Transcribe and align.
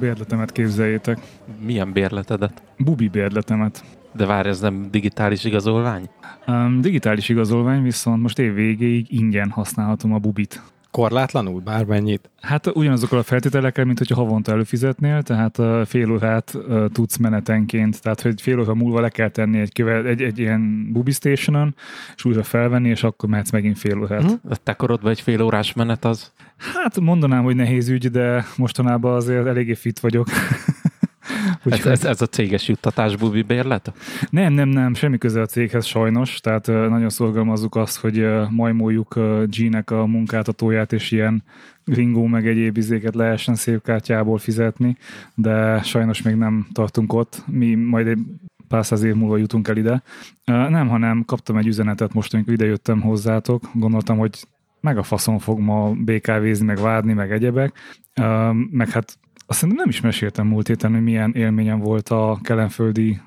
bérletemet, 0.00 0.52
képzeljétek. 0.52 1.18
Milyen 1.60 1.92
bérletedet? 1.92 2.62
Bubi 2.78 3.08
bérletemet. 3.08 3.84
De 4.12 4.26
várj, 4.26 4.48
ez 4.48 4.60
nem 4.60 4.90
digitális 4.90 5.44
igazolvány? 5.44 6.08
Um, 6.46 6.80
digitális 6.80 7.28
igazolvány, 7.28 7.82
viszont 7.82 8.22
most 8.22 8.38
év 8.38 8.54
végéig 8.54 9.12
ingyen 9.12 9.50
használhatom 9.50 10.12
a 10.12 10.18
Bubit. 10.18 10.62
Korlátlanul? 10.90 11.60
Bármennyit? 11.60 12.30
Hát 12.40 12.66
ugyanazokkal 12.66 13.18
a 13.18 13.22
feltételekkel, 13.22 13.84
mint 13.84 13.98
hogyha 13.98 14.14
havonta 14.14 14.52
előfizetnél, 14.52 15.22
tehát 15.22 15.88
fél 15.88 16.12
órát 16.12 16.58
tudsz 16.92 17.16
menetenként, 17.16 18.02
tehát 18.02 18.20
hogy 18.20 18.40
fél 18.40 18.60
óra 18.60 18.74
múlva 18.74 19.00
le 19.00 19.08
kell 19.08 19.28
tenni 19.28 19.58
egy, 19.58 19.72
köve, 19.72 20.02
egy, 20.02 20.22
egy 20.22 20.38
ilyen 20.38 20.92
bubi 20.92 21.10
stationon, 21.10 21.74
és 22.16 22.24
újra 22.24 22.42
felvenni, 22.42 22.88
és 22.88 23.02
akkor 23.02 23.28
mehetsz 23.28 23.50
megint 23.50 23.78
fél 23.78 23.98
órát. 24.00 24.22
Hm? 24.22 24.32
A 24.48 24.56
te 24.62 24.72
korodban 24.72 25.10
egy 25.10 25.20
fél 25.20 25.42
órás 25.42 25.72
menet 25.72 26.04
az? 26.04 26.32
Hát 26.74 27.00
mondanám, 27.00 27.42
hogy 27.42 27.56
nehéz 27.56 27.88
ügy, 27.88 28.10
de 28.10 28.44
mostanában 28.56 29.14
azért 29.14 29.46
eléggé 29.46 29.74
fit 29.74 30.00
vagyok. 30.00 30.26
Ez, 31.64 31.86
ez, 31.86 32.04
ez 32.04 32.22
a 32.22 32.26
céges 32.26 32.68
juttatás 32.68 33.16
bubi 33.16 33.42
bérlet? 33.42 33.92
Nem, 34.30 34.52
nem, 34.52 34.68
nem, 34.68 34.94
semmi 34.94 35.18
köze 35.18 35.40
a 35.40 35.46
céghez 35.46 35.84
sajnos, 35.84 36.40
tehát 36.40 36.66
nagyon 36.66 37.08
szorgalmazzuk 37.08 37.76
azt, 37.76 37.98
hogy 37.98 38.26
majmoljuk 38.50 39.18
G-nek 39.46 39.90
a 39.90 40.06
munkáltatóját, 40.06 40.92
és 40.92 41.10
ilyen 41.10 41.42
ringó 41.84 42.26
meg 42.26 42.46
egyéb 42.46 42.76
izéket 42.76 43.14
lehessen 43.14 43.54
szép 43.54 43.82
kártyából 43.82 44.38
fizetni, 44.38 44.96
de 45.34 45.82
sajnos 45.82 46.22
még 46.22 46.34
nem 46.34 46.66
tartunk 46.72 47.12
ott. 47.12 47.42
Mi 47.46 47.74
majd 47.74 48.06
egy 48.06 48.18
pár 48.68 48.86
száz 48.86 49.02
év 49.02 49.14
múlva 49.14 49.36
jutunk 49.36 49.68
el 49.68 49.76
ide. 49.76 50.02
Nem, 50.44 50.88
hanem 50.88 51.24
kaptam 51.24 51.56
egy 51.56 51.66
üzenetet 51.66 52.14
most, 52.14 52.34
amikor 52.34 52.52
idejöttem 52.52 53.00
hozzátok, 53.00 53.62
gondoltam, 53.72 54.18
hogy 54.18 54.46
meg 54.80 54.98
a 54.98 55.02
faszon 55.02 55.38
fog 55.38 55.58
ma 55.58 55.90
BKV-zni, 55.90 56.64
meg 56.66 56.78
várni, 56.78 57.12
meg 57.12 57.32
egyebek, 57.32 57.72
meg 58.70 58.88
hát 58.88 59.18
azt 59.50 59.66
nem 59.66 59.88
is 59.88 60.00
meséltem 60.00 60.46
múlt 60.46 60.66
héten, 60.66 60.92
hogy 60.92 61.02
milyen 61.02 61.32
élményem 61.32 61.78
volt 61.78 62.08
a 62.08 62.38
kelenföldi 62.42 63.20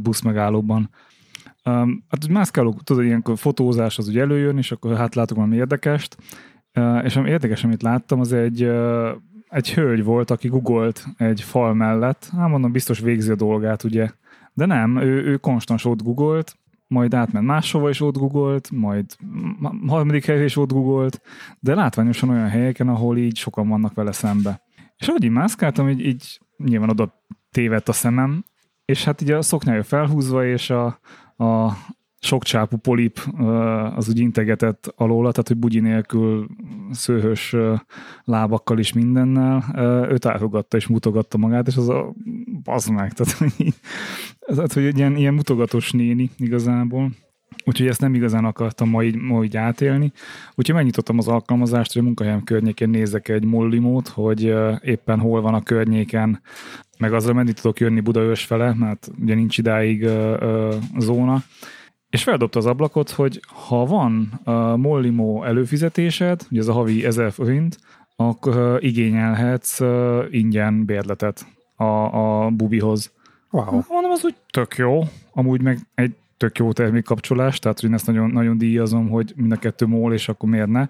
busz 0.00 0.20
megállóban. 0.20 0.90
Um, 1.64 2.04
hát 2.08 2.28
mászkálók, 2.28 2.82
tudod, 2.82 3.04
ilyenkor 3.04 3.38
fotózás 3.38 3.98
az 3.98 4.08
ugye 4.08 4.20
előjön, 4.20 4.58
és 4.58 4.72
akkor 4.72 4.96
hát 4.96 5.14
látok 5.14 5.36
valami 5.36 5.56
érdekest, 5.56 6.16
uh, 6.74 7.04
és 7.04 7.16
ami 7.16 7.30
érdekes, 7.30 7.64
amit 7.64 7.82
láttam, 7.82 8.20
az 8.20 8.32
egy, 8.32 8.62
uh, 8.62 9.08
egy 9.48 9.74
hölgy 9.74 10.04
volt, 10.04 10.30
aki 10.30 10.48
googolt 10.48 11.04
egy 11.16 11.40
fal 11.40 11.74
mellett, 11.74 12.30
hát 12.36 12.48
mondom, 12.48 12.72
biztos 12.72 12.98
végzi 12.98 13.30
a 13.30 13.36
dolgát, 13.36 13.84
ugye, 13.84 14.10
de 14.52 14.66
nem, 14.66 14.96
ő, 14.96 15.24
ő 15.24 15.36
konstans 15.36 15.84
ott 15.84 16.02
googolt, 16.02 16.56
majd 16.86 17.14
átment 17.14 17.46
máshova 17.46 17.88
is 17.88 18.00
ott 18.00 18.16
googolt, 18.16 18.70
majd 18.70 19.04
harmadik 19.86 20.24
helyre 20.24 20.44
is 20.44 20.56
ott 20.56 20.72
googolt, 20.72 21.20
de 21.60 21.74
látványosan 21.74 22.28
olyan 22.28 22.48
helyeken, 22.48 22.88
ahol 22.88 23.16
így 23.16 23.36
sokan 23.36 23.68
vannak 23.68 23.94
vele 23.94 24.12
szembe. 24.12 24.66
És 24.98 25.08
ahogy 25.08 25.24
így 25.24 25.30
mászkáltam, 25.30 25.88
így, 25.88 26.06
így 26.06 26.40
nyilván 26.56 26.90
oda 26.90 27.24
tévedt 27.50 27.88
a 27.88 27.92
szemem, 27.92 28.44
és 28.84 29.04
hát 29.04 29.20
így 29.20 29.30
a 29.30 29.42
szoknyája 29.42 29.82
felhúzva, 29.82 30.46
és 30.46 30.70
a, 30.70 30.86
a 31.36 31.72
sok 32.20 32.42
csápú 32.42 32.76
polip 32.76 33.18
az 33.96 34.08
úgy 34.08 34.18
integetett 34.18 34.92
alóla, 34.96 35.30
tehát 35.30 35.48
hogy 35.48 35.56
bugyi 35.56 35.80
nélkül 35.80 36.46
szőhös 36.90 37.56
lábakkal 38.24 38.78
is 38.78 38.92
mindennel, 38.92 39.64
őt 40.10 40.24
elfogadta 40.24 40.76
és 40.76 40.86
mutogatta 40.86 41.38
magát, 41.38 41.66
és 41.66 41.76
az 41.76 41.88
a 41.88 42.14
az 42.64 42.86
meg, 42.86 43.12
tehát 43.12 43.32
hogy, 43.32 43.74
tehát, 44.46 44.72
hogy 44.72 44.96
ilyen, 44.96 45.16
ilyen 45.16 45.34
mutogatós 45.34 45.90
néni 45.90 46.30
igazából. 46.38 47.10
Úgyhogy 47.64 47.86
ezt 47.86 48.00
nem 48.00 48.14
igazán 48.14 48.44
akartam 48.44 48.88
ma 48.88 49.02
így, 49.02 49.16
ma 49.16 49.44
így 49.44 49.56
átélni. 49.56 50.12
Úgyhogy 50.54 50.74
megnyitottam 50.74 51.18
az 51.18 51.28
alkalmazást, 51.28 51.92
hogy 51.92 52.02
a 52.02 52.04
munkahelyem 52.04 52.44
környékén 52.44 52.88
nézek 52.88 53.28
egy 53.28 53.44
mollimót, 53.44 54.08
hogy 54.08 54.54
éppen 54.82 55.18
hol 55.18 55.40
van 55.40 55.54
a 55.54 55.62
környéken, 55.62 56.42
meg 56.98 57.12
azzal 57.12 57.34
menni 57.34 57.52
tudok 57.52 57.80
jönni 57.80 58.00
Budaörs 58.00 58.44
fele, 58.44 58.74
mert 58.74 59.10
ugye 59.20 59.34
nincs 59.34 59.58
idáig 59.58 60.02
ö, 60.02 60.36
ö, 60.40 60.76
zóna. 60.98 61.42
És 62.10 62.22
feldobta 62.22 62.58
az 62.58 62.66
ablakot, 62.66 63.10
hogy 63.10 63.40
ha 63.68 63.84
van 63.84 64.40
uh, 64.44 64.76
Mollimó 64.76 65.44
előfizetésed, 65.44 66.46
ugye 66.50 66.60
ez 66.60 66.68
a 66.68 66.72
havi 66.72 67.04
1000 67.04 67.32
forint, 67.32 67.78
akkor 68.16 68.78
igényelhetsz 68.84 69.80
ingyen 70.30 70.84
bérletet 70.84 71.46
a, 71.76 71.84
a 71.84 72.50
bubihoz. 72.50 73.12
Wow. 73.50 73.80
Mondom, 73.88 74.10
az 74.10 74.24
úgy 74.24 74.34
tök 74.50 74.76
jó. 74.76 75.02
Amúgy 75.32 75.62
meg 75.62 75.78
egy 75.94 76.14
tök 76.38 76.58
jó 76.58 76.72
termékkapcsolás, 76.72 77.58
tehát 77.58 77.80
hogy 77.80 77.88
én 77.88 77.94
ezt 77.94 78.06
nagyon, 78.06 78.30
nagyon 78.30 78.58
díjazom, 78.58 79.08
hogy 79.08 79.32
mind 79.36 79.52
a 79.52 79.56
kettő 79.56 79.86
mól, 79.86 80.12
és 80.12 80.28
akkor 80.28 80.48
miért 80.48 80.68
ne. 80.68 80.86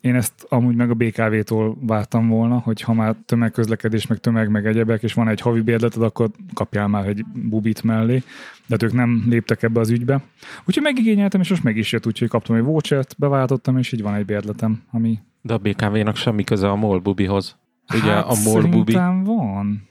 Én 0.00 0.14
ezt 0.14 0.46
amúgy 0.48 0.74
meg 0.74 0.90
a 0.90 0.94
BKV-tól 0.94 1.76
vártam 1.80 2.28
volna, 2.28 2.58
hogy 2.58 2.80
ha 2.80 2.92
már 2.92 3.16
tömegközlekedés, 3.26 4.06
meg 4.06 4.18
tömeg, 4.18 4.50
meg 4.50 4.66
egyebek, 4.66 5.02
és 5.02 5.14
van 5.14 5.28
egy 5.28 5.40
havi 5.40 5.60
bérleted, 5.60 6.02
akkor 6.02 6.30
kapjál 6.54 6.88
már 6.88 7.06
egy 7.06 7.24
bubit 7.24 7.82
mellé. 7.82 8.16
De 8.16 8.24
hát 8.68 8.82
ők 8.82 8.92
nem 8.92 9.24
léptek 9.28 9.62
ebbe 9.62 9.80
az 9.80 9.90
ügybe. 9.90 10.22
Úgyhogy 10.64 10.82
megigényeltem, 10.82 11.40
és 11.40 11.50
most 11.50 11.64
meg 11.64 11.76
is 11.76 11.92
jött, 11.92 12.06
úgyhogy 12.06 12.28
kaptam 12.28 12.56
egy 12.56 12.62
vouchert, 12.62 13.14
beváltottam, 13.18 13.78
és 13.78 13.92
így 13.92 14.02
van 14.02 14.14
egy 14.14 14.24
bérletem, 14.24 14.82
ami... 14.90 15.18
De 15.42 15.54
a 15.54 15.58
BKV-nak 15.58 16.16
semmi 16.16 16.44
köze 16.44 16.70
a 16.70 16.76
MOL 16.76 16.98
bubihoz. 16.98 17.56
Ugye 17.94 18.12
hát, 18.12 18.24
a 18.24 18.34
MOL 18.44 18.62
bubi... 18.62 18.92
van. 18.92 19.88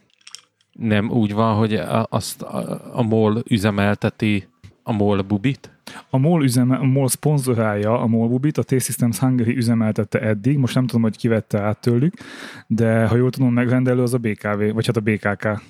Nem 0.72 1.10
úgy 1.10 1.34
van, 1.34 1.56
hogy 1.56 1.74
azt 2.10 2.42
a, 2.42 2.82
a 2.98 3.02
MOL 3.02 3.44
üzemelteti 3.50 4.48
a 4.88 4.92
MOL 4.92 5.22
Bubit? 5.22 5.72
A 6.10 6.18
MOL, 6.18 6.44
üzeme, 6.44 6.76
a 6.76 6.84
MOL 6.84 7.08
szponzorálja 7.08 8.00
a 8.02 8.08
MOL 8.08 8.28
Bubit, 8.28 8.58
a 8.58 8.64
T-Systems 8.64 9.20
Hungary 9.20 9.56
üzemeltette 9.56 10.20
eddig, 10.20 10.58
most 10.58 10.76
nem 10.76 10.88
tudom, 10.88 11.02
hogy 11.02 11.18
kivette 11.18 11.60
át 11.60 11.80
tőlük, 11.80 12.14
de 12.68 13.08
ha 13.08 13.16
jól 13.16 13.30
tudom, 13.30 13.54
megrendelő 13.54 14.02
az 14.02 14.14
a 14.14 14.18
BKV, 14.18 14.74
vagy 14.74 14.86
hát 14.86 14.98
a 14.98 15.02
BKK. 15.02 15.62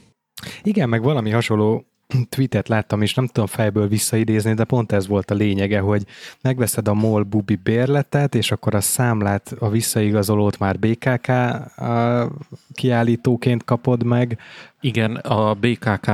Igen, 0.64 0.90
meg 0.90 1.02
valami 1.02 1.30
hasonló 1.30 1.86
tweetet 2.30 2.68
láttam, 2.68 3.02
és 3.02 3.14
nem 3.14 3.28
tudom 3.28 3.48
fejből 3.48 3.88
visszaidézni, 3.88 4.54
de 4.54 4.64
pont 4.64 4.92
ez 4.92 5.08
volt 5.08 5.32
a 5.32 5.36
lényege, 5.36 5.80
hogy 5.80 6.06
megveszed 6.42 6.88
a 6.88 6.94
MOL 6.94 7.24
Bubi 7.24 7.56
bérletet, 7.56 8.36
és 8.36 8.52
akkor 8.52 8.76
a 8.76 8.82
számlát, 8.82 9.56
a 9.60 9.70
visszaigazolót 9.70 10.60
már 10.60 10.80
BKK 10.80 11.32
kiállítóként 12.74 13.64
kapod 13.64 14.04
meg. 14.04 14.40
Igen, 14.82 15.16
a 15.16 15.54
BKK 15.54 16.12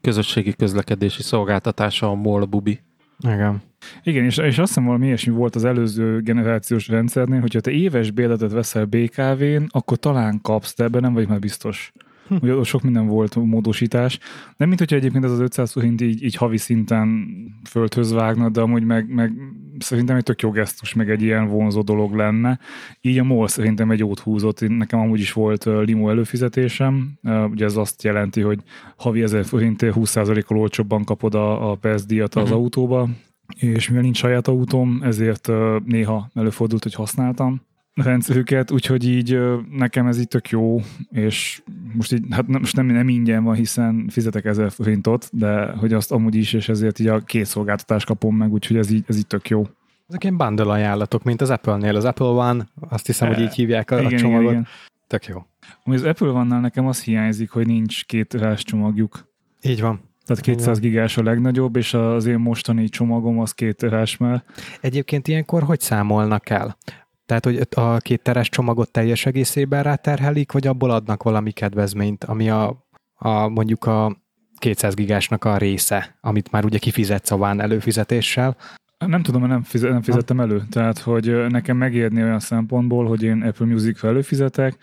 közösségi 0.00 0.52
közlekedési 0.52 1.22
szolgáltatása 1.22 2.10
a 2.10 2.14
MOL 2.14 2.44
Bubi. 2.44 2.80
Igen. 3.18 3.62
Igen, 4.02 4.24
és, 4.24 4.36
és 4.36 4.58
azt 4.58 4.68
hiszem 4.68 4.84
valami 4.84 5.06
ilyesmi 5.06 5.32
volt 5.32 5.54
az 5.54 5.64
előző 5.64 6.20
generációs 6.20 6.88
rendszernél, 6.88 7.40
hogyha 7.40 7.60
te 7.60 7.70
éves 7.70 8.10
bérletet 8.10 8.52
veszel 8.52 8.84
BKV-n, 8.84 9.66
akkor 9.68 9.96
talán 9.96 10.40
kapsz, 10.42 10.76
de 10.76 10.84
ebben 10.84 11.00
nem 11.00 11.12
vagy 11.12 11.28
már 11.28 11.38
biztos. 11.38 11.92
Ugye 12.42 12.62
sok 12.62 12.82
minden 12.82 13.06
volt 13.06 13.34
módosítás. 13.34 14.18
Nem 14.56 14.68
mint 14.68 14.80
hogyha 14.80 14.96
egyébként 14.96 15.24
ez 15.24 15.30
az 15.30 15.40
500 15.40 15.72
forint 15.72 16.00
így, 16.00 16.22
így 16.22 16.34
havi 16.34 16.56
szinten 16.56 17.26
földhöz 17.68 18.12
vágna, 18.12 18.48
de 18.48 18.60
amúgy 18.60 18.84
meg, 18.84 19.14
meg 19.14 19.32
szerintem 19.78 20.16
egy 20.16 20.22
tök 20.22 20.40
jó 20.40 20.50
gesztus, 20.50 20.94
meg 20.94 21.10
egy 21.10 21.22
ilyen 21.22 21.48
vonzó 21.48 21.82
dolog 21.82 22.14
lenne. 22.14 22.58
Így 23.00 23.18
a 23.18 23.24
MOL 23.24 23.48
szerintem 23.48 23.90
egy 23.90 23.98
jót 23.98 24.18
húzott. 24.18 24.68
Nekem 24.68 25.00
amúgy 25.00 25.20
is 25.20 25.32
volt 25.32 25.64
limo 25.64 26.10
előfizetésem. 26.10 27.18
Ugye 27.50 27.64
ez 27.64 27.76
azt 27.76 28.02
jelenti, 28.02 28.40
hogy 28.40 28.58
havi 28.96 29.22
1000 29.22 29.44
forintért 29.44 29.94
20%-kal 29.98 30.58
olcsóbban 30.58 31.04
kapod 31.04 31.34
a, 31.34 31.70
a 31.70 31.74
PESZ 31.74 32.06
díjat 32.06 32.34
az 32.34 32.42
uh-huh. 32.42 32.58
autóba, 32.58 33.08
és 33.56 33.88
mivel 33.88 34.02
nincs 34.02 34.16
saját 34.16 34.48
autóm, 34.48 35.00
ezért 35.02 35.50
néha 35.84 36.30
előfordult, 36.34 36.82
hogy 36.82 36.94
használtam 36.94 37.60
rendszerüket, 37.96 38.70
úgyhogy 38.70 39.08
így 39.08 39.38
nekem 39.70 40.06
ez 40.06 40.18
így 40.18 40.28
tök 40.28 40.48
jó, 40.48 40.80
és 41.10 41.62
most 41.94 42.12
így, 42.12 42.24
hát 42.30 42.46
most 42.46 42.76
nem, 42.76 42.86
nem 42.86 43.08
ingyen 43.08 43.44
van, 43.44 43.54
hiszen 43.54 44.06
fizetek 44.08 44.44
ezer 44.44 44.70
forintot, 44.70 45.28
de 45.32 45.70
hogy 45.70 45.92
azt 45.92 46.12
amúgy 46.12 46.34
is, 46.34 46.52
és 46.52 46.68
ezért 46.68 46.98
így 46.98 47.06
a 47.06 47.20
két 47.20 47.44
szolgáltatást 47.44 48.06
kapom 48.06 48.36
meg, 48.36 48.52
úgyhogy 48.52 48.76
ez 48.76 48.90
így, 48.90 49.04
ez 49.06 49.16
így 49.16 49.26
tök 49.26 49.48
jó. 49.48 49.66
Ezek 50.08 50.22
ilyen 50.22 50.36
bundle 50.36 50.72
ajánlatok, 50.72 51.22
mint 51.22 51.40
az 51.40 51.50
Apple-nél. 51.50 51.96
Az 51.96 52.04
Apple 52.04 52.26
One, 52.26 52.66
azt 52.88 53.06
hiszem, 53.06 53.30
e, 53.30 53.34
hogy 53.34 53.42
így 53.44 53.54
hívják 53.54 53.90
a, 53.90 54.00
igen, 54.00 54.14
a 54.14 54.18
csomagot. 54.18 54.42
Igen, 54.42 54.52
igen. 54.52 54.66
Tök 55.06 55.26
jó. 55.26 55.46
Ami 55.84 55.96
az 55.96 56.02
Apple 56.02 56.28
One-nál 56.28 56.60
nekem 56.60 56.86
az 56.86 57.02
hiányzik, 57.02 57.50
hogy 57.50 57.66
nincs 57.66 58.04
két 58.04 58.34
rás 58.34 58.62
csomagjuk. 58.62 59.28
Így 59.62 59.80
van. 59.80 60.00
Tehát 60.26 60.42
200 60.42 60.78
gigás 60.78 61.16
a 61.16 61.22
legnagyobb, 61.22 61.76
és 61.76 61.94
az 61.94 62.26
én 62.26 62.38
mostani 62.38 62.88
csomagom 62.88 63.40
az 63.40 63.52
két 63.52 63.76
terás 63.76 64.16
már. 64.16 64.42
Egyébként 64.80 65.28
ilyenkor 65.28 65.62
hogy 65.62 65.80
számolnak 65.80 66.50
el? 66.50 66.76
Tehát, 67.26 67.44
hogy 67.44 67.66
a 67.70 67.96
két 67.96 68.22
teres 68.22 68.48
csomagot 68.48 68.90
teljes 68.90 69.26
egészében 69.26 69.82
ráterhelik, 69.82 70.52
vagy 70.52 70.66
abból 70.66 70.90
adnak 70.90 71.22
valami 71.22 71.50
kedvezményt, 71.50 72.24
ami 72.24 72.50
a, 72.50 72.86
a 73.14 73.48
mondjuk 73.48 73.84
a 73.84 74.16
200 74.58 74.94
gigásnak 74.94 75.44
a 75.44 75.56
része, 75.56 76.16
amit 76.20 76.50
már 76.50 76.64
ugye 76.64 76.78
kifizetsz 76.78 77.30
a 77.30 77.36
ván 77.36 77.60
előfizetéssel. 77.60 78.56
Nem 78.98 79.22
tudom, 79.22 79.40
mert 79.40 79.52
nem, 79.52 79.62
fizet, 79.62 79.90
nem 79.90 80.02
fizettem 80.02 80.40
elő. 80.40 80.62
Tehát, 80.70 80.98
hogy 80.98 81.46
nekem 81.48 81.76
megérni 81.76 82.22
olyan 82.22 82.40
szempontból, 82.40 83.06
hogy 83.06 83.22
én 83.22 83.42
Apple 83.42 83.66
music 83.66 84.04
előfizetek, 84.04 84.76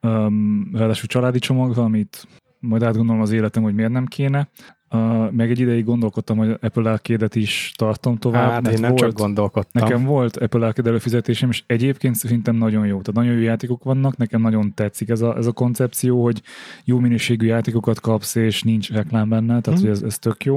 um, 0.00 0.70
ráadásul 0.72 1.06
családi 1.06 1.38
csomag, 1.38 1.78
amit 1.78 2.26
majd 2.58 2.82
átgondolom 2.82 3.20
az 3.20 3.32
életem, 3.32 3.62
hogy 3.62 3.74
miért 3.74 3.90
nem 3.90 4.06
kéne, 4.06 4.48
Uh, 4.92 5.30
meg 5.30 5.50
egy 5.50 5.58
ideig 5.60 5.84
gondolkodtam, 5.84 6.36
hogy 6.36 6.56
Apple 6.60 6.90
Arcade-et 6.90 7.34
is 7.34 7.72
tartom 7.76 8.16
tovább. 8.16 8.50
Hát 8.50 8.68
én 8.68 8.80
nem 8.80 8.90
volt, 8.90 9.00
csak 9.02 9.12
gondolkodtam. 9.12 9.82
Nekem 9.82 10.04
volt 10.04 10.36
Apple 10.36 10.66
Arcade 10.66 10.88
előfizetésem, 10.88 11.48
és 11.48 11.62
egyébként 11.66 12.14
szerintem 12.14 12.56
nagyon 12.56 12.86
jó. 12.86 13.00
Tehát 13.00 13.12
nagyon 13.14 13.32
jó 13.34 13.40
játékok 13.40 13.84
vannak, 13.84 14.16
nekem 14.16 14.40
nagyon 14.40 14.74
tetszik 14.74 15.08
ez 15.08 15.20
a, 15.20 15.36
ez 15.36 15.46
a 15.46 15.52
koncepció, 15.52 16.22
hogy 16.22 16.42
jó 16.84 16.98
minőségű 16.98 17.46
játékokat 17.46 18.00
kapsz, 18.00 18.34
és 18.34 18.62
nincs 18.62 18.92
reklám 18.92 19.28
benne, 19.28 19.60
tehát 19.60 19.78
Mhm. 19.80 19.88
hogy 19.88 19.96
ez, 19.96 20.02
ez 20.02 20.18
tök 20.18 20.44
jó. 20.44 20.56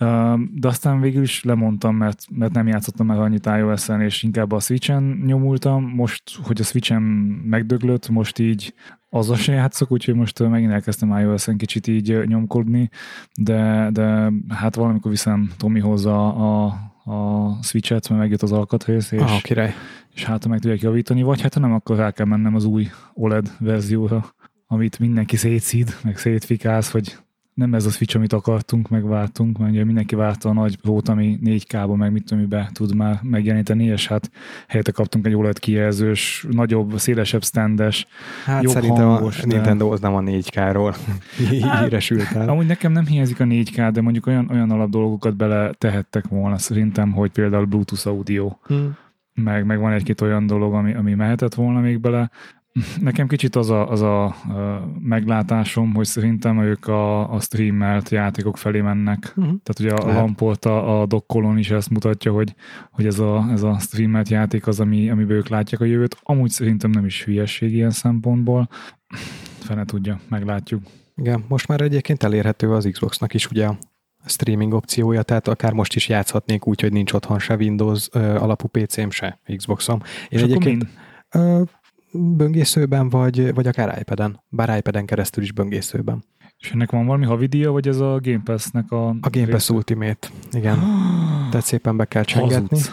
Uh, 0.00 0.40
de 0.54 0.68
aztán 0.68 1.00
végül 1.00 1.22
is 1.22 1.44
lemondtam, 1.44 1.96
mert, 1.96 2.24
mert 2.30 2.52
nem 2.52 2.66
játszottam 2.66 3.06
már 3.06 3.18
annyit 3.18 3.46
iOS-en, 3.46 4.00
és 4.00 4.22
inkább 4.22 4.52
a 4.52 4.60
Switch-en 4.60 5.22
nyomultam. 5.26 5.84
Most, 5.94 6.22
hogy 6.42 6.60
a 6.60 6.64
Switch-en 6.64 7.02
megdöglött, 7.44 8.08
most 8.08 8.38
így 8.38 8.74
azzal 9.10 9.36
se 9.36 9.52
játszok, 9.52 9.90
úgyhogy 9.90 10.14
most 10.14 10.48
megint 10.48 10.72
elkezdtem 10.72 11.16
iOS-en 11.18 11.56
kicsit 11.56 11.86
így 11.86 12.22
nyomkodni, 12.26 12.90
de, 13.34 13.88
de 13.92 14.32
hát 14.48 14.74
valamikor 14.74 15.10
viszem 15.10 15.50
Tomihoz 15.56 16.06
a, 16.06 16.26
a, 16.26 16.64
a 17.12 17.58
Switch-et, 17.62 18.08
mert 18.08 18.20
megjött 18.20 18.42
az 18.42 18.52
alkatrész, 18.52 19.10
és, 19.10 19.20
Ah, 19.20 19.42
király. 19.42 19.74
és 20.14 20.24
hát 20.24 20.48
meg 20.48 20.58
tudják 20.58 20.80
javítani, 20.80 21.22
vagy 21.22 21.40
hát 21.40 21.54
ha 21.54 21.60
nem, 21.60 21.72
akkor 21.72 21.96
rá 21.96 22.10
kell 22.10 22.26
mennem 22.26 22.54
az 22.54 22.64
új 22.64 22.88
OLED 23.14 23.50
verzióra, 23.58 24.34
amit 24.66 24.98
mindenki 24.98 25.36
szétszíd, 25.36 25.96
meg 26.02 26.18
szétfikáz, 26.18 26.90
hogy 26.90 27.16
nem 27.60 27.74
ez 27.74 27.86
a 27.86 27.90
Switch, 27.90 28.16
amit 28.16 28.32
akartunk, 28.32 28.88
megváltunk, 28.88 29.58
mert 29.58 29.70
ugye 29.72 29.84
mindenki 29.84 30.14
várta 30.14 30.48
a 30.48 30.52
nagy 30.52 30.78
volt, 30.82 31.08
ami 31.08 31.38
4K-ba, 31.44 31.96
meg 31.96 32.12
mit 32.12 32.24
tudom, 32.24 32.38
mibe 32.38 32.70
tud 32.72 32.94
már 32.94 33.20
megjeleníteni, 33.22 33.84
és 33.84 34.06
hát 34.06 34.30
helyette 34.68 34.90
kaptunk 34.90 35.26
egy 35.26 35.34
OLED 35.34 35.58
kijelzős, 35.58 36.46
nagyobb, 36.50 36.98
szélesebb 36.98 37.44
standes. 37.44 38.06
Hát 38.44 38.62
jobb 38.62 38.72
szerintem 38.72 39.06
hangos, 39.08 39.42
a 39.42 39.46
de- 39.46 39.54
Nintendo 39.54 39.92
az 39.92 40.00
nem 40.00 40.14
a 40.14 40.20
4K-ról 40.20 40.96
Hát, 41.62 41.82
híresült 41.82 42.32
el. 42.34 42.48
Amúgy 42.48 42.66
nekem 42.66 42.92
nem 42.92 43.06
hiányzik 43.06 43.40
a 43.40 43.44
4K, 43.44 43.90
de 43.92 44.00
mondjuk 44.00 44.26
olyan, 44.26 44.48
olyan 44.52 44.70
alap 44.70 44.90
dolgokat 44.90 45.36
bele 45.36 45.70
tehettek 45.78 46.28
volna 46.28 46.58
szerintem, 46.58 47.12
hogy 47.12 47.30
például 47.30 47.64
Bluetooth 47.64 48.06
audio, 48.06 48.56
Hm. 48.66 48.74
meg, 49.34 49.66
meg 49.66 49.78
van 49.78 49.92
egy-két 49.92 50.20
olyan 50.20 50.46
dolog, 50.46 50.74
ami, 50.74 50.94
ami 50.94 51.14
mehetett 51.14 51.54
volna 51.54 51.80
még 51.80 52.00
bele. 52.00 52.30
Nekem 53.00 53.28
kicsit 53.28 53.56
az 53.56 53.70
a, 53.70 53.90
az 53.90 54.00
a, 54.00 54.36
meglátásom, 55.00 55.94
hogy 55.94 56.06
szerintem 56.06 56.60
ők 56.62 56.86
a, 56.86 57.32
a 57.32 57.40
streamelt 57.40 58.08
játékok 58.08 58.56
felé 58.56 58.80
mennek. 58.80 59.32
Mhm. 59.36 59.54
Tehát 59.62 59.78
ugye 59.80 59.92
a 59.92 60.06
Lehet. 60.06 60.20
Lamporta 60.20 61.00
a 61.00 61.06
dokkolon 61.06 61.58
is 61.58 61.70
ezt 61.70 61.90
mutatja, 61.90 62.32
hogy, 62.32 62.54
hogy 62.90 63.06
ez, 63.06 63.18
a, 63.18 63.46
ez 63.52 63.62
a 63.62 63.78
streamelt 63.78 64.28
játék 64.28 64.66
az, 64.66 64.80
ami, 64.80 65.10
amiben 65.10 65.36
ők 65.36 65.48
látják 65.48 65.80
a 65.80 65.84
jövőt. 65.84 66.16
Amúgy 66.22 66.50
szerintem 66.50 66.90
nem 66.90 67.04
is 67.04 67.24
hülyesség 67.24 67.74
ilyen 67.74 67.90
szempontból. 67.90 68.68
Fene 69.66 69.84
tudja, 69.84 70.20
meglátjuk. 70.28 70.82
Igen, 71.16 71.44
most 71.48 71.68
már 71.68 71.80
egyébként 71.80 72.22
elérhető 72.22 72.72
az 72.72 72.88
Xboxnak 72.92 73.34
is 73.34 73.50
ugye 73.50 73.66
a 73.66 73.78
streaming 74.28 74.72
opciója, 74.72 75.22
tehát 75.22 75.48
akár 75.48 75.72
most 75.72 75.94
is 75.94 76.08
játszhatnék 76.08 76.66
úgy, 76.66 76.80
hogy 76.80 76.92
nincs 76.92 77.12
otthon 77.12 77.38
se 77.38 77.54
Windows 77.54 78.08
alapú 78.12 78.68
PC-m, 78.68 79.08
se 79.08 79.40
Xboxom. 79.56 80.00
Én 80.04 80.26
És 80.28 80.42
akkor 80.42 80.50
egyébként 80.50 80.82
min? 80.82 81.42
ö, 81.42 81.62
böngészőben, 82.12 83.08
vagy, 83.08 83.54
vagy 83.54 83.66
akár 83.66 83.98
iPad-en, 84.00 84.42
bár 84.48 84.76
iPad-en 84.76 85.06
keresztül 85.06 85.42
is 85.42 85.52
böngészőben. 85.52 86.24
És 86.58 86.70
ennek 86.70 86.90
van 86.90 87.06
valami 87.06 87.24
havidíja, 87.24 87.70
vagy 87.70 87.88
ez 87.88 88.00
a 88.00 88.18
Game 88.22 88.42
Pass-nek 88.44 88.90
a... 88.92 89.08
A 89.08 89.30
Game 89.30 89.46
Pass 89.46 89.68
Ultimate, 89.68 90.28
igen. 90.52 90.78
Tehát 91.50 91.66
szépen 91.66 91.96
be 91.96 92.04
kell 92.04 92.24
csengetni. 92.24 92.66
Hazudsz. 92.68 92.90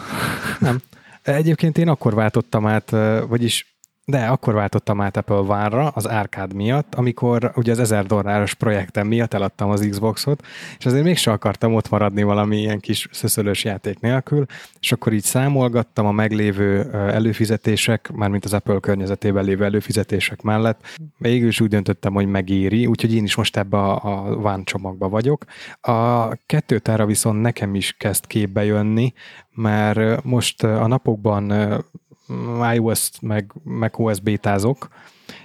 Nem. 0.60 0.80
Egyébként 1.22 1.78
én 1.78 1.88
akkor 1.88 2.14
váltottam 2.14 2.66
át, 2.66 2.90
vagyis 3.28 3.77
de 4.08 4.26
akkor 4.26 4.54
váltottam 4.54 5.00
át 5.00 5.16
Apple 5.16 5.36
One-ra 5.36 5.88
az 5.88 6.06
Arcade 6.06 6.54
miatt, 6.54 6.94
amikor 6.94 7.52
ugye 7.56 7.72
az 7.72 7.78
1000 7.78 8.06
dolláros 8.06 8.54
projektem 8.54 9.06
miatt 9.06 9.34
eladtam 9.34 9.70
az 9.70 9.86
Xboxot, 9.90 10.46
és 10.78 10.86
azért 10.86 11.04
mégsem 11.04 11.32
akartam 11.32 11.74
ott 11.74 11.90
maradni 11.90 12.22
valami 12.22 12.56
ilyen 12.56 12.80
kis 12.80 13.08
szöszölős 13.10 13.64
játék 13.64 14.00
nélkül, 14.00 14.44
és 14.80 14.92
akkor 14.92 15.12
így 15.12 15.22
számolgattam 15.22 16.06
a 16.06 16.12
meglévő 16.12 16.90
előfizetések, 16.92 18.10
mármint 18.14 18.44
az 18.44 18.52
Apple 18.52 18.78
környezetében 18.80 19.44
lévő 19.44 19.64
előfizetések 19.64 20.42
mellett. 20.42 20.80
Végül 21.18 21.48
is 21.48 21.60
úgy 21.60 21.68
döntöttem, 21.68 22.12
hogy 22.12 22.26
megéri, 22.26 22.86
úgyhogy 22.86 23.14
én 23.14 23.24
is 23.24 23.34
most 23.34 23.56
ebbe 23.56 23.76
a, 23.76 24.04
a 24.04 24.36
One 24.36 24.62
csomagba 24.64 25.08
vagyok. 25.08 25.44
A 25.80 26.28
kettőtára 26.46 27.06
viszont 27.06 27.40
nekem 27.40 27.74
is 27.74 27.92
kezd 27.98 28.26
képbe 28.26 28.64
jönni, 28.64 29.12
mert 29.54 30.24
most 30.24 30.62
a 30.62 30.86
napokban 30.86 31.52
ö, 32.28 32.72
iOS 32.74 33.10
meg 33.20 33.52
macOS 33.62 34.20
bétázok, 34.20 34.88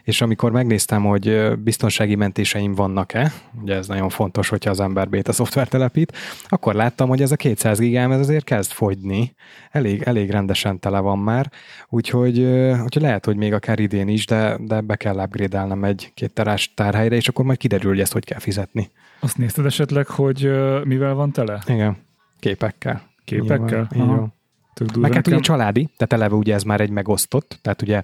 és 0.03 0.21
amikor 0.21 0.51
megnéztem, 0.51 1.03
hogy 1.03 1.57
biztonsági 1.59 2.15
mentéseim 2.15 2.75
vannak-e, 2.75 3.31
ugye 3.61 3.75
ez 3.75 3.87
nagyon 3.87 4.09
fontos, 4.09 4.49
hogyha 4.49 4.69
az 4.69 4.79
ember 4.79 5.09
béta 5.09 5.31
szoftvert 5.31 5.69
telepít, 5.69 6.17
akkor 6.47 6.73
láttam, 6.73 7.09
hogy 7.09 7.21
ez 7.21 7.31
a 7.31 7.35
200 7.35 7.79
gigám 7.79 8.11
ez 8.11 8.19
azért 8.19 8.43
kezd 8.43 8.71
fogyni, 8.71 9.35
elég, 9.71 10.01
elég 10.01 10.29
rendesen 10.29 10.79
tele 10.79 10.99
van 10.99 11.19
már, 11.19 11.51
úgyhogy, 11.89 12.39
úgyhogy 12.83 13.01
lehet, 13.01 13.25
hogy 13.25 13.35
még 13.35 13.53
akár 13.53 13.79
idén 13.79 14.07
is, 14.07 14.25
de, 14.25 14.57
de 14.59 14.81
be 14.81 14.95
kell 14.95 15.19
upgrade 15.19 15.87
egy-két 15.87 16.33
terás 16.33 16.73
tárhelyre, 16.73 17.15
és 17.15 17.27
akkor 17.27 17.45
majd 17.45 17.57
kiderül, 17.57 17.89
hogy 17.89 17.99
ezt 17.99 18.13
hogy 18.13 18.25
kell 18.25 18.39
fizetni. 18.39 18.91
Azt 19.19 19.37
nézted 19.37 19.65
esetleg, 19.65 20.07
hogy 20.07 20.51
mivel 20.83 21.13
van 21.13 21.31
tele? 21.31 21.61
Igen, 21.67 21.97
képekkel. 22.39 23.01
Képekkel? 23.25 23.87
Így 23.93 23.99
van. 23.99 24.01
Így 24.01 24.01
Aha. 24.01 24.15
van. 24.15 24.33
Tök. 24.73 24.95
Meg 24.95 25.13
hát 25.13 25.27
ugye 25.27 25.39
családi, 25.39 25.89
tehát 25.97 26.13
eleve 26.13 26.35
ugye 26.35 26.53
ez 26.53 26.63
már 26.63 26.81
egy 26.81 26.89
megosztott, 26.89 27.59
tehát 27.61 27.81
ugye 27.81 28.01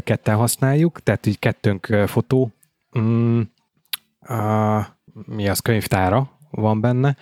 ketten 0.00 0.36
használjuk, 0.36 1.02
tehát 1.02 1.26
így 1.26 1.38
kettőnk 1.38 1.86
fotó, 2.06 2.52
mm, 2.98 3.40
a, 4.20 4.86
mi 5.26 5.48
az, 5.48 5.58
könyvtára 5.58 6.30
van 6.50 6.80
benne, 6.80 7.16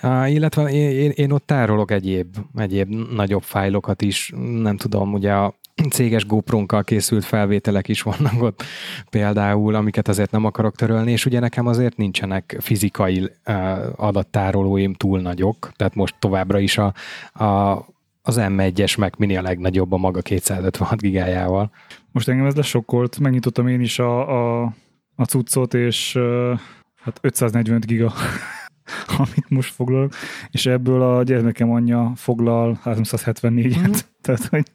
a, 0.00 0.26
illetve 0.26 0.62
én, 0.62 1.10
én, 1.10 1.30
ott 1.30 1.46
tárolok 1.46 1.90
egyéb, 1.90 2.36
egyéb 2.56 2.88
nagyobb 3.14 3.42
fájlokat 3.42 4.02
is, 4.02 4.32
nem 4.36 4.76
tudom, 4.76 5.12
ugye 5.12 5.32
a 5.32 5.54
céges 5.90 6.26
GoPro-nkkal 6.26 6.84
készült 6.84 7.24
felvételek 7.24 7.88
is 7.88 8.02
vannak 8.02 8.42
ott 8.42 8.62
például, 9.10 9.74
amiket 9.74 10.08
azért 10.08 10.30
nem 10.30 10.44
akarok 10.44 10.76
törölni, 10.76 11.12
és 11.12 11.26
ugye 11.26 11.40
nekem 11.40 11.66
azért 11.66 11.96
nincsenek 11.96 12.56
fizikai 12.60 13.30
ö, 13.44 13.52
adattárolóim 13.96 14.94
túl 14.94 15.20
nagyok, 15.20 15.72
tehát 15.76 15.94
most 15.94 16.14
továbbra 16.18 16.58
is 16.58 16.78
a, 16.78 16.94
a 17.44 17.84
az 18.22 18.36
M1-es 18.40 18.98
Mac 18.98 19.16
Mini 19.18 19.36
a 19.36 19.42
legnagyobb 19.42 19.92
a 19.92 19.96
maga 19.96 20.22
256 20.22 21.00
gigájával. 21.00 21.70
Most 22.12 22.28
engem 22.28 22.46
ez 22.46 22.54
lesokkolt, 22.54 23.18
megnyitottam 23.18 23.68
én 23.68 23.80
is 23.80 23.98
a, 23.98 24.62
a, 24.62 24.74
a 25.14 25.24
cuccot, 25.24 25.74
és 25.74 26.18
hát 27.02 27.18
545 27.20 27.86
giga, 27.86 28.12
amit 29.18 29.50
most 29.50 29.74
foglalok, 29.74 30.12
és 30.50 30.66
ebből 30.66 31.02
a 31.02 31.22
gyermekem 31.22 31.70
anyja 31.70 32.12
foglal 32.16 32.80
374-et. 32.84 33.80
Mhm. 33.80 33.92
Tehát, 34.20 34.44
hogy 34.44 34.66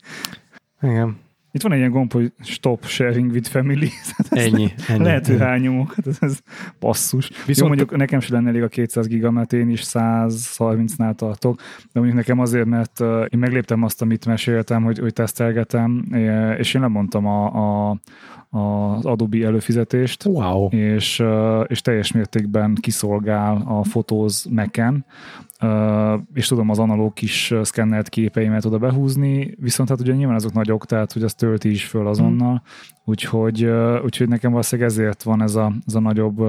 Igen, 0.81 1.17
itt 1.51 1.61
van 1.61 1.71
egy 1.71 1.77
ilyen 1.77 1.91
gomb, 1.91 2.13
hogy 2.13 2.31
stop 2.39 2.85
sharing 2.85 3.31
with 3.31 3.49
family. 3.49 3.89
ennyi. 4.29 4.71
ennyi. 4.87 5.03
Lehet, 5.03 5.27
hogy 5.27 5.37
rányomok, 5.37 5.93
hát 5.93 6.07
ez, 6.07 6.17
ez 6.19 6.39
basszus. 6.79 7.27
Viszont 7.27 7.57
Jó, 7.57 7.67
mondjuk 7.67 7.97
nekem 7.97 8.19
sem 8.19 8.35
lenne 8.35 8.49
elég 8.49 8.63
a 8.63 8.67
200 8.67 9.07
giga, 9.07 9.31
mert 9.31 9.53
én 9.53 9.69
is 9.69 9.81
130-nál 9.85 11.13
tartok, 11.15 11.55
de 11.91 11.99
mondjuk 11.99 12.15
nekem 12.15 12.39
azért, 12.39 12.65
mert 12.65 12.99
uh, 12.99 13.25
én 13.29 13.39
megléptem 13.39 13.83
azt, 13.83 14.01
amit 14.01 14.25
meséltem, 14.25 14.83
hogy, 14.83 14.99
hogy 14.99 15.13
tesztelgetem, 15.13 16.05
eh, 16.11 16.59
és 16.59 16.73
én 16.73 16.81
lemondtam 16.81 17.25
a, 17.25 17.45
a, 17.89 17.99
az 18.49 19.05
Adobe 19.05 19.45
előfizetést, 19.45 20.25
Wow. 20.25 20.67
és, 20.69 21.19
uh, 21.19 21.63
és 21.67 21.81
teljes 21.81 22.11
mértékben 22.11 22.75
kiszolgál 22.75 23.63
a 23.65 23.83
fotóz 23.83 24.47
Mac-en, 24.49 24.93
uh, 24.93 25.46
és 26.33 26.47
tudom 26.47 26.69
az 26.69 26.79
analóg 26.79 27.13
kis 27.13 27.53
szkennelt 27.61 28.09
képeimet 28.09 28.65
oda 28.65 28.77
behúzni, 28.77 29.55
viszont 29.59 29.89
hát 29.89 29.99
ugye 29.99 30.13
nyilván 30.13 30.35
azok 30.35 30.53
nagyok, 30.53 30.85
tehát 30.85 31.11
hogy 31.11 31.23
azt 31.23 31.37
tölti 31.37 31.69
is 31.69 31.85
föl 31.85 32.07
azonnal, 32.07 32.61
úgyhogy, 33.05 33.65
uh, 33.65 34.03
úgyhogy 34.03 34.27
nekem 34.27 34.51
valószínűleg 34.51 34.91
ezért 34.91 35.23
van 35.23 35.41
ez 35.41 35.55
a, 35.55 35.73
ez 35.87 35.95
a 35.95 35.99
nagyobb 35.99 36.39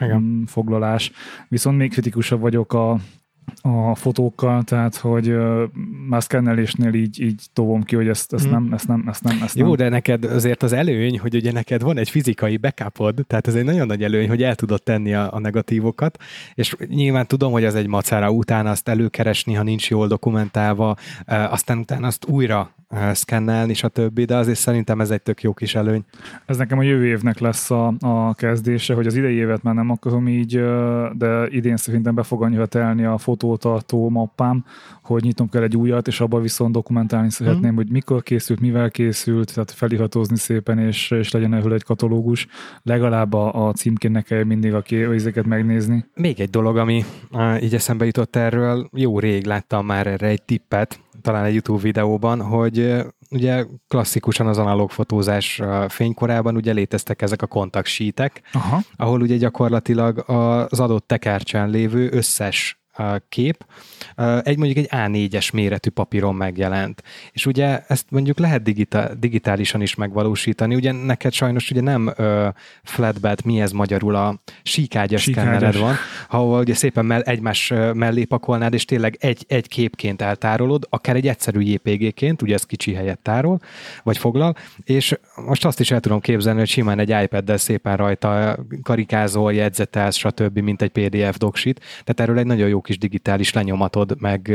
Igen. 0.00 0.20
mm, 0.20 0.42
foglalás. 0.42 1.12
Viszont 1.48 1.76
még 1.76 1.90
kritikusabb 1.90 2.40
vagyok 2.40 2.72
a, 2.72 2.98
a 3.62 3.94
fotókkal, 3.94 4.62
tehát 4.62 4.96
hogy 4.96 5.36
már 6.08 6.22
szkennelésnél 6.22 6.94
így, 6.94 7.20
így 7.22 7.42
tovom 7.52 7.82
ki, 7.82 7.96
hogy 7.96 8.08
ezt, 8.08 8.32
ezt, 8.32 8.46
Mm. 8.46 8.50
nem, 8.50 8.72
ezt 8.72 8.88
nem, 8.88 9.04
ezt 9.08 9.22
nem, 9.22 9.38
ezt 9.42 9.56
Jó, 9.56 9.66
nem. 9.66 9.76
de 9.76 9.88
neked 9.88 10.24
azért 10.24 10.62
az 10.62 10.72
előny, 10.72 11.18
hogy 11.18 11.34
ugye 11.34 11.52
neked 11.52 11.82
van 11.82 11.98
egy 11.98 12.10
fizikai 12.10 12.56
backupod, 12.56 13.24
tehát 13.26 13.46
ez 13.46 13.54
egy 13.54 13.64
nagyon 13.64 13.86
nagy 13.86 14.02
előny, 14.02 14.28
hogy 14.28 14.42
el 14.42 14.54
tudod 14.54 14.82
tenni 14.82 15.14
a, 15.14 15.32
a 15.32 15.38
negatívokat, 15.38 16.18
és 16.54 16.76
nyilván 16.88 17.26
tudom, 17.26 17.52
hogy 17.52 17.64
az 17.64 17.74
egy 17.74 17.86
macára 17.86 18.30
utána 18.30 18.70
azt 18.70 18.88
előkeresni, 18.88 19.54
ha 19.54 19.62
nincs 19.62 19.90
jól 19.90 20.06
dokumentálva, 20.06 20.96
aztán 21.26 21.78
utána 21.78 22.06
azt 22.06 22.26
újra 22.26 22.70
szkennelni, 23.12 23.74
stb., 23.74 24.20
de 24.20 24.36
azért 24.36 24.58
szerintem 24.58 25.00
ez 25.00 25.10
egy 25.10 25.22
tök 25.22 25.42
jó 25.42 25.52
kis 25.52 25.74
előny. 25.74 26.04
Ez 26.46 26.56
nekem 26.56 26.78
a 26.78 26.82
jövő 26.82 27.06
évnek 27.06 27.38
lesz 27.38 27.70
a, 27.70 27.94
a 28.00 28.34
kezdése, 28.34 28.94
hogy 28.94 29.06
az 29.06 29.14
idei 29.14 29.34
évet 29.34 29.62
már 29.62 29.74
nem 29.74 29.90
akarom 29.90 30.28
így, 30.28 30.60
de 31.12 31.46
idén 31.48 31.76
szerintem 31.76 32.14
be 32.14 32.22
fog 32.22 32.42
annyira 32.42 32.66
telni 32.66 33.04
a 33.04 33.18
fotótartó 33.18 34.08
mappám, 34.08 34.64
hogy 35.02 35.22
nyitom 35.22 35.48
kell 35.48 35.62
egy 35.62 35.76
újat, 35.76 36.06
és 36.06 36.20
abban 36.20 36.42
viszont 36.42 36.72
dokumentálni 36.72 37.30
szeretném, 37.30 37.72
mm. 37.72 37.76
hogy 37.76 37.90
mikor 37.90 38.22
készült, 38.22 38.60
mivel 38.60 38.90
készült, 38.90 39.54
tehát 39.54 39.70
feliratózni 39.70 40.36
szépen, 40.36 40.78
és, 40.78 41.10
és 41.10 41.30
legyen 41.30 41.54
ebből 41.54 41.72
egy 41.72 41.84
katalógus. 41.84 42.46
Legalább 42.82 43.32
a, 43.32 43.68
a 43.68 43.72
címként 43.72 44.14
ne 44.14 44.22
kell 44.22 44.44
mindig 44.44 44.74
a 44.74 44.82
ezeket 44.90 45.46
megnézni. 45.46 46.04
Még 46.14 46.40
egy 46.40 46.50
dolog, 46.50 46.76
ami 46.76 47.04
uh, 47.30 47.62
így 47.62 47.74
eszembe 47.74 48.04
jutott 48.04 48.36
erről, 48.36 48.88
jó 48.92 49.18
rég 49.18 49.46
láttam 49.46 49.86
már 49.86 50.06
erre 50.06 50.26
egy 50.26 50.42
tippet, 50.42 51.00
talán 51.22 51.44
egy 51.44 51.52
YouTube 51.52 51.82
videóban, 51.82 52.42
hogy 52.42 53.04
ugye 53.30 53.64
klasszikusan 53.88 54.46
az 54.46 54.58
analóg 54.58 54.90
fotózás 54.90 55.60
fénykorában 55.88 56.56
ugye 56.56 56.72
léteztek 56.72 57.22
ezek 57.22 57.42
a 57.42 57.46
kontaktsítek, 57.46 58.42
ahol 58.96 59.20
ugye 59.20 59.36
gyakorlatilag 59.36 60.24
az 60.70 60.80
adott 60.80 61.06
tekercsen 61.06 61.70
lévő 61.70 62.08
összes 62.12 62.79
kép, 63.28 63.64
egy 64.42 64.56
mondjuk 64.56 64.76
egy 64.76 64.88
A4-es 64.90 65.52
méretű 65.52 65.90
papíron 65.90 66.34
megjelent. 66.34 67.02
És 67.32 67.46
ugye 67.46 67.82
ezt 67.86 68.06
mondjuk 68.10 68.38
lehet 68.38 68.62
digitál, 68.62 69.14
digitálisan 69.18 69.80
is 69.80 69.94
megvalósítani. 69.94 70.74
Ugye 70.74 70.92
neked 70.92 71.32
sajnos 71.32 71.70
ugye 71.70 71.80
nem 71.80 72.14
flatbed, 72.82 73.44
mi 73.44 73.60
ez 73.60 73.70
magyarul, 73.70 74.14
a 74.14 74.40
síkágyas 74.62 75.22
szkennered 75.22 75.78
van, 75.78 75.94
ahol 76.28 76.60
ugye 76.60 76.74
szépen 76.74 77.04
mell, 77.04 77.20
egymás 77.20 77.72
mellé 77.94 78.24
pakolnád, 78.24 78.74
és 78.74 78.84
tényleg 78.84 79.16
egy, 79.20 79.44
egy 79.48 79.68
képként 79.68 80.22
eltárolod, 80.22 80.86
akár 80.90 81.16
egy 81.16 81.28
egyszerű 81.28 81.60
JPG-ként, 81.60 82.42
ugye 82.42 82.54
ez 82.54 82.64
kicsi 82.64 82.94
helyet 82.94 83.18
tárol, 83.18 83.60
vagy 84.02 84.18
foglal, 84.18 84.56
és 84.84 85.18
most 85.46 85.64
azt 85.64 85.80
is 85.80 85.90
el 85.90 86.00
tudom 86.00 86.20
képzelni, 86.20 86.58
hogy 86.58 86.68
simán 86.68 86.98
egy 86.98 87.22
iPad-del 87.22 87.56
szépen 87.56 87.96
rajta 87.96 88.58
karikázol, 88.82 89.52
jegyzetelsz, 89.52 90.16
stb., 90.16 90.58
mint 90.58 90.82
egy 90.82 90.90
PDF 90.90 91.36
doksit, 91.36 91.78
tehát 91.78 92.20
erről 92.20 92.38
egy 92.38 92.46
nagyon 92.46 92.68
jó 92.68 92.79
kis 92.80 92.98
digitális 92.98 93.52
lenyomatod, 93.52 94.16
meg 94.20 94.54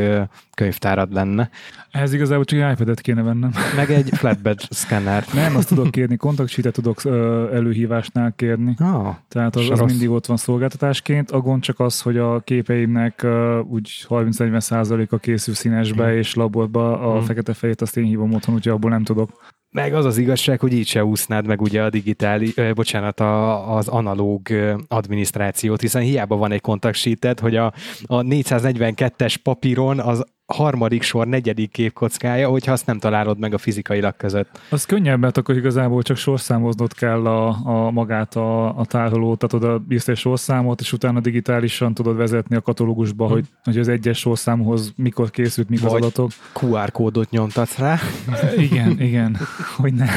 könyvtárad 0.53 1.13
lenne. 1.13 1.49
Ez 1.91 2.13
igazából 2.13 2.45
csak 2.45 2.59
egy 2.59 2.71
iPad-et 2.71 3.01
kéne 3.01 3.21
vennem. 3.21 3.51
Meg 3.75 3.91
egy 3.91 4.09
flatbed 4.19 4.59
szkennert. 4.69 5.33
Nem, 5.33 5.55
azt 5.55 5.67
tudok 5.67 5.91
kérni, 5.91 6.17
kontaktsítet 6.17 6.73
tudok 6.73 7.05
előhívásnál 7.53 8.33
kérni. 8.35 8.75
Ah, 8.77 9.15
Tehát 9.27 9.55
az, 9.55 9.69
az 9.69 9.79
mindig 9.79 10.09
ott 10.09 10.25
van 10.25 10.37
szolgáltatásként. 10.37 11.31
A 11.31 11.39
gond 11.39 11.61
csak 11.61 11.79
az, 11.79 12.01
hogy 12.01 12.17
a 12.17 12.39
képeimnek 12.39 13.25
úgy 13.69 14.05
30-40 14.09 14.59
százaléka 14.59 15.17
készül 15.17 15.53
színesbe, 15.53 16.11
mm. 16.11 16.17
és 16.17 16.33
laborba 16.33 16.99
a 16.99 17.19
mm. 17.19 17.23
fekete-fejét 17.23 17.81
azt 17.81 17.97
én 17.97 18.05
hívom 18.05 18.33
otthon, 18.33 18.55
úgyhogy 18.55 18.73
abból 18.73 18.89
nem 18.89 19.03
tudok. 19.03 19.53
Meg 19.75 19.93
az 19.93 20.05
az 20.05 20.17
igazság, 20.17 20.59
hogy 20.59 20.73
így 20.73 20.87
se 20.87 21.05
úsznád 21.05 21.47
meg 21.47 21.61
ugye 21.61 21.83
a 21.83 21.89
digitális, 21.89 22.55
eh, 22.55 22.73
bocsánat, 22.73 23.19
a, 23.19 23.75
az 23.75 23.87
analóg 23.87 24.41
adminisztrációt, 24.87 25.81
hiszen 25.81 26.01
hiába 26.01 26.35
van 26.35 26.51
egy 26.51 26.61
kontaktsíted, 26.61 27.39
hogy 27.39 27.55
a, 27.55 27.73
a 28.05 28.21
442-es 28.21 29.35
papíron 29.43 29.99
az 29.99 30.25
harmadik 30.45 31.01
sor, 31.01 31.27
negyedik 31.27 31.71
képkockája, 31.71 32.49
hogyha 32.49 32.71
azt 32.71 32.85
nem 32.85 32.99
találod 32.99 33.39
meg 33.39 33.53
a 33.53 33.57
fizikailag 33.57 34.15
között. 34.17 34.59
Az 34.69 34.85
könnyebb, 34.85 35.19
mert 35.19 35.37
akkor 35.37 35.55
igazából 35.55 36.01
csak 36.01 36.17
sorszámoznod 36.17 36.93
kell 36.93 37.25
a, 37.25 37.47
a 37.63 37.91
magát 37.91 38.35
a, 38.35 38.77
a 38.77 38.85
tárolót, 38.85 39.39
tehát 39.39 39.65
oda 39.65 39.79
bírsz 39.79 40.07
egy 40.07 40.17
sorszámot, 40.17 40.81
és 40.81 40.93
utána 40.93 41.19
digitálisan 41.19 41.93
tudod 41.93 42.15
vezetni 42.15 42.55
a 42.55 42.61
katalógusba, 42.61 43.25
hmm. 43.25 43.33
hogy, 43.33 43.45
hogy 43.63 43.77
az 43.77 43.87
egyes 43.87 44.19
sorszámhoz 44.19 44.93
mikor 44.95 45.29
készült, 45.29 45.69
mik 45.69 45.83
az 45.83 45.93
adatok. 45.93 46.31
QR 46.61 46.91
kódot 46.91 47.29
nyomtatsz 47.29 47.77
rá. 47.77 47.99
igen, 48.57 49.01
igen, 49.01 49.37
hogy 49.75 49.93
ne 49.93 50.09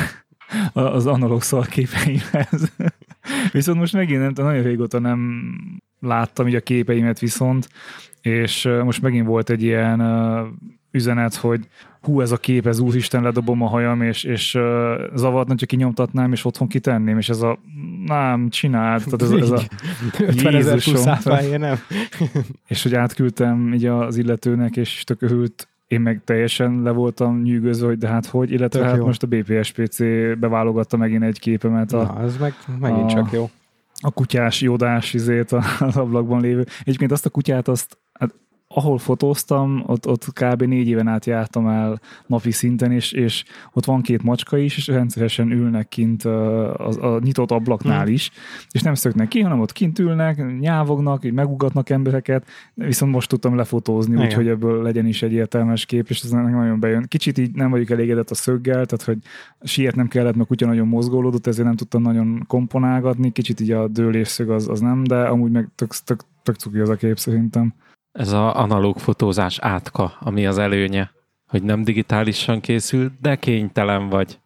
az 0.73 1.07
analóg 1.07 1.43
szalképeimhez. 1.43 2.73
Viszont 3.53 3.79
most 3.79 3.93
megint 3.93 4.21
nem, 4.21 4.47
nagyon 4.47 4.63
régóta 4.63 4.99
nem 4.99 5.51
láttam 6.01 6.49
így 6.49 6.55
a 6.55 6.61
képeimet 6.61 7.19
viszont, 7.19 7.69
és 8.29 8.69
most 8.85 9.03
megint 9.03 9.27
volt 9.27 9.51
egy 9.51 9.63
ilyen 9.63 10.01
üzenet, 10.91 11.35
hogy 11.35 11.69
hú, 12.03 12.21
ez 12.21 12.33
a 12.33 12.37
kép, 12.37 12.67
ez 12.67 12.79
úristen, 12.79 13.23
ledobom 13.23 13.63
a 13.63 13.69
hajam, 13.69 14.03
és, 14.03 14.25
és 14.25 14.55
uh, 14.55 14.63
zavartna, 15.15 15.55
csak 15.55 15.69
kinyomtatnám, 15.69 16.33
és 16.33 16.45
otthon 16.45 16.69
kitenném, 16.69 17.19
és 17.19 17.29
ez 17.29 17.43
a 17.43 17.59
nem, 18.07 18.49
csináld, 18.49 19.05
tehát 19.05 19.23
ez, 19.23 19.31
ez 19.31 19.51
a 19.51 19.63
50 20.19 20.55
ezer 20.55 20.79
nem. 21.59 21.77
és 22.69 22.83
hogy 22.83 22.95
átküldtem 22.95 23.73
így 23.73 23.87
az 23.87 24.17
illetőnek, 24.17 24.77
és 24.77 25.05
tököhült, 25.05 25.69
én 25.87 26.01
meg 26.01 26.21
teljesen 26.25 26.83
le 26.83 26.91
voltam 26.91 27.43
nyűgözve, 27.43 27.87
hogy 27.87 27.99
de 27.99 28.09
hát 28.09 28.27
hogy, 28.27 28.51
illetve 28.51 28.79
Tök 28.79 28.89
hát 28.89 28.99
jó. 28.99 29.05
most 29.05 29.23
a 29.23 29.27
BPSPC 29.27 29.99
beválogatta 30.39 30.97
megint 30.97 31.23
egy 31.23 31.39
képemet. 31.39 31.93
A, 31.93 32.03
Na, 32.03 32.23
ez 32.23 32.37
meg 32.37 32.55
megint 32.81 33.11
a, 33.11 33.15
csak 33.15 33.33
jó 33.33 33.51
a 34.01 34.11
kutyás 34.11 34.61
jódás 34.61 35.15
izét 35.15 35.53
az 35.79 35.97
ablakban 35.97 36.41
lévő. 36.41 36.67
Egyébként 36.81 37.13
azt 37.13 37.27
a 37.27 37.31
kutyát, 37.31 37.69
azt 37.69 37.99
ahol 38.75 38.99
fotóztam, 38.99 39.83
ott, 39.87 40.07
ott 40.07 40.33
kb. 40.33 40.63
négy 40.63 40.89
éven 40.89 41.09
át 41.09 41.27
jártam 41.27 41.67
el 41.67 42.01
napi 42.27 42.51
szinten, 42.51 42.93
és, 42.93 43.13
és 43.13 43.45
ott 43.73 43.85
van 43.85 44.03
két 44.03 44.23
macska 44.23 44.59
is, 44.59 44.77
és 44.77 44.87
rendszeresen 44.87 45.51
ülnek 45.51 45.89
kint 45.89 46.25
a, 46.25 47.15
a, 47.15 47.19
nyitott 47.19 47.51
ablaknál 47.51 48.05
hmm. 48.05 48.13
is, 48.13 48.31
és 48.71 48.83
nem 48.83 48.95
szöknek 48.95 49.29
ki, 49.29 49.41
hanem 49.41 49.61
ott 49.61 49.73
kint 49.73 49.99
ülnek, 49.99 50.59
nyávognak, 50.59 51.31
megugatnak 51.31 51.91
embereket, 51.91 52.47
viszont 52.75 53.13
most 53.13 53.29
tudtam 53.29 53.57
lefotózni, 53.57 54.25
úgyhogy 54.25 54.49
ebből 54.49 54.83
legyen 54.83 55.07
is 55.07 55.23
egy 55.23 55.33
értelmes 55.33 55.87
kép, 55.87 56.09
és 56.09 56.21
ez 56.21 56.31
nagyon 56.31 56.81
bejön. 56.81 57.05
Kicsit 57.09 57.39
így 57.39 57.55
nem 57.55 57.71
vagyok 57.71 57.91
elégedett 57.91 58.31
a 58.31 58.35
szöggel, 58.35 58.87
tehát 58.87 59.03
hogy 59.03 59.19
siet 59.63 59.97
nem 59.97 60.09
kellett, 60.09 60.35
mert 60.35 60.49
kutya 60.49 60.67
nagyon 60.67 60.89
mozgolódott, 60.89 61.47
ezért 61.47 61.67
nem 61.67 61.77
tudtam 61.77 62.03
nagyon 62.03 62.45
komponálgatni, 62.47 63.33
kicsit 63.33 63.61
így 63.61 63.71
a 63.71 63.89
dőlésszög 63.89 64.51
az, 64.51 64.69
az 64.69 64.81
nem, 64.81 65.05
de 65.05 65.23
amúgy 65.23 65.51
meg 65.51 65.69
tök, 65.75 65.95
tök, 66.05 66.21
tök 66.43 66.57
cuki 66.57 66.79
az 66.79 66.89
a 66.89 66.97
kép 66.97 67.19
szerintem. 67.19 67.75
Ez 68.19 68.33
a 68.33 68.57
analóg 68.57 68.99
fotózás 68.99 69.59
átka, 69.59 70.17
ami 70.21 70.47
az 70.47 70.59
előnye, 70.59 71.11
hogy 71.47 71.63
nem 71.63 71.83
digitálisan 71.83 72.61
készül, 72.61 73.11
de 73.21 73.37
kénytelen 73.37 74.09
vagy 74.09 74.39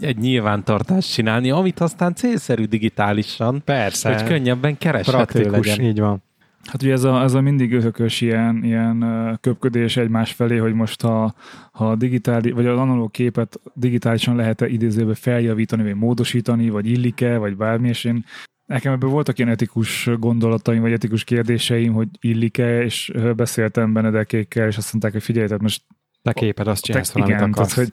egy 0.00 0.18
nyilvántartást 0.18 1.12
csinálni, 1.12 1.50
amit 1.50 1.80
aztán 1.80 2.14
célszerű 2.14 2.64
digitálisan. 2.64 3.62
Persze. 3.64 4.14
Hogy 4.14 4.22
könnyebben 4.22 4.78
kereshető 4.78 5.50
legyen. 5.50 5.80
Így 5.80 6.00
van. 6.00 6.22
Hát 6.64 6.82
ugye 6.82 6.92
ez 6.92 7.04
a, 7.04 7.22
ez 7.22 7.34
a 7.34 7.40
mindig 7.40 7.72
örökös 7.72 8.20
ilyen, 8.20 8.64
ilyen 8.64 9.04
köpködés 9.40 9.96
egymás 9.96 10.32
felé, 10.32 10.56
hogy 10.56 10.74
most 10.74 11.02
ha, 11.02 11.34
ha 11.72 11.96
digitális, 11.96 12.52
vagy 12.52 12.66
az 12.66 12.78
analóg 12.78 13.10
képet 13.10 13.60
digitálisan 13.74 14.36
lehet-e 14.36 14.68
idézőbe 14.68 15.14
feljavítani, 15.14 15.82
vagy 15.82 15.94
módosítani, 15.94 16.70
vagy 16.70 16.86
illik-e, 16.86 17.36
vagy 17.36 17.56
bármi, 17.56 17.88
és 17.88 18.04
én 18.04 18.24
Nekem 18.68 18.92
ebből 18.92 19.10
voltak 19.10 19.38
ilyen 19.38 19.50
etikus 19.50 20.10
gondolataim, 20.18 20.80
vagy 20.80 20.92
etikus 20.92 21.24
kérdéseim, 21.24 21.92
hogy 21.92 22.08
illik-e, 22.20 22.82
és 22.82 23.12
beszéltem 23.36 23.92
Benedekékkel, 23.92 24.66
és 24.66 24.76
azt 24.76 24.92
mondták, 24.92 25.12
hogy 25.12 25.22
figyelj, 25.22 25.46
tehát 25.46 25.62
most 25.62 25.82
te 26.22 26.32
képed, 26.32 26.68
azt 26.68 26.84
csinálsz 26.84 27.10
te, 27.10 27.20
igen, 27.20 27.52
tehát, 27.52 27.72
hogy 27.72 27.90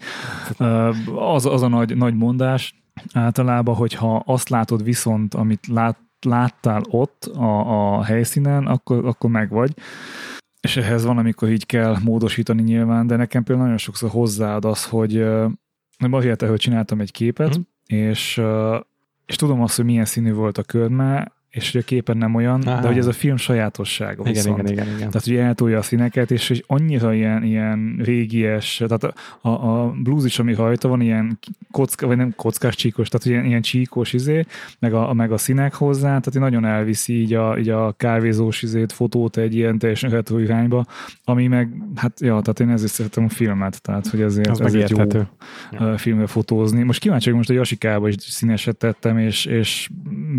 az, 1.15 1.45
az 1.45 1.61
a 1.61 1.67
nagy, 1.67 1.97
nagy 1.97 2.15
mondás 2.15 2.75
általában, 3.13 3.75
hogyha 3.75 4.23
azt 4.25 4.49
látod 4.49 4.83
viszont, 4.83 5.33
amit 5.33 5.67
lát, 5.67 5.97
láttál 6.25 6.81
ott 6.89 7.25
a, 7.25 7.95
a 7.95 8.03
helyszínen, 8.03 8.65
akkor, 8.65 9.05
akkor 9.05 9.29
meg 9.29 9.49
vagy. 9.49 9.73
És 10.61 10.77
ehhez 10.77 11.03
van, 11.05 11.17
amikor 11.17 11.49
így 11.49 11.65
kell 11.65 11.97
módosítani 12.03 12.61
nyilván, 12.61 13.07
de 13.07 13.15
nekem 13.15 13.43
például 13.43 13.65
nagyon 13.65 13.81
sokszor 13.81 14.09
hozzáad 14.09 14.65
az, 14.65 14.85
hogy, 14.85 15.25
hogy 15.97 16.13
azért, 16.13 16.41
hogy 16.41 16.59
csináltam 16.59 16.99
egy 16.99 17.11
képet, 17.11 17.57
mm. 17.57 17.61
és 17.85 18.41
és 19.25 19.35
tudom 19.35 19.61
azt, 19.61 19.75
hogy 19.75 19.85
milyen 19.85 20.05
színű 20.05 20.33
volt 20.33 20.57
a 20.57 20.63
körme, 20.63 21.34
és 21.55 21.71
hogy 21.71 21.81
a 21.81 21.83
képen 21.83 22.17
nem 22.17 22.35
olyan, 22.35 22.61
Aha. 22.61 22.81
de 22.81 22.87
hogy 22.87 22.97
ez 22.97 23.05
a 23.05 23.11
film 23.11 23.37
sajátossága 23.37 24.21
igen, 24.21 24.33
viszont. 24.33 24.59
Igen, 24.59 24.71
igen, 24.71 24.85
igen. 24.85 24.97
Tehát, 24.97 25.27
hogy 25.27 25.35
eltolja 25.35 25.77
a 25.77 25.81
színeket, 25.81 26.31
és 26.31 26.47
hogy 26.47 26.63
annyira 26.67 27.13
ilyen, 27.13 27.43
ilyen 27.43 27.99
régies, 28.03 28.83
tehát 28.87 29.03
a, 29.41 29.49
a 29.49 29.91
blues 30.03 30.25
is, 30.25 30.39
ami 30.39 30.53
rajta 30.53 30.87
van, 30.87 31.01
ilyen 31.01 31.39
kocka, 31.71 32.07
vagy 32.07 32.17
nem 32.17 32.33
kockás 32.35 32.75
csíkos, 32.75 33.09
tehát 33.09 33.25
ilyen, 33.25 33.45
ilyen 33.45 33.61
csíkos 33.61 34.13
izé, 34.13 34.45
meg 34.79 34.93
a, 34.93 35.13
meg 35.13 35.31
a 35.31 35.37
színek 35.37 35.73
hozzá, 35.73 36.19
tehát 36.19 36.33
nagyon 36.33 36.65
elviszi 36.65 37.21
így 37.21 37.33
a, 37.33 37.57
így 37.57 37.69
a 37.69 37.93
kávézós 37.97 38.61
izét, 38.61 38.91
fotót 38.91 39.37
egy 39.37 39.55
ilyen 39.55 39.77
teljesen 39.77 40.09
retro 40.09 40.37
irányba, 40.37 40.85
ami 41.23 41.47
meg, 41.47 41.69
hát 41.95 42.19
ja, 42.19 42.41
tehát 42.41 42.59
én 42.59 42.69
ezért 42.69 42.91
szeretem 42.91 43.23
a 43.23 43.29
filmet, 43.29 43.81
tehát 43.81 44.07
hogy 44.07 44.21
ezért, 44.21 44.49
Az 44.49 44.61
ezért 44.61 44.89
jó 44.89 44.97
ja. 45.71 45.97
filmre 45.97 46.27
fotózni. 46.27 46.83
Most 46.83 46.99
kíváncsi, 46.99 47.29
hogy 47.29 47.37
most 47.37 47.49
a 47.49 47.53
Jasikába 47.53 48.07
is 48.07 48.15
színeset 48.19 48.77
tettem, 48.77 49.17
és, 49.17 49.45
és 49.45 49.89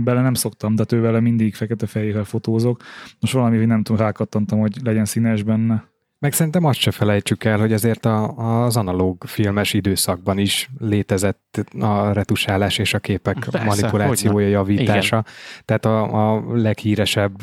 bele 0.04 0.20
nem 0.20 0.35
szoktam, 0.35 0.75
de 0.75 0.85
ő 0.92 1.00
vele 1.06 1.20
mindig 1.20 1.54
fekete-fehérrel 1.54 2.25
fotózok. 2.25 2.82
Most 3.20 3.32
valami, 3.32 3.64
nem 3.64 3.82
tudom, 3.82 4.00
rákattantam, 4.00 4.58
hogy 4.58 4.76
legyen 4.82 5.04
színes 5.04 5.42
benne. 5.42 5.84
Meg 6.18 6.32
szerintem 6.32 6.64
azt 6.64 6.78
se 6.78 6.90
felejtsük 6.90 7.44
el, 7.44 7.58
hogy 7.58 7.72
azért 7.72 8.04
a, 8.04 8.36
az 8.64 8.76
analóg 8.76 9.25
filmes 9.26 9.72
időszakban 9.72 10.38
is 10.38 10.70
létezett 10.78 11.60
a 11.80 12.12
retusálás 12.12 12.78
és 12.78 12.94
a 12.94 12.98
képek 12.98 13.46
Persze, 13.50 13.66
manipulációja, 13.66 14.48
javítása. 14.48 15.16
Igen. 15.16 15.34
Tehát 15.64 15.84
a, 15.84 16.34
a 16.34 16.44
leghíresebb 16.54 17.40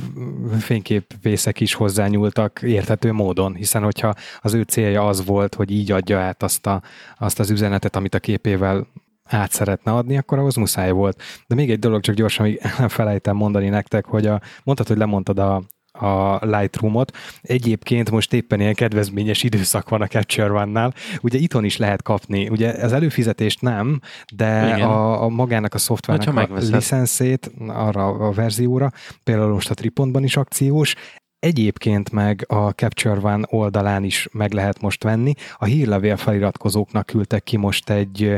fényképvészek 0.59 1.59
is 1.59 1.73
hozzányúltak 1.73 2.61
érthető 2.61 3.11
módon, 3.11 3.55
hiszen 3.55 3.83
hogyha 3.83 4.13
az 4.41 4.53
ő 4.53 4.61
célja 4.61 5.07
az 5.07 5.25
volt, 5.25 5.55
hogy 5.55 5.71
így 5.71 5.91
adja 5.91 6.19
át 6.19 6.43
azt, 6.43 6.67
a, 6.67 6.81
azt 7.17 7.39
az 7.39 7.49
üzenetet, 7.49 7.95
amit 7.95 8.15
a 8.15 8.19
képével 8.19 8.87
át 9.23 9.51
szeretne 9.51 9.91
adni, 9.91 10.17
akkor 10.17 10.37
ahhoz 10.37 10.55
muszáj 10.55 10.91
volt. 10.91 11.21
De 11.47 11.55
még 11.55 11.71
egy 11.71 11.79
dolog, 11.79 12.01
csak 12.01 12.15
gyorsan 12.15 12.45
még 12.45 12.61
felejtem 12.87 13.35
mondani 13.35 13.69
nektek, 13.69 14.05
hogy 14.05 14.25
a, 14.25 14.41
mondtad, 14.63 14.87
hogy 14.87 14.97
lemondtad 14.97 15.39
a, 15.39 15.63
a 15.99 16.39
Lightroom-ot. 16.45 17.17
Egyébként 17.41 18.11
most 18.11 18.33
éppen 18.33 18.59
ilyen 18.59 18.73
kedvezményes 18.73 19.43
időszak 19.43 19.89
van 19.89 20.01
a 20.01 20.07
Capture 20.07 20.51
One-nál. 20.51 20.93
Ugye 21.21 21.37
itthon 21.37 21.63
is 21.63 21.77
lehet 21.77 22.01
kapni, 22.01 22.49
ugye 22.49 22.69
az 22.71 22.93
előfizetést 22.93 23.61
nem, 23.61 23.99
de 24.35 24.59
a, 24.83 25.23
a 25.23 25.29
magának 25.29 25.73
a 25.73 25.77
szoftvernek 25.77 26.51
a 26.51 26.57
licenszét 26.57 27.51
arra 27.67 28.05
a 28.05 28.31
verzióra, 28.31 28.91
például 29.23 29.53
most 29.53 29.69
a 29.69 29.73
Tripontban 29.73 30.23
is 30.23 30.37
akciós, 30.37 30.95
Egyébként 31.43 32.11
meg 32.11 32.45
a 32.47 32.69
Capture 32.69 33.19
One 33.19 33.45
oldalán 33.49 34.03
is 34.03 34.27
meg 34.31 34.51
lehet 34.51 34.81
most 34.81 35.03
venni. 35.03 35.33
A 35.57 35.65
hírlevél 35.65 36.17
feliratkozóknak 36.17 37.05
küldtek 37.05 37.43
ki 37.43 37.57
most 37.57 37.89
egy 37.89 38.35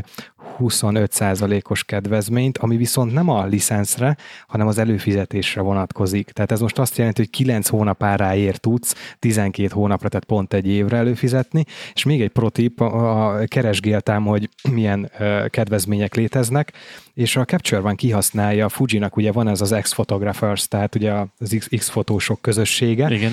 25%-os 0.59 1.83
kedvezményt, 1.83 2.57
ami 2.57 2.77
viszont 2.77 3.13
nem 3.13 3.29
a 3.29 3.45
licenszre, 3.45 4.17
hanem 4.47 4.67
az 4.67 4.77
előfizetésre 4.77 5.61
vonatkozik. 5.61 6.29
Tehát 6.29 6.51
ez 6.51 6.59
most 6.59 6.79
azt 6.79 6.97
jelenti, 6.97 7.21
hogy 7.21 7.29
9 7.29 7.67
hónap 7.67 8.03
áráért 8.03 8.59
tudsz 8.59 8.95
12 9.19 9.69
hónapra, 9.73 10.09
tehát 10.09 10.25
pont 10.25 10.53
egy 10.53 10.67
évre 10.67 10.97
előfizetni, 10.97 11.65
és 11.93 12.03
még 12.03 12.21
egy 12.21 12.29
protip, 12.29 12.81
a, 12.81 13.39
keresgéltem, 13.47 14.25
hogy 14.25 14.49
milyen 14.71 15.11
kedvezmények 15.49 16.15
léteznek, 16.15 16.73
és 17.13 17.35
a 17.35 17.45
Capture 17.45 17.81
van 17.81 17.95
kihasználja, 17.95 18.65
a 18.65 18.69
Fujinak 18.69 19.15
ugye 19.15 19.31
van 19.31 19.47
ez 19.47 19.61
az 19.61 19.75
X-Photographers, 19.81 20.67
tehát 20.67 20.95
ugye 20.95 21.13
az 21.37 21.67
X-fotósok 21.77 22.41
közössége. 22.41 23.09
Igen. 23.09 23.31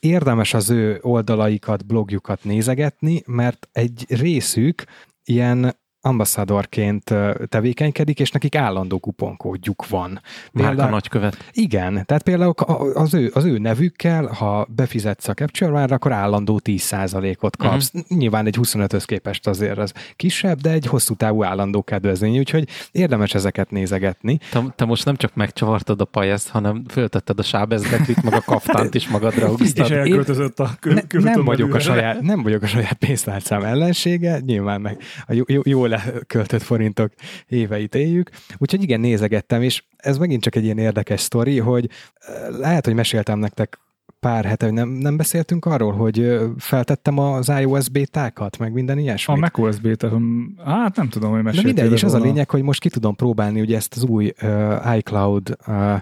érdemes 0.00 0.54
az 0.54 0.70
ő 0.70 0.98
oldalaikat, 1.02 1.86
blogjukat 1.86 2.44
nézegetni, 2.44 3.22
mert 3.26 3.68
egy 3.72 4.04
részük 4.08 4.84
ilyen 5.30 5.80
ambasszadorként 6.02 7.14
tevékenykedik, 7.48 8.20
és 8.20 8.30
nekik 8.30 8.54
állandó 8.54 8.98
kuponkódjuk 8.98 9.88
van. 9.88 10.20
Márka 10.52 10.88
nagykövet. 10.88 11.36
Igen, 11.52 12.02
tehát 12.06 12.22
például 12.22 12.54
az 12.94 13.14
ő, 13.14 13.30
az 13.34 13.44
ő 13.44 13.58
nevükkel, 13.58 14.26
ha 14.26 14.66
befizetsz 14.74 15.28
a 15.28 15.34
capture 15.34 15.82
akkor 15.82 16.12
állandó 16.12 16.60
10%-ot 16.64 17.56
kapsz. 17.56 17.90
Uh-huh. 17.94 18.18
Nyilván 18.18 18.46
egy 18.46 18.56
25-höz 18.60 19.02
képest 19.06 19.46
azért 19.46 19.78
az 19.78 19.92
kisebb, 20.16 20.60
de 20.60 20.70
egy 20.70 20.86
hosszú 20.86 21.14
távú 21.14 21.44
állandó 21.44 21.82
kedvezmény, 21.82 22.38
úgyhogy 22.38 22.68
érdemes 22.92 23.34
ezeket 23.34 23.70
nézegetni. 23.70 24.38
Te, 24.50 24.62
te 24.76 24.84
most 24.84 25.04
nem 25.04 25.16
csak 25.16 25.34
megcsavartad 25.34 26.00
a 26.00 26.04
pajeszt, 26.04 26.48
hanem 26.48 26.84
föltetted 26.88 27.38
a 27.38 27.42
sábezdeklit, 27.42 28.22
meg 28.22 28.32
a 28.34 28.40
kaftánt 28.40 28.94
is 28.94 29.08
magadra 29.08 29.48
húztad. 29.56 29.84
És 29.84 29.90
elköltözött 29.90 30.60
a 30.60 30.70
kö- 30.80 31.12
ne, 31.12 31.34
nem, 31.34 31.44
vagyok 31.44 31.74
a 31.74 31.78
saját, 31.78 32.20
nem 32.20 32.42
vagyok 32.42 32.62
a 32.62 32.66
saját 32.66 32.94
pénztárcám 32.94 33.62
ellensége, 33.62 34.40
nyilván 34.46 34.80
meg 34.80 34.98
a 35.26 35.32
jó, 35.32 35.44
jó, 35.46 35.60
jó 35.90 35.96
leköltött 36.12 36.62
forintok 36.62 37.12
éveit 37.46 37.94
éljük. 37.94 38.30
Úgyhogy 38.58 38.82
igen, 38.82 39.00
nézegettem, 39.00 39.62
és 39.62 39.84
ez 39.96 40.18
megint 40.18 40.42
csak 40.42 40.54
egy 40.54 40.64
ilyen 40.64 40.78
érdekes 40.78 41.20
sztori, 41.20 41.58
hogy 41.58 41.88
eh, 42.14 42.58
lehet, 42.58 42.84
hogy 42.84 42.94
meséltem 42.94 43.38
nektek 43.38 43.78
pár 44.20 44.44
hete, 44.44 44.64
hogy 44.64 44.74
nem, 44.74 44.88
nem 44.88 45.16
beszéltünk 45.16 45.64
arról, 45.64 45.92
hogy 45.92 46.40
feltettem 46.58 47.18
az 47.18 47.48
iOS 47.48 47.88
bétákat, 47.88 48.58
meg 48.58 48.72
minden 48.72 48.98
ilyesmi. 48.98 49.34
A 49.34 49.36
macOS 49.36 49.78
béta, 49.78 50.20
hát 50.64 50.96
nem 50.96 51.08
tudom, 51.08 51.30
hogy 51.30 51.42
meséltél. 51.42 51.72
De 51.72 51.80
mindegy, 51.80 51.98
és 51.98 52.04
az 52.04 52.14
a 52.14 52.18
lényeg, 52.18 52.50
hogy 52.50 52.62
most 52.62 52.80
ki 52.80 52.88
tudom 52.88 53.16
próbálni 53.16 53.60
ugye 53.60 53.76
ezt 53.76 53.94
az 53.96 54.04
új 54.04 54.32
uh, 54.42 54.96
iCloud 54.96 55.56
uh, 55.66 55.98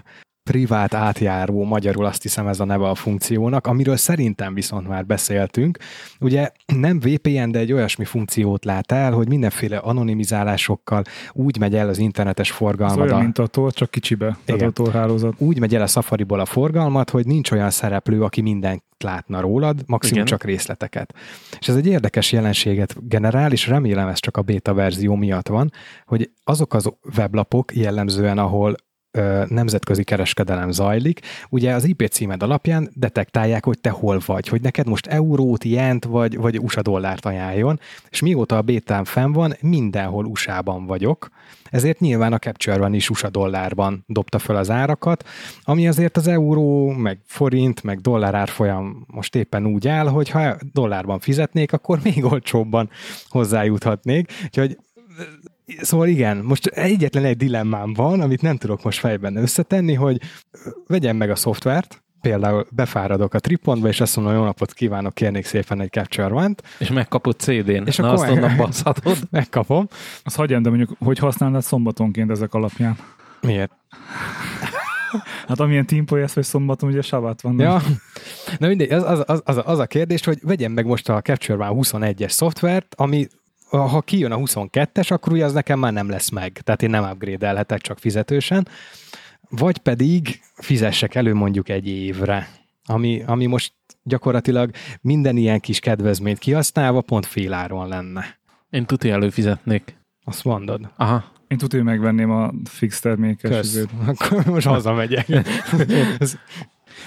privát 0.49 0.93
átjáró, 0.93 1.63
magyarul 1.63 2.05
azt 2.05 2.21
hiszem 2.21 2.47
ez 2.47 2.59
a 2.59 2.65
neve 2.65 2.89
a 2.89 2.95
funkciónak, 2.95 3.67
amiről 3.67 3.97
szerintem 3.97 4.53
viszont 4.53 4.87
már 4.87 5.05
beszéltünk. 5.05 5.77
Ugye 6.19 6.51
nem 6.65 6.99
VPN, 6.99 7.51
de 7.51 7.59
egy 7.59 7.73
olyasmi 7.73 8.05
funkciót 8.05 8.65
lát 8.65 8.91
el, 8.91 9.11
hogy 9.11 9.27
mindenféle 9.27 9.77
anonimizálásokkal 9.77 11.03
úgy 11.31 11.59
megy 11.59 11.75
el 11.75 11.89
az 11.89 11.97
internetes 11.97 12.51
forgalmat. 12.51 13.05
Ez 13.05 13.11
olyan, 13.11 13.23
mint 13.23 13.37
a 13.37 13.47
tor, 13.47 13.73
csak 13.73 13.91
kicsibe, 13.91 14.37
igen, 14.45 14.67
a 14.67 14.71
torhálózat. 14.71 15.33
Úgy 15.37 15.59
megy 15.59 15.75
el 15.75 15.81
a 15.81 15.87
Safari-ból 15.87 16.39
a 16.39 16.45
forgalmat, 16.45 17.09
hogy 17.09 17.25
nincs 17.25 17.51
olyan 17.51 17.69
szereplő, 17.69 18.23
aki 18.23 18.41
mindent 18.41 18.83
látna 18.97 19.41
rólad, 19.41 19.83
maximum 19.85 20.23
Igen. 20.23 20.25
csak 20.25 20.43
részleteket. 20.43 21.13
És 21.59 21.67
ez 21.67 21.75
egy 21.75 21.87
érdekes 21.87 22.31
jelenséget 22.31 23.07
generál, 23.07 23.51
és 23.51 23.67
remélem 23.67 24.07
ez 24.07 24.19
csak 24.19 24.37
a 24.37 24.41
beta 24.41 24.73
verzió 24.73 25.15
miatt 25.15 25.47
van, 25.47 25.71
hogy 26.05 26.31
azok 26.43 26.73
az 26.73 26.89
weblapok 27.17 27.75
jellemzően, 27.75 28.37
ahol 28.37 28.75
nemzetközi 29.47 30.03
kereskedelem 30.03 30.71
zajlik, 30.71 31.19
ugye 31.49 31.73
az 31.73 31.83
IP 31.83 32.07
címed 32.07 32.43
alapján 32.43 32.89
detektálják, 32.93 33.65
hogy 33.65 33.79
te 33.79 33.89
hol 33.89 34.19
vagy, 34.25 34.47
hogy 34.47 34.61
neked 34.61 34.87
most 34.87 35.07
eurót, 35.07 35.63
jent 35.63 36.05
vagy, 36.05 36.37
vagy 36.37 36.59
USA 36.59 36.81
dollárt 36.81 37.25
ajánljon, 37.25 37.79
és 38.09 38.21
mióta 38.21 38.57
a 38.57 38.61
bétám 38.61 39.03
fenn 39.03 39.31
van, 39.31 39.55
mindenhol 39.61 40.25
USA-ban 40.25 40.85
vagyok, 40.85 41.29
ezért 41.69 41.99
nyilván 41.99 42.33
a 42.33 42.39
Capture 42.39 42.89
is 42.91 43.09
USA 43.09 43.29
dollárban 43.29 44.03
dobta 44.07 44.39
föl 44.39 44.55
az 44.55 44.69
árakat, 44.69 45.27
ami 45.63 45.87
azért 45.87 46.17
az 46.17 46.27
euró, 46.27 46.89
meg 46.89 47.19
forint, 47.25 47.83
meg 47.83 47.99
dollár 47.99 48.35
árfolyam 48.35 49.05
most 49.07 49.35
éppen 49.35 49.65
úgy 49.65 49.87
áll, 49.87 50.07
hogy 50.07 50.29
ha 50.29 50.57
dollárban 50.73 51.19
fizetnék, 51.19 51.73
akkor 51.73 51.99
még 52.03 52.25
olcsóbban 52.25 52.89
hozzájuthatnék, 53.27 54.31
úgyhogy 54.43 54.77
Szóval 55.81 56.07
igen, 56.07 56.37
most 56.37 56.65
egyetlen 56.65 57.25
egy 57.25 57.37
dilemmám 57.37 57.93
van, 57.93 58.21
amit 58.21 58.41
nem 58.41 58.57
tudok 58.57 58.83
most 58.83 58.99
fejben 58.99 59.35
összetenni, 59.35 59.93
hogy 59.93 60.21
vegyem 60.87 61.17
meg 61.17 61.29
a 61.29 61.35
szoftvert, 61.35 62.03
például 62.21 62.67
befáradok 62.71 63.33
a 63.33 63.39
tripontba, 63.39 63.87
és 63.87 64.01
azt 64.01 64.15
mondom, 64.15 64.35
jó 64.35 64.43
napot 64.43 64.73
kívánok, 64.73 65.13
kérnék 65.13 65.45
szépen 65.45 65.81
egy 65.81 65.91
Capture 65.91 66.33
One-t. 66.33 66.63
És 66.79 66.89
megkapod 66.89 67.39
CD-n. 67.39 67.85
És 67.85 67.95
Na, 67.95 68.11
azt 68.11 68.29
onnan 68.29 68.57
baszhatod. 68.65 69.17
Megkapom. 69.29 69.87
Azt 70.23 70.35
hagyjam, 70.35 70.61
de 70.61 70.69
mondjuk, 70.69 70.91
hogy 70.99 71.19
használnád 71.19 71.61
szombatonként 71.61 72.31
ezek 72.31 72.53
alapján? 72.53 72.97
Miért? 73.41 73.71
Hát 75.47 75.59
amilyen 75.59 75.85
teampolyesz, 75.85 76.33
vagy 76.33 76.43
szombaton 76.43 76.89
ugye 76.89 77.01
savat 77.01 77.41
van. 77.41 77.59
Ja. 77.59 77.81
Na 78.57 78.67
mindegy, 78.67 78.91
az, 78.91 79.03
az, 79.03 79.23
az, 79.25 79.41
az, 79.45 79.61
az, 79.65 79.79
a 79.79 79.85
kérdés, 79.85 80.25
hogy 80.25 80.39
vegyem 80.41 80.71
meg 80.71 80.85
most 80.85 81.09
a 81.09 81.21
Capture 81.21 81.67
One 81.67 81.79
21-es 81.81 82.29
szoftvert, 82.29 82.95
ami 82.97 83.27
ha 83.69 84.01
kijön 84.01 84.31
a 84.31 84.37
22-es, 84.37 85.11
akkor 85.11 85.33
ugye 85.33 85.45
az 85.45 85.53
nekem 85.53 85.79
már 85.79 85.93
nem 85.93 86.09
lesz 86.09 86.29
meg. 86.29 86.51
Tehát 86.63 86.81
én 86.81 86.89
nem 86.89 87.03
upgrade-elhetek 87.03 87.81
csak 87.81 87.99
fizetősen. 87.99 88.67
Vagy 89.49 89.77
pedig 89.77 90.41
fizessek 90.55 91.15
elő 91.15 91.33
mondjuk 91.33 91.69
egy 91.69 91.87
évre, 91.87 92.49
ami, 92.85 93.23
ami 93.25 93.45
most 93.45 93.73
gyakorlatilag 94.03 94.71
minden 95.01 95.37
ilyen 95.37 95.59
kis 95.59 95.79
kedvezményt 95.79 96.39
kihasználva 96.39 97.01
pont 97.01 97.25
féláron 97.25 97.87
lenne. 97.87 98.39
Én 98.69 98.85
tuti 98.85 99.09
előfizetnék. 99.09 99.97
Azt 100.23 100.43
mondod? 100.43 100.89
Aha. 100.95 101.23
Én 101.47 101.57
tuti 101.57 101.81
megvenném 101.81 102.31
a 102.31 102.51
fix 102.63 102.99
termékes. 102.99 103.49
Kösz. 103.49 103.85
Akkor 104.05 104.45
most 104.45 104.67
hazamegyek. 104.67 105.27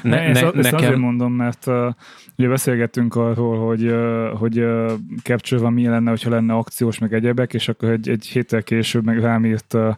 Ne, 0.03 0.11
ne, 0.11 0.23
ezt, 0.23 0.43
nekem... 0.43 0.61
ezt 0.61 0.73
azért 0.73 0.97
mondom, 0.97 1.33
mert 1.33 1.67
uh, 1.67 1.95
ugye 2.39 2.49
beszélgettünk 2.49 3.15
arról, 3.15 3.67
hogy, 3.67 3.87
uh, 3.87 4.39
hogy 4.39 4.59
uh, 4.59 4.93
Capture 5.23 5.71
milyen 5.71 5.93
lenne, 5.93 6.11
hogyha 6.11 6.31
lenne 6.31 6.55
akciós, 6.55 6.99
meg 6.99 7.15
egyebek, 7.15 7.55
és 7.55 7.69
akkor 7.69 7.89
egy, 7.89 8.09
egy 8.09 8.27
héttel 8.27 8.63
később 8.63 9.05
meg 9.05 9.21
rám 9.21 9.45
írt 9.45 9.75
uh, 9.75 9.95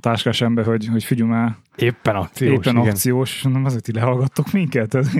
táskás 0.00 0.40
ember, 0.40 0.64
hogy, 0.64 0.86
hogy 0.86 1.04
figyelj 1.04 1.30
már, 1.30 1.56
Éppen 1.78 2.14
akciós. 2.14 2.52
Éppen 2.52 2.76
igen. 2.76 2.88
akciós, 2.88 3.42
nem 3.42 3.64
azért 3.64 3.82
ti 3.82 3.92
lehallgattok 3.92 4.52
minket. 4.52 4.94
Az, 4.94 5.18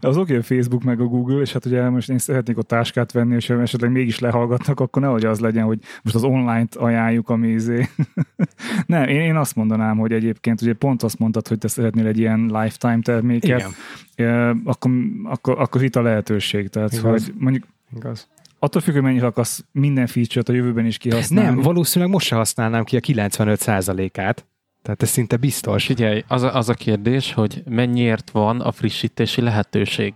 az 0.00 0.16
oké, 0.16 0.36
a 0.36 0.42
Facebook 0.42 0.82
meg 0.82 1.00
a 1.00 1.04
Google, 1.04 1.40
és 1.40 1.52
hát 1.52 1.66
ugye 1.66 1.88
most 1.88 2.10
én 2.10 2.18
szeretnék 2.18 2.58
ott 2.58 2.68
táskát 2.68 3.12
venni, 3.12 3.34
és 3.34 3.50
esetleg 3.50 3.90
mégis 3.90 4.18
lehallgatnak, 4.18 4.80
akkor 4.80 5.02
nehogy 5.02 5.24
az 5.24 5.40
legyen, 5.40 5.64
hogy 5.64 5.78
most 6.02 6.16
az 6.16 6.22
online-t 6.22 6.74
ajánljuk 6.74 7.28
a 7.28 7.36
mézé. 7.36 7.88
nem, 8.86 9.08
én, 9.08 9.20
én 9.20 9.36
azt 9.36 9.56
mondanám, 9.56 9.96
hogy 9.98 10.12
egyébként 10.12 10.62
ugye 10.62 10.74
pont 10.74 11.02
azt 11.02 11.18
mondtad, 11.18 11.48
hogy 11.48 11.58
te 11.58 11.68
szeretnél 11.68 12.06
egy 12.06 12.18
ilyen 12.18 12.40
lifetime 12.40 13.00
terméket, 13.02 13.74
igen. 14.16 14.62
akkor, 14.64 14.90
akkor, 15.24 15.58
akkor 15.58 15.82
itt 15.82 15.96
a 15.96 16.02
lehetőség. 16.02 16.68
Tehát, 16.68 16.92
Igaz. 16.92 17.10
hogy 17.10 17.34
mondjuk 17.38 17.64
Igaz. 17.96 18.28
Attól 18.64 18.82
függ, 18.82 18.94
hogy 18.94 19.02
mennyit 19.02 19.22
akarsz 19.22 19.64
minden 19.72 20.06
feature-t 20.06 20.48
a 20.48 20.52
jövőben 20.52 20.86
is 20.86 20.98
kihasználni. 20.98 21.50
Nem, 21.50 21.60
valószínűleg 21.60 22.14
most 22.14 22.26
se 22.26 22.34
használnám 22.34 22.84
ki 22.84 22.96
a 22.96 23.00
95%-át. 23.00 24.46
Tehát 24.82 25.02
ez 25.02 25.08
szinte 25.08 25.36
biztos. 25.36 25.86
Figyelj, 25.86 26.24
az 26.28 26.42
a, 26.42 26.56
az 26.56 26.68
a 26.68 26.74
kérdés, 26.74 27.32
hogy 27.32 27.62
mennyiért 27.68 28.30
van 28.30 28.60
a 28.60 28.72
frissítési 28.72 29.40
lehetőség? 29.40 30.12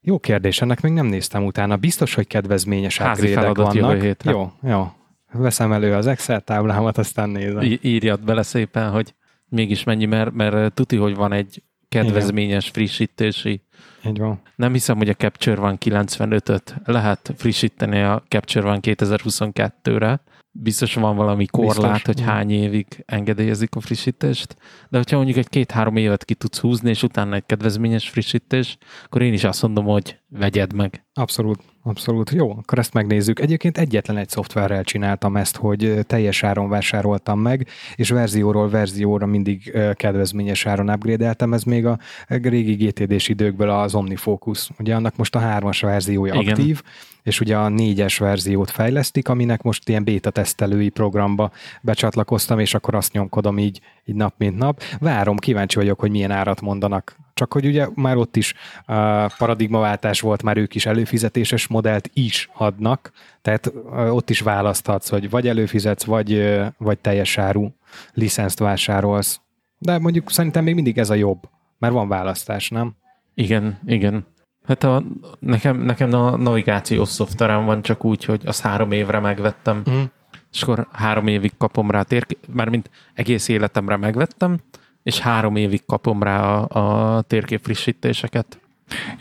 Jó 0.00 0.18
kérdés, 0.18 0.60
ennek 0.60 0.80
még 0.80 0.92
nem 0.92 1.06
néztem 1.06 1.44
utána. 1.44 1.76
Biztos, 1.76 2.14
hogy 2.14 2.26
kedvezményes 2.26 2.98
upgrade 2.98 3.52
vannak. 3.52 3.74
Jövő 3.74 4.00
hétre. 4.00 4.30
Jó, 4.30 4.52
jó. 4.62 4.92
Veszem 5.32 5.72
elő 5.72 5.94
az 5.94 6.06
Excel 6.06 6.40
táblámat, 6.40 6.98
aztán 6.98 7.30
nézem. 7.30 7.62
Í- 7.62 7.84
írjad 7.84 8.24
bele 8.24 8.42
szépen, 8.42 8.90
hogy 8.90 9.14
mégis 9.48 9.84
mennyi, 9.84 10.04
mert, 10.04 10.32
mert 10.32 10.72
tuti, 10.74 10.96
hogy 10.96 11.14
van 11.14 11.32
egy 11.32 11.62
kedvezményes 11.90 12.68
frissítési. 12.68 13.62
Így 14.06 14.18
van. 14.18 14.40
Nem 14.56 14.72
hiszem, 14.72 14.96
hogy 14.96 15.08
a 15.08 15.14
Capture 15.14 15.60
One 15.60 15.76
95-öt 15.80 16.74
lehet 16.84 17.32
frissíteni 17.36 18.00
a 18.02 18.22
Capture 18.28 18.68
One 18.68 18.78
2022-re. 18.82 20.20
Biztos 20.52 20.94
van 20.94 21.16
valami 21.16 21.46
korlát, 21.46 21.92
Biztos. 21.92 22.14
hogy 22.14 22.20
hány 22.20 22.50
évig 22.50 22.86
engedélyezik 23.06 23.74
a 23.74 23.80
frissítést, 23.80 24.56
de 24.88 24.96
hogyha 24.96 25.16
mondjuk 25.16 25.38
egy 25.38 25.48
két-három 25.48 25.96
évet 25.96 26.24
ki 26.24 26.34
tudsz 26.34 26.58
húzni, 26.58 26.90
és 26.90 27.02
utána 27.02 27.34
egy 27.34 27.46
kedvezményes 27.46 28.08
frissítés, 28.08 28.76
akkor 29.04 29.22
én 29.22 29.32
is 29.32 29.44
azt 29.44 29.62
mondom, 29.62 29.84
hogy 29.84 30.18
vegyed 30.28 30.72
meg. 30.72 31.04
Abszolút, 31.12 31.60
abszolút. 31.82 32.30
Jó, 32.30 32.50
akkor 32.50 32.78
ezt 32.78 32.92
megnézzük. 32.92 33.40
Egyébként 33.40 33.78
egyetlen 33.78 34.16
egy 34.16 34.28
szoftverrel 34.28 34.84
csináltam 34.84 35.36
ezt, 35.36 35.56
hogy 35.56 35.98
teljes 36.06 36.42
áron 36.42 36.68
vásároltam 36.68 37.40
meg, 37.40 37.68
és 37.94 38.10
verzióról 38.10 38.68
verzióra 38.68 39.26
mindig 39.26 39.78
kedvezményes 39.94 40.66
áron 40.66 40.90
upgrade 40.90 41.34
Ez 41.38 41.62
még 41.62 41.86
a 41.86 41.98
régi 42.26 42.74
GTD-s 42.74 43.28
időkből 43.28 43.70
az 43.70 43.94
OmniFocus. 43.94 44.68
Ugye 44.78 44.94
annak 44.94 45.16
most 45.16 45.34
a 45.34 45.38
hármas 45.38 45.80
verziója 45.80 46.34
Igen. 46.34 46.52
aktív, 46.52 46.82
és 47.22 47.40
ugye 47.40 47.56
a 47.56 47.68
négyes 47.68 48.18
verziót 48.18 48.70
fejlesztik, 48.70 49.28
aminek 49.28 49.62
most 49.62 49.88
ilyen 49.88 50.04
beta 50.04 50.30
tesztelői 50.30 50.88
programba 50.88 51.50
becsatlakoztam, 51.82 52.58
és 52.58 52.74
akkor 52.74 52.94
azt 52.94 53.12
nyomkodom 53.12 53.58
így, 53.58 53.80
így 54.04 54.14
nap 54.14 54.34
mint 54.38 54.58
nap. 54.58 54.82
Várom, 54.98 55.36
kíváncsi 55.36 55.76
vagyok, 55.76 56.00
hogy 56.00 56.10
milyen 56.10 56.30
árat 56.30 56.60
mondanak. 56.60 57.16
Csak 57.34 57.52
hogy 57.52 57.66
ugye 57.66 57.86
már 57.94 58.16
ott 58.16 58.36
is 58.36 58.54
uh, 58.88 58.96
paradigmaváltás 59.38 60.20
volt, 60.20 60.42
már 60.42 60.56
ők 60.56 60.74
is 60.74 60.86
előfizetéses 60.86 61.66
modellt 61.66 62.10
is 62.12 62.50
adnak, 62.52 63.12
tehát 63.42 63.72
uh, 63.74 64.14
ott 64.14 64.30
is 64.30 64.40
választhatsz, 64.40 65.08
hogy 65.08 65.30
vagy 65.30 65.48
előfizetsz, 65.48 66.04
vagy, 66.04 66.32
uh, 66.32 66.66
vagy 66.78 66.98
teljes 66.98 67.38
áru 67.38 67.68
licenszt 68.12 68.58
vásárolsz. 68.58 69.40
De 69.78 69.98
mondjuk 69.98 70.30
szerintem 70.30 70.64
még 70.64 70.74
mindig 70.74 70.98
ez 70.98 71.10
a 71.10 71.14
jobb, 71.14 71.48
mert 71.78 71.92
van 71.92 72.08
választás, 72.08 72.68
nem? 72.68 72.92
Igen, 73.34 73.78
igen. 73.86 74.26
Hát 74.66 74.84
a, 74.84 75.02
nekem, 75.38 75.76
nekem 75.76 76.12
a 76.12 76.36
navigációs 76.36 77.08
szoftverem 77.08 77.64
van 77.64 77.82
csak 77.82 78.04
úgy, 78.04 78.24
hogy 78.24 78.42
az 78.44 78.60
három 78.60 78.92
évre 78.92 79.18
megvettem, 79.18 79.82
Mm. 79.90 80.02
és 80.52 80.62
akkor 80.62 80.88
három 80.92 81.26
évig 81.26 81.52
kapom 81.58 81.90
rá 81.90 82.02
térkép, 82.02 82.38
mármint 82.52 82.90
egész 83.14 83.48
életemre 83.48 83.96
megvettem, 83.96 84.58
és 85.02 85.18
három 85.18 85.56
évig 85.56 85.84
kapom 85.86 86.22
rá 86.22 86.40
a, 86.42 87.16
a 87.16 87.22
térkép 87.22 87.60
frissítéseket. 87.62 88.60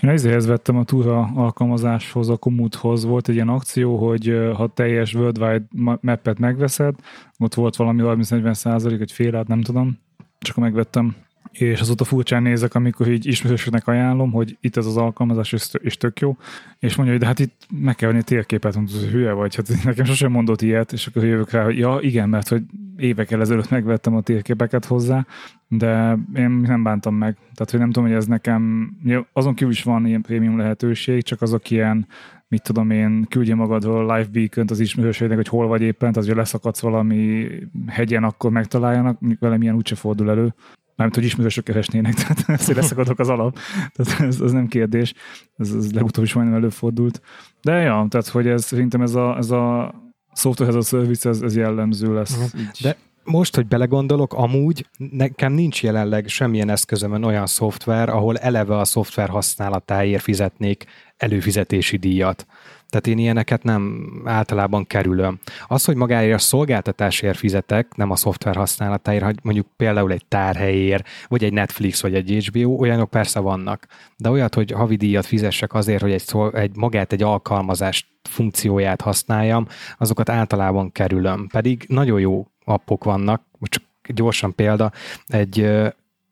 Én 0.01 0.09
ezért 0.09 0.45
vettem 0.45 0.77
a 0.77 0.83
Tura 0.83 1.29
alkalmazáshoz, 1.35 2.29
a 2.29 2.37
Komoothoz 2.37 3.03
volt 3.03 3.27
egy 3.27 3.35
ilyen 3.35 3.49
akció, 3.49 4.07
hogy 4.07 4.51
ha 4.55 4.67
teljes 4.73 5.13
Worldwide 5.13 5.65
ma- 5.75 5.99
mappet 6.01 6.39
megveszed, 6.39 6.95
ott 7.37 7.53
volt 7.53 7.75
valami 7.75 8.01
30-40 8.05 8.53
százalék, 8.53 8.97
vagy 8.97 9.11
fél 9.11 9.35
át, 9.35 9.47
nem 9.47 9.61
tudom, 9.61 9.99
csak 10.39 10.55
megvettem, 10.55 11.15
és 11.51 11.79
azóta 11.79 12.03
furcsán 12.03 12.41
nézek, 12.41 12.75
amikor 12.75 13.07
így 13.07 13.25
ismerősöknek 13.25 13.87
ajánlom, 13.87 14.31
hogy 14.31 14.57
itt 14.61 14.77
ez 14.77 14.85
az 14.85 14.97
alkalmazás, 14.97 15.55
és, 15.81 15.97
tök 15.97 16.19
jó, 16.19 16.37
és 16.79 16.95
mondja, 16.95 17.13
hogy 17.13 17.23
de 17.23 17.27
hát 17.27 17.39
itt 17.39 17.67
meg 17.71 17.95
kell 17.95 18.11
venni 18.11 18.23
térképet, 18.23 18.75
mondom, 18.75 18.95
hogy 18.99 19.09
hülye 19.09 19.31
vagy, 19.31 19.55
hát 19.55 19.67
nekem 19.83 20.05
sosem 20.05 20.31
mondott 20.31 20.61
ilyet, 20.61 20.91
és 20.91 21.07
akkor 21.07 21.23
jövök 21.23 21.51
rá, 21.51 21.63
hogy 21.63 21.77
ja, 21.77 21.97
igen, 22.01 22.29
mert 22.29 22.47
hogy 22.47 22.63
évekkel 22.97 23.41
ezelőtt 23.41 23.69
megvettem 23.69 24.15
a 24.15 24.21
térképeket 24.21 24.85
hozzá, 24.85 25.25
de 25.67 26.17
én 26.35 26.49
nem 26.49 26.83
bántam 26.83 27.15
meg. 27.15 27.33
Tehát, 27.33 27.71
hogy 27.71 27.79
nem 27.79 27.91
tudom, 27.91 28.09
hogy 28.09 28.17
ez 28.17 28.25
nekem, 28.25 28.91
azon 29.33 29.53
kívül 29.53 29.73
is 29.73 29.83
van 29.83 30.05
ilyen 30.05 30.21
prémium 30.21 30.57
lehetőség, 30.57 31.23
csak 31.23 31.41
azok 31.41 31.69
ilyen, 31.69 32.07
mit 32.47 32.63
tudom 32.63 32.89
én, 32.89 33.25
küldje 33.29 33.55
magadról 33.55 34.01
live 34.01 34.29
beacon 34.31 34.65
az 34.69 34.79
ismerőségnek, 34.79 35.37
hogy 35.37 35.47
hol 35.47 35.67
vagy 35.67 35.81
éppen, 35.81 36.11
tehát, 36.11 36.27
hogy 36.27 36.37
leszakadsz 36.37 36.79
valami 36.79 37.47
hegyen, 37.87 38.23
akkor 38.23 38.51
megtaláljanak, 38.51 39.19
velem 39.39 39.61
ilyen 39.61 39.75
úgyse 39.75 39.95
fordul 39.95 40.29
elő. 40.29 40.53
Mármint, 40.99 41.19
hogy 41.19 41.25
ismerősök 41.25 41.63
keresnének, 41.63 42.13
tehát 42.19 42.43
ezért 42.47 42.77
leszakadok 42.77 43.19
az 43.19 43.29
alap. 43.29 43.59
Tehát 43.93 44.21
ez, 44.21 44.41
ez 44.41 44.51
nem 44.51 44.67
kérdés. 44.67 45.13
Ez, 45.57 45.73
ez 45.73 45.93
legutóbb 45.93 46.23
is 46.23 46.33
majdnem 46.33 46.57
előfordult. 46.57 47.21
De 47.61 47.71
ja, 47.71 48.05
tehát, 48.09 48.27
hogy 48.27 48.47
ez, 48.47 48.65
szerintem 48.65 49.01
ez 49.01 49.15
a, 49.15 49.37
ez 49.37 49.51
a 49.51 49.93
software 50.33 50.71
as 50.71 50.85
a 50.85 50.87
service, 50.87 51.29
ez, 51.29 51.41
ez 51.41 51.55
jellemző 51.55 52.13
lesz. 52.13 52.53
Így. 52.57 52.79
De 52.81 52.97
most, 53.23 53.55
hogy 53.55 53.67
belegondolok, 53.67 54.33
amúgy 54.33 54.85
nekem 54.97 55.53
nincs 55.53 55.83
jelenleg 55.83 56.27
semmilyen 56.27 56.69
eszközömön 56.69 57.23
olyan 57.23 57.45
szoftver, 57.45 58.09
ahol 58.09 58.37
eleve 58.37 58.77
a 58.77 58.85
szoftver 58.85 59.29
használatáért 59.29 60.23
fizetnék 60.23 60.85
előfizetési 61.17 61.97
díjat. 61.97 62.45
Tehát 62.89 63.07
én 63.07 63.17
ilyeneket 63.17 63.63
nem 63.63 64.11
általában 64.25 64.87
kerülöm. 64.87 65.39
Az, 65.67 65.85
hogy 65.85 65.95
magáért 65.95 66.35
a 66.35 66.37
szolgáltatásért 66.37 67.37
fizetek, 67.37 67.95
nem 67.95 68.11
a 68.11 68.15
szoftver 68.15 68.55
használatáért, 68.55 69.23
hogy 69.23 69.39
mondjuk 69.43 69.67
például 69.77 70.11
egy 70.11 70.25
tárhelyért, 70.25 71.07
vagy 71.27 71.43
egy 71.43 71.53
Netflix, 71.53 72.01
vagy 72.01 72.15
egy 72.15 72.47
HBO, 72.47 72.79
olyanok 72.79 73.09
persze 73.09 73.39
vannak. 73.39 73.87
De 74.17 74.29
olyat, 74.29 74.55
hogy 74.55 74.71
havidíjat 74.71 75.25
fizessek 75.25 75.73
azért, 75.73 76.01
hogy 76.01 76.11
egy, 76.11 76.21
szol, 76.21 76.51
egy 76.51 76.75
magát, 76.75 77.13
egy 77.13 77.23
alkalmazást 77.23 78.07
funkcióját 78.29 79.01
használjam, 79.01 79.67
azokat 79.97 80.29
általában 80.29 80.91
kerülöm. 80.91 81.47
Pedig 81.47 81.85
nagyon 81.87 82.19
jó 82.19 82.47
appok 82.65 83.03
vannak, 83.03 83.43
csak 83.61 83.83
gyorsan 84.13 84.55
példa, 84.55 84.91
egy 85.27 85.69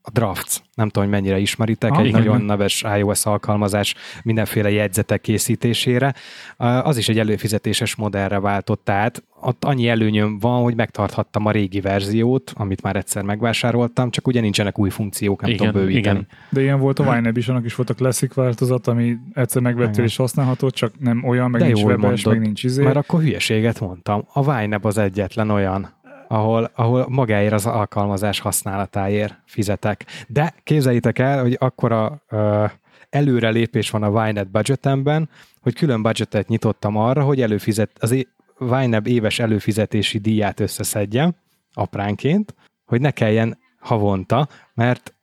a 0.08 0.10
Drafts, 0.14 0.58
nem 0.74 0.90
tudom, 0.90 1.10
hogy 1.10 1.20
mennyire 1.22 1.40
ismeritek, 1.40 1.92
Ah, 1.92 2.00
egy 2.00 2.06
igen. 2.06 2.20
nagyon 2.20 2.42
neves 2.42 2.84
iOS 2.98 3.26
alkalmazás 3.26 3.96
mindenféle 4.24 4.72
jegyzetek 4.72 5.22
készítésére. 5.22 6.14
Az 6.58 6.98
is 6.98 7.10
egy 7.10 7.20
előfizetéses 7.20 7.96
modellre 7.96 8.40
váltott 8.40 8.90
át. 8.90 9.24
Ott 9.42 9.64
annyi 9.64 9.88
előnyöm 9.88 10.40
van, 10.40 10.64
hogy 10.64 10.76
megtarthattam 10.76 11.46
a 11.46 11.52
régi 11.52 11.82
verziót, 11.82 12.52
amit 12.56 12.82
már 12.82 12.96
egyszer 12.96 13.24
megvásároltam, 13.24 14.10
csak 14.12 14.28
ugye 14.28 14.42
nincsenek 14.42 14.80
új 14.80 14.90
funkciók, 14.90 15.42
nem 15.42 15.56
tudom 15.56 15.74
bővíteni. 15.74 15.98
igen. 16.00 16.28
De 16.50 16.62
ilyen 16.62 16.80
volt 16.80 17.00
a 17.00 17.04
Wine 17.14 17.32
is, 17.34 17.48
annak 17.48 17.66
is 17.66 17.76
volt 17.76 17.90
a 17.90 17.94
Classic 17.94 18.34
változat, 18.34 18.88
ami 18.88 19.16
egyszer 19.34 19.62
megvettél 19.62 19.94
Igen. 19.94 20.06
és 20.06 20.16
használható, 20.16 20.70
csak 20.70 20.92
nem 21.00 21.24
olyan, 21.28 21.50
meg 21.50 21.62
De 21.62 21.68
nincs 21.68 21.82
webes, 21.84 22.24
meg 22.24 22.40
nincs 22.40 22.64
izé. 22.64 22.84
Mert 22.84 22.96
akkor 22.96 23.22
hülyeséget 23.22 23.80
mondtam. 23.80 24.24
A 24.34 24.40
Wineb 24.54 24.86
az 24.86 24.98
egyetlen 24.98 25.50
olyan, 25.50 25.96
ahol, 26.28 26.72
ahol 26.76 27.06
magáért 27.10 27.54
az 27.54 27.66
alkalmazás 27.66 28.40
használatáért 28.40 29.36
fizetek. 29.46 30.06
De 30.28 30.54
képzeljétek 30.64 31.20
el, 31.20 31.42
hogy 31.42 31.56
akkora 31.60 32.24
ö, 32.30 32.66
előrelépés 33.10 33.90
van 33.90 34.04
a 34.04 34.10
Wineb 34.10 34.48
budgetemben, 34.48 35.30
hogy 35.62 35.76
külön 35.76 36.02
budgetet 36.02 36.48
nyitottam 36.48 36.96
arra, 36.96 37.24
hogy 37.24 37.42
előfizet, 37.42 37.92
az 38.00 38.12
é- 38.12 38.30
Wineb 38.60 39.08
éves 39.08 39.40
előfizetési 39.40 40.18
díját 40.18 40.60
összeszedjem 40.60 41.36
apránként, 41.74 42.56
hogy 42.86 43.02
ne 43.02 43.12
kelljen 43.12 43.58
havonta, 43.80 44.48
mert 44.74 45.14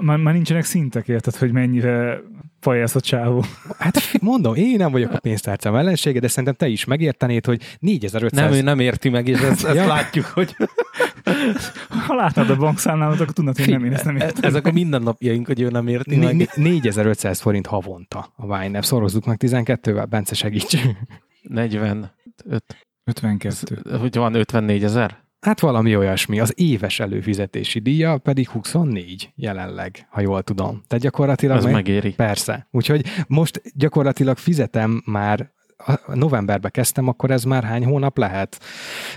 már 0.00 0.34
nincsenek 0.34 0.64
szintek, 0.64 1.08
érted, 1.08 1.36
hogy 1.36 1.52
mennyire 1.52 2.20
fajász 2.60 2.94
a 2.94 3.00
csávó. 3.00 3.44
hát 3.78 3.96
mondom, 4.20 4.54
én 4.54 4.76
nem 4.76 4.90
vagyok 4.92 5.12
a 5.12 5.18
pénztárcám 5.18 5.74
ellensége, 5.74 6.20
de 6.20 6.28
szerintem 6.28 6.54
te 6.54 6.68
is 6.68 6.84
megértenéd, 6.84 7.46
hogy 7.46 7.62
4500 7.78 8.48
Nem, 8.50 8.52
ő 8.58 8.62
nem 8.62 8.78
érti 8.78 9.08
meg, 9.08 9.28
és 9.28 9.40
ezt, 9.40 9.64
ezt 9.64 9.74
Ja. 9.76 9.86
látjuk, 9.86 10.24
hogy 10.24 10.56
Ha 12.06 12.14
látnád 12.14 12.50
a 12.50 12.56
bankszámlámat, 12.56 13.20
akkor 13.20 13.32
tudnád, 13.32 13.56
hogy 13.56 13.68
nem, 13.68 13.84
én 13.84 13.92
ezt 13.92 14.04
nem 14.04 14.16
értem. 14.16 14.42
ezek 14.50 14.66
a 14.66 14.72
mindennapjaink, 14.72 15.46
hogy 15.46 15.60
ő 15.60 15.68
nem 15.68 15.88
érti 15.88 16.16
Né- 16.16 16.24
meg. 16.24 16.36
né- 16.36 16.56
4500 16.56 17.40
forint 17.40 17.66
havonta 17.66 18.32
a 18.36 18.44
Winep. 18.46 18.84
Szorozzuk 18.84 19.24
meg 19.26 19.36
12-vel, 19.44 20.06
Bence 20.08 20.34
segíts. 20.34 20.76
45, 21.42 22.12
52. 23.04 23.98
hogy 23.98 24.14
van 24.16 24.34
54 24.34 24.84
ezer? 24.84 25.23
Hát 25.44 25.60
valami 25.60 25.96
olyasmi. 25.96 26.40
Az 26.40 26.52
éves 26.56 27.00
előfizetési 27.00 27.78
díja 27.78 28.18
pedig 28.18 28.48
24 28.48 29.32
jelenleg, 29.34 30.06
ha 30.10 30.20
jól 30.20 30.42
tudom. 30.42 30.82
Tehát 30.86 31.04
gyakorlatilag... 31.04 31.56
Az 31.56 31.64
meg- 31.64 31.72
megéri. 31.72 32.12
Persze. 32.14 32.68
Úgyhogy 32.70 33.06
most 33.26 33.62
gyakorlatilag 33.74 34.36
fizetem 34.36 35.02
már 35.06 35.52
novemberbe 36.14 36.68
kezdtem, 36.68 37.08
akkor 37.08 37.30
ez 37.30 37.44
már 37.44 37.64
hány 37.64 37.84
hónap 37.84 38.18
lehet? 38.18 38.62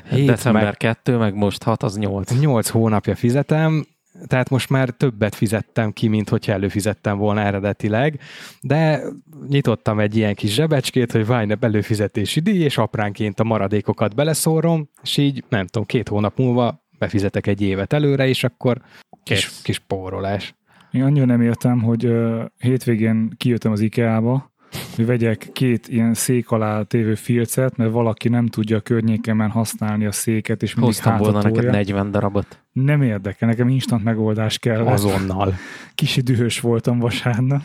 Hét, 0.10 0.28
December 0.28 0.64
meg 0.64 0.78
2, 0.78 1.18
meg 1.18 1.36
most 1.36 1.64
6, 1.64 1.84
az 1.84 1.98
8. 1.98 2.40
8 2.40 2.70
hónapja 2.70 3.16
fizetem, 3.16 3.86
tehát 4.26 4.50
most 4.50 4.70
már 4.70 4.90
többet 4.90 5.36
fizettem 5.36 5.92
ki, 5.92 6.08
mint 6.08 6.30
hogyha 6.30 6.52
előfizettem 6.52 7.18
volna 7.18 7.42
eredetileg, 7.42 8.20
de 8.62 9.02
nyitottam 9.48 10.00
egy 10.00 10.16
ilyen 10.16 10.36
kis 10.36 10.54
zsebecskét, 10.54 11.12
hogy 11.12 11.30
Winep 11.30 11.64
előfizetési 11.64 12.40
díj, 12.40 12.64
és 12.64 12.78
apránként 12.78 13.40
a 13.40 13.44
maradékokat 13.44 14.16
beleszórom, 14.16 14.90
és 15.04 15.18
így 15.18 15.44
nem 15.50 15.66
tudom, 15.66 15.86
két 15.86 16.08
hónap 16.08 16.38
múlva 16.38 16.86
befizetek 16.98 17.48
egy 17.48 17.62
évet 17.62 17.94
előre, 17.94 18.28
és 18.28 18.44
akkor 18.44 18.82
kis, 19.24 19.46
Kész. 19.46 19.62
kis 19.62 19.80
pórolás. 19.80 20.56
Én 20.92 21.04
annyira 21.04 21.26
nem 21.26 21.42
értem, 21.42 21.82
hogy 21.82 22.06
uh, 22.06 22.46
hétvégén 22.60 23.34
kijöttem 23.38 23.72
az 23.72 23.80
IKEA-ba, 23.80 24.52
hogy 24.96 25.06
vegyek 25.06 25.50
két 25.54 25.88
ilyen 25.88 26.14
szék 26.14 26.52
alá 26.52 26.82
tévő 26.82 27.16
filcet, 27.16 27.78
mert 27.78 27.92
valaki 27.92 28.30
nem 28.30 28.48
tudja 28.48 28.78
a 28.78 28.82
környékemen 28.82 29.50
használni 29.50 30.06
a 30.06 30.12
széket, 30.12 30.64
és 30.64 30.76
mindig 30.76 30.94
Hoztam 30.94 31.18
volna 31.18 31.34
neked 31.34 31.46
hátatolja. 31.46 31.72
40 31.72 32.12
darabot. 32.12 32.60
Nem 32.84 33.02
érdekel, 33.02 33.48
nekem 33.50 33.70
instant 33.70 34.04
megoldás 34.04 34.58
kell. 34.58 34.86
Azonnal. 34.86 35.54
Kicsi 35.96 36.22
dühös 36.22 36.60
voltam 36.60 37.00
vasárnap. 37.00 37.64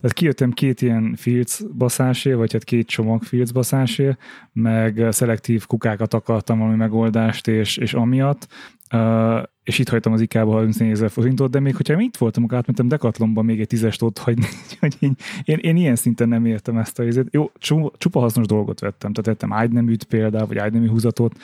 Tehát 0.00 0.12
kijöttem 0.12 0.50
két 0.50 0.82
ilyen 0.82 1.14
filc 1.16 1.62
baszásért, 1.76 2.36
vagy 2.36 2.52
hát 2.52 2.64
két 2.64 2.86
csomag 2.86 3.22
filc 3.22 3.50
baszásért, 3.50 4.18
meg 4.52 5.06
szelektív 5.10 5.66
kukákat 5.66 6.14
akartam 6.14 6.58
valami 6.58 6.76
megoldást, 6.76 7.48
és, 7.48 7.76
és 7.76 7.94
amiatt, 7.94 8.48
Uh, 8.92 9.42
és 9.66 9.78
itt 9.78 9.88
hagytam 9.88 10.12
az 10.12 10.20
IK-ba 10.20 10.52
34 10.52 10.90
ezer 10.90 11.10
forintot, 11.10 11.50
de 11.50 11.60
még 11.60 11.76
hogyha 11.76 12.00
itt 12.00 12.16
voltam, 12.16 12.44
akkor 12.44 12.56
átmentem 12.56 12.88
Decathlonba 12.88 13.42
még 13.42 13.60
egy 13.60 13.66
tízest 13.66 14.02
ott 14.02 14.18
hagyni, 14.18 14.46
hogy 14.80 14.96
én, 14.98 15.16
én, 15.44 15.58
én, 15.60 15.76
ilyen 15.76 15.96
szinten 15.96 16.28
nem 16.28 16.44
értem 16.44 16.76
ezt 16.76 16.98
a 16.98 17.02
helyzet. 17.02 17.26
Jó, 17.30 17.50
csupa 17.98 18.20
hasznos 18.20 18.46
dolgot 18.46 18.80
vettem, 18.80 19.12
tehát 19.12 19.26
vettem 19.26 19.52
ágyneműt 19.52 20.04
például, 20.04 20.46
vagy 20.46 20.58
ágynemű 20.58 20.88
húzatot, 20.88 21.34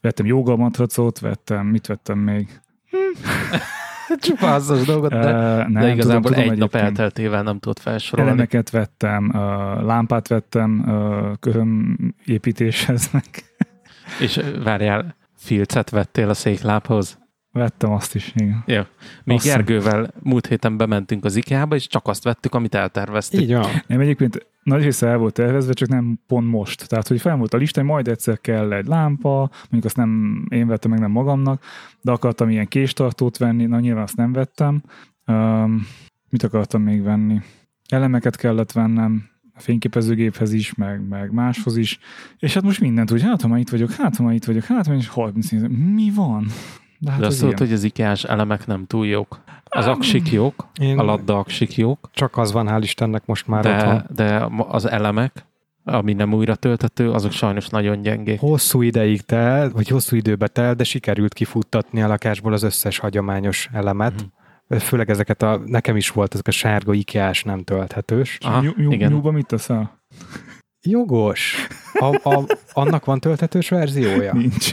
vettem 0.00 0.26
joga 0.26 0.56
matracot, 0.56 1.18
vettem, 1.18 1.66
mit 1.66 1.86
vettem 1.86 2.18
még? 2.18 2.48
Csupa 4.20 4.46
hasznos 4.46 4.86
dolgot, 4.86 5.10
de, 5.10 5.18
uh, 5.18 5.68
nem, 5.68 5.72
de 5.72 5.92
igazából 5.92 6.22
tudom, 6.22 6.36
tudom, 6.36 6.50
egy 6.52 6.58
nap 6.58 6.74
elteltével 6.74 7.42
nem 7.42 7.58
tudott 7.58 7.78
felsorolni. 7.78 8.30
Elemeket 8.30 8.70
vettem, 8.70 9.24
uh, 9.24 9.40
lámpát 9.84 10.28
vettem 10.28 10.84
uh, 10.86 11.36
köhömépítéshez 11.40 13.10
meg. 13.12 13.24
És 14.20 14.40
várjál, 14.62 15.16
filcet 15.38 15.90
vettél 15.90 16.28
a 16.28 16.34
széklábhoz? 16.34 17.18
Vettem 17.52 17.90
azt 17.90 18.14
is, 18.14 18.32
igen. 18.34 18.62
Jó. 18.66 18.82
Mi 19.24 19.34
azt 19.34 19.44
Gergővel 19.44 20.10
múlt 20.22 20.46
héten 20.46 20.76
bementünk 20.76 21.24
az 21.24 21.36
IKEA-ba, 21.36 21.74
és 21.74 21.86
csak 21.86 22.06
azt 22.06 22.24
vettük, 22.24 22.54
amit 22.54 22.74
elterveztük. 22.74 23.40
Így 23.40 23.52
van. 23.52 23.66
Nem, 23.86 24.00
egyébként 24.00 24.46
nagy 24.62 24.82
része 24.82 25.06
el 25.06 25.16
volt 25.16 25.34
tervezve, 25.34 25.72
csak 25.72 25.88
nem 25.88 26.18
pont 26.26 26.50
most. 26.50 26.88
Tehát, 26.88 27.08
hogy 27.08 27.20
fel 27.20 27.36
volt 27.36 27.54
a 27.54 27.56
lista, 27.56 27.80
hogy 27.80 27.88
majd 27.88 28.08
egyszer 28.08 28.40
kell 28.40 28.72
egy 28.72 28.86
lámpa, 28.86 29.50
mondjuk 29.60 29.84
azt 29.84 29.96
nem 29.96 30.42
én 30.48 30.66
vettem 30.66 30.90
meg 30.90 31.00
nem 31.00 31.10
magamnak, 31.10 31.64
de 32.00 32.10
akartam 32.10 32.48
ilyen 32.48 32.68
késtartót 32.68 33.36
venni, 33.36 33.66
na 33.66 33.80
nyilván 33.80 34.02
azt 34.02 34.16
nem 34.16 34.32
vettem. 34.32 34.82
Um, 35.26 35.86
mit 36.28 36.42
akartam 36.42 36.82
még 36.82 37.02
venni? 37.02 37.40
Elemeket 37.88 38.36
kellett 38.36 38.72
vennem, 38.72 39.28
a 39.58 39.60
fényképezőgéphez 39.60 40.52
is, 40.52 40.74
meg, 40.74 41.08
meg 41.08 41.32
máshoz 41.32 41.76
is, 41.76 41.98
és 42.38 42.54
hát 42.54 42.62
most 42.62 42.80
mindent 42.80 43.10
úgy, 43.10 43.22
hát 43.22 43.42
ha 43.42 43.48
már 43.48 43.58
itt 43.58 43.68
vagyok, 43.68 43.90
hát 43.92 44.16
ha 44.16 44.22
már 44.22 44.34
itt 44.34 44.44
vagyok, 44.44 44.64
hát 44.64 44.86
ha 44.86 44.94
és 44.94 45.08
30 45.08 45.50
mi 45.94 46.10
van? 46.14 46.46
De, 46.98 47.10
hát 47.10 47.20
De 47.20 47.26
azt 47.26 47.40
tudod, 47.40 47.58
hogy 47.58 47.72
az 47.72 47.82
ikea 47.82 48.14
elemek 48.22 48.66
nem 48.66 48.86
túl 48.86 49.06
jók. 49.06 49.40
Az 49.64 49.86
aksik 49.86 50.32
jók, 50.32 50.68
Én... 50.80 50.98
a 50.98 51.02
ladda 51.02 51.38
aksik 51.38 51.76
jók. 51.76 52.10
Csak 52.12 52.36
az 52.36 52.52
van, 52.52 52.66
hál' 52.70 52.80
Istennek 52.82 53.26
most 53.26 53.46
már 53.46 53.62
de, 53.62 53.76
otthon. 53.76 54.02
De 54.14 54.48
az 54.68 54.88
elemek, 54.88 55.44
ami 55.84 56.12
nem 56.12 56.32
újra 56.32 56.54
töltető, 56.54 57.10
azok 57.10 57.32
sajnos 57.32 57.68
nagyon 57.68 58.02
gyengék. 58.02 58.40
Hosszú 58.40 58.82
ideig 58.82 59.20
tel, 59.20 59.70
vagy 59.70 59.88
hosszú 59.88 60.16
időbe 60.16 60.46
tel, 60.46 60.74
de 60.74 60.84
sikerült 60.84 61.32
kifuttatni 61.32 62.02
a 62.02 62.06
lakásból 62.06 62.52
az 62.52 62.62
összes 62.62 62.98
hagyományos 62.98 63.68
elemet. 63.72 64.22
Mm. 64.22 64.26
Főleg 64.68 65.10
ezeket 65.10 65.42
a, 65.42 65.60
nekem 65.66 65.96
is 65.96 66.10
volt 66.10 66.34
ezek 66.34 66.46
a 66.46 66.50
sárga 66.50 66.92
ikeás 66.92 67.42
nem 67.42 67.62
tölthetős. 67.62 68.38
Aha, 68.40 68.60
nyú, 68.60 68.70
nyú, 68.76 68.92
igen. 68.92 69.12
Nyúba 69.12 69.30
mit 69.30 69.46
teszel? 69.46 70.00
Jogos. 70.82 71.66
A, 71.92 72.28
a, 72.28 72.44
annak 72.72 73.04
van 73.04 73.20
tölthetős 73.20 73.68
verziója? 73.68 74.32
Nincs. 74.32 74.70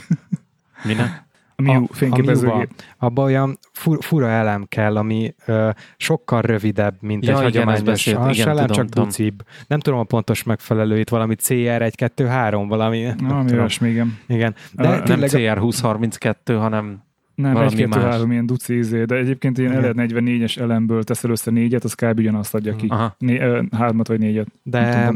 Minek? 0.84 1.24
A 1.58 1.62
Miu 1.62 1.86
fényképezőgép. 1.92 2.70
Abban 2.98 3.26
olyan 3.26 3.60
fur, 3.72 4.04
fura 4.04 4.30
elem 4.30 4.66
kell, 4.70 4.98
ami 4.98 5.36
ö, 5.46 5.70
sokkal 5.98 6.42
rövidebb, 6.42 6.96
mint 7.00 7.26
ja, 7.26 7.32
egy 7.32 7.48
igen, 7.50 7.64
hagyományos 7.66 8.06
igen, 8.06 8.48
elem, 8.48 8.68
csak 8.68 8.90
tudom. 8.90 9.04
ducibb. 9.04 9.44
Nem 9.68 9.80
tudom 9.80 10.00
a 10.00 10.04
pontos 10.04 10.44
megfelelőit, 10.44 11.10
valami 11.10 11.36
CR 11.36 11.92
1-2-3, 11.98 12.66
valami. 12.68 13.10
Na, 13.18 13.44
mi 13.44 13.52
olyasmi, 13.52 13.90
igen. 13.90 14.18
igen. 14.28 14.56
De 14.72 14.90
uh, 14.90 15.06
nem 15.06 15.20
CR 15.20 15.30
2032, 15.30 16.56
hanem 16.56 17.04
nem, 17.36 17.58
egy, 17.58 17.76
kettő, 17.76 18.00
három 18.00 18.32
ilyen 18.32 18.46
duci 18.46 18.78
izé, 18.78 19.04
de 19.04 19.16
egyébként 19.16 19.58
ilyen 19.58 19.72
eled 19.72 19.96
44-es 19.98 20.58
elemből 20.58 21.04
teszel 21.04 21.32
össze 21.32 21.52
négyet, 21.52 21.84
az 21.84 21.94
kb. 21.94 22.20
ugyanazt 22.20 22.56
adja 22.56 22.76
ki. 22.76 22.88
Aha. 22.90 23.16
Né, 23.18 23.40
ö, 23.40 23.62
hármat 23.72 24.08
vagy 24.08 24.20
négyet. 24.20 24.48
De 24.64 25.14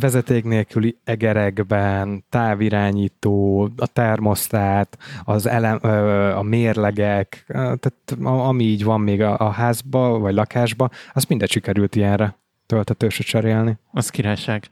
vezeték 0.00 0.44
nélküli 0.44 0.96
egerekben, 1.04 2.24
távirányító, 2.28 3.70
a 3.76 3.86
termosztát, 3.86 4.98
az 5.24 5.46
elem, 5.46 5.78
ö, 5.82 5.88
a 6.30 6.42
mérlegek, 6.42 7.44
tehát 7.46 7.92
ami 8.22 8.64
így 8.64 8.84
van 8.84 9.00
még 9.00 9.22
a, 9.22 9.38
a 9.38 9.50
házba, 9.50 10.18
vagy 10.18 10.34
lakásba, 10.34 10.90
az 11.12 11.24
mindet 11.24 11.50
sikerült 11.50 11.96
ilyenre 11.96 12.36
töltetősre 12.66 13.24
cserélni. 13.24 13.78
Az 13.92 14.10
királyság. 14.10 14.70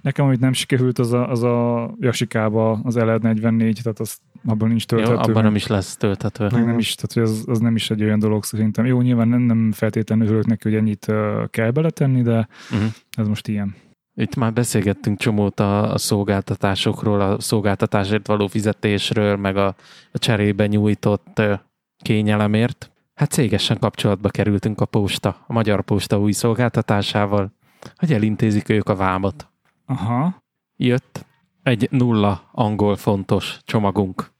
Nekem, 0.00 0.24
amit 0.24 0.40
nem 0.40 0.52
sikerült, 0.52 0.98
az 0.98 1.12
a, 1.12 1.30
az 1.30 1.42
a 1.42 1.90
Jasikába 1.98 2.80
az 2.82 2.94
LED 2.94 3.22
44, 3.22 3.80
tehát 3.82 4.00
az 4.00 4.18
abban 4.44 4.68
nincs 4.68 4.86
tölthető. 4.86 5.14
Jó, 5.14 5.20
abban 5.20 5.42
nem 5.42 5.54
is 5.54 5.66
lesz 5.66 5.96
tölthető. 5.96 6.46
Meg 6.52 6.64
nem 6.64 6.78
is, 6.78 6.94
tehát 6.94 7.28
az, 7.28 7.44
az 7.46 7.58
nem 7.58 7.74
is 7.74 7.90
egy 7.90 8.02
olyan 8.02 8.18
dolog 8.18 8.44
szerintem. 8.44 8.86
Jó, 8.86 9.00
nyilván 9.00 9.28
nem, 9.28 9.40
nem 9.40 9.72
feltétlenül 9.72 10.26
örülök 10.26 10.46
neki, 10.46 10.68
hogy 10.68 10.78
ennyit 10.78 11.06
uh, 11.08 11.50
kell 11.50 11.70
beletenni, 11.70 12.22
de 12.22 12.48
uh-huh. 12.70 12.90
ez 13.10 13.28
most 13.28 13.48
ilyen. 13.48 13.74
Itt 14.14 14.36
már 14.36 14.52
beszélgettünk 14.52 15.18
csomót 15.18 15.60
a, 15.60 15.92
a 15.92 15.98
szolgáltatásokról, 15.98 17.20
a 17.20 17.40
szolgáltatásért 17.40 18.26
való 18.26 18.46
fizetésről, 18.46 19.36
meg 19.36 19.56
a, 19.56 19.66
a 20.12 20.18
cserébe 20.18 20.66
nyújtott 20.66 21.38
uh, 21.38 21.58
kényelemért. 22.02 22.90
Hát 23.14 23.30
cégesen 23.30 23.78
kapcsolatba 23.78 24.28
kerültünk 24.28 24.80
a 24.80 24.84
posta, 24.84 25.44
a 25.46 25.52
Magyar 25.52 25.82
Posta 25.82 26.20
új 26.20 26.32
szolgáltatásával, 26.32 27.52
hogy 27.96 28.12
elintézik 28.12 28.68
ők 28.68 28.88
a 28.88 28.94
vámot. 28.94 29.49
Aha. 29.90 30.42
Jött 30.76 31.26
egy 31.62 31.88
nulla 31.90 32.48
angol 32.52 32.96
fontos 32.96 33.58
csomagunk. 33.64 34.30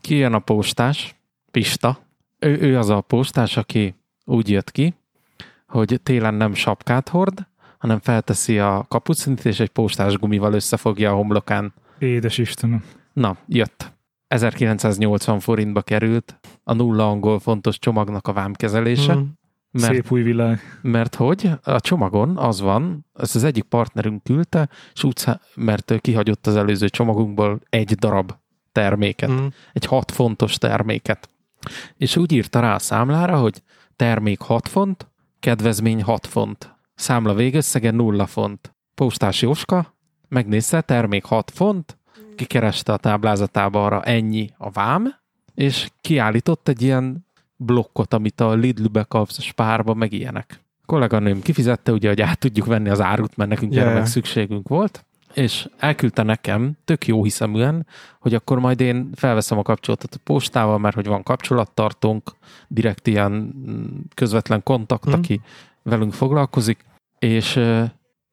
Ki 0.00 0.14
jön 0.14 0.32
a 0.32 0.38
postás? 0.38 1.14
Pista. 1.50 1.98
Ő, 2.38 2.60
ő 2.60 2.78
az 2.78 2.88
a 2.88 3.00
postás, 3.00 3.56
aki 3.56 3.94
úgy 4.24 4.50
jött 4.50 4.70
ki, 4.70 4.94
hogy 5.66 6.00
télen 6.02 6.34
nem 6.34 6.54
sapkát 6.54 7.08
hord, 7.08 7.46
hanem 7.78 7.98
felteszi 7.98 8.58
a 8.58 8.84
kapucinit, 8.88 9.44
és 9.44 9.60
egy 9.60 9.68
postás 9.68 10.16
gumival 10.16 10.52
összefogja 10.52 11.10
a 11.10 11.14
homlokán. 11.14 11.74
Édes 11.98 12.38
Istenem. 12.38 12.84
Na, 13.12 13.36
jött. 13.46 13.92
1980 14.28 15.40
forintba 15.40 15.82
került 15.82 16.40
a 16.64 16.72
nulla 16.72 17.08
angol 17.08 17.38
fontos 17.38 17.78
csomagnak 17.78 18.28
a 18.28 18.32
vámkezelése. 18.32 19.12
Hmm. 19.12 19.38
Mert, 19.70 19.94
Szép 19.94 20.10
új 20.10 20.22
világ. 20.22 20.78
Mert 20.82 21.14
hogy 21.14 21.50
a 21.62 21.80
csomagon 21.80 22.36
az 22.36 22.60
van, 22.60 23.06
ezt 23.14 23.34
az 23.34 23.44
egyik 23.44 23.64
partnerünk 23.64 24.22
küldte, 24.22 24.68
és 24.94 25.04
úgy, 25.04 25.24
mert 25.54 26.00
kihagyott 26.00 26.46
az 26.46 26.56
előző 26.56 26.88
csomagunkból 26.88 27.60
egy 27.68 27.94
darab 27.94 28.32
terméket, 28.72 29.30
mm. 29.30 29.46
egy 29.72 29.84
6 29.84 30.10
fontos 30.10 30.58
terméket. 30.58 31.30
És 31.96 32.16
úgy 32.16 32.32
írta 32.32 32.60
rá 32.60 32.74
a 32.74 32.78
számlára, 32.78 33.38
hogy 33.38 33.62
termék 33.96 34.40
6 34.40 34.68
font, 34.68 35.08
kedvezmény 35.40 36.02
6 36.02 36.26
font. 36.26 36.74
Számla 36.94 37.34
végösszege 37.34 37.90
0 37.90 38.26
font. 38.26 38.74
Postás 38.94 39.42
Jóska 39.42 39.94
megnézte, 40.28 40.80
termék 40.80 41.24
6 41.24 41.50
font, 41.50 41.98
kikereste 42.36 42.92
a 42.92 42.96
táblázatába 42.96 43.84
arra 43.84 44.02
ennyi 44.02 44.50
a 44.58 44.70
vám, 44.70 45.14
és 45.54 45.90
kiállított 46.00 46.68
egy 46.68 46.82
ilyen 46.82 47.26
blokkot, 47.60 48.14
amit 48.14 48.40
a 48.40 48.52
Lidl-be 48.52 49.02
kapsz 49.02 49.40
spárba, 49.40 49.94
meg 49.94 50.12
ilyenek. 50.12 50.60
A 50.82 50.86
kolléganőm 50.86 51.40
kifizette, 51.40 51.92
ugye, 51.92 52.08
hogy 52.08 52.20
át 52.20 52.38
tudjuk 52.38 52.66
venni 52.66 52.88
az 52.88 53.00
árut, 53.00 53.36
mert 53.36 53.50
nekünk 53.50 53.72
yeah. 53.72 53.86
erre 53.86 53.94
meg 53.94 54.06
szükségünk 54.06 54.68
volt, 54.68 55.04
és 55.34 55.68
elküldte 55.78 56.22
nekem, 56.22 56.76
tök 56.84 57.06
jó 57.06 57.24
hiszeműen, 57.24 57.86
hogy 58.20 58.34
akkor 58.34 58.58
majd 58.58 58.80
én 58.80 59.10
felveszem 59.14 59.58
a 59.58 59.62
kapcsolatot 59.62 60.14
a 60.14 60.20
postával, 60.24 60.78
mert 60.78 60.94
hogy 60.94 61.06
van 61.06 61.22
kapcsolattartónk, 61.22 62.30
direkt 62.68 63.06
ilyen 63.06 63.54
közvetlen 64.14 64.62
kontakt, 64.62 65.08
mm. 65.08 65.12
aki 65.12 65.40
velünk 65.82 66.12
foglalkozik, 66.12 66.84
és 67.18 67.60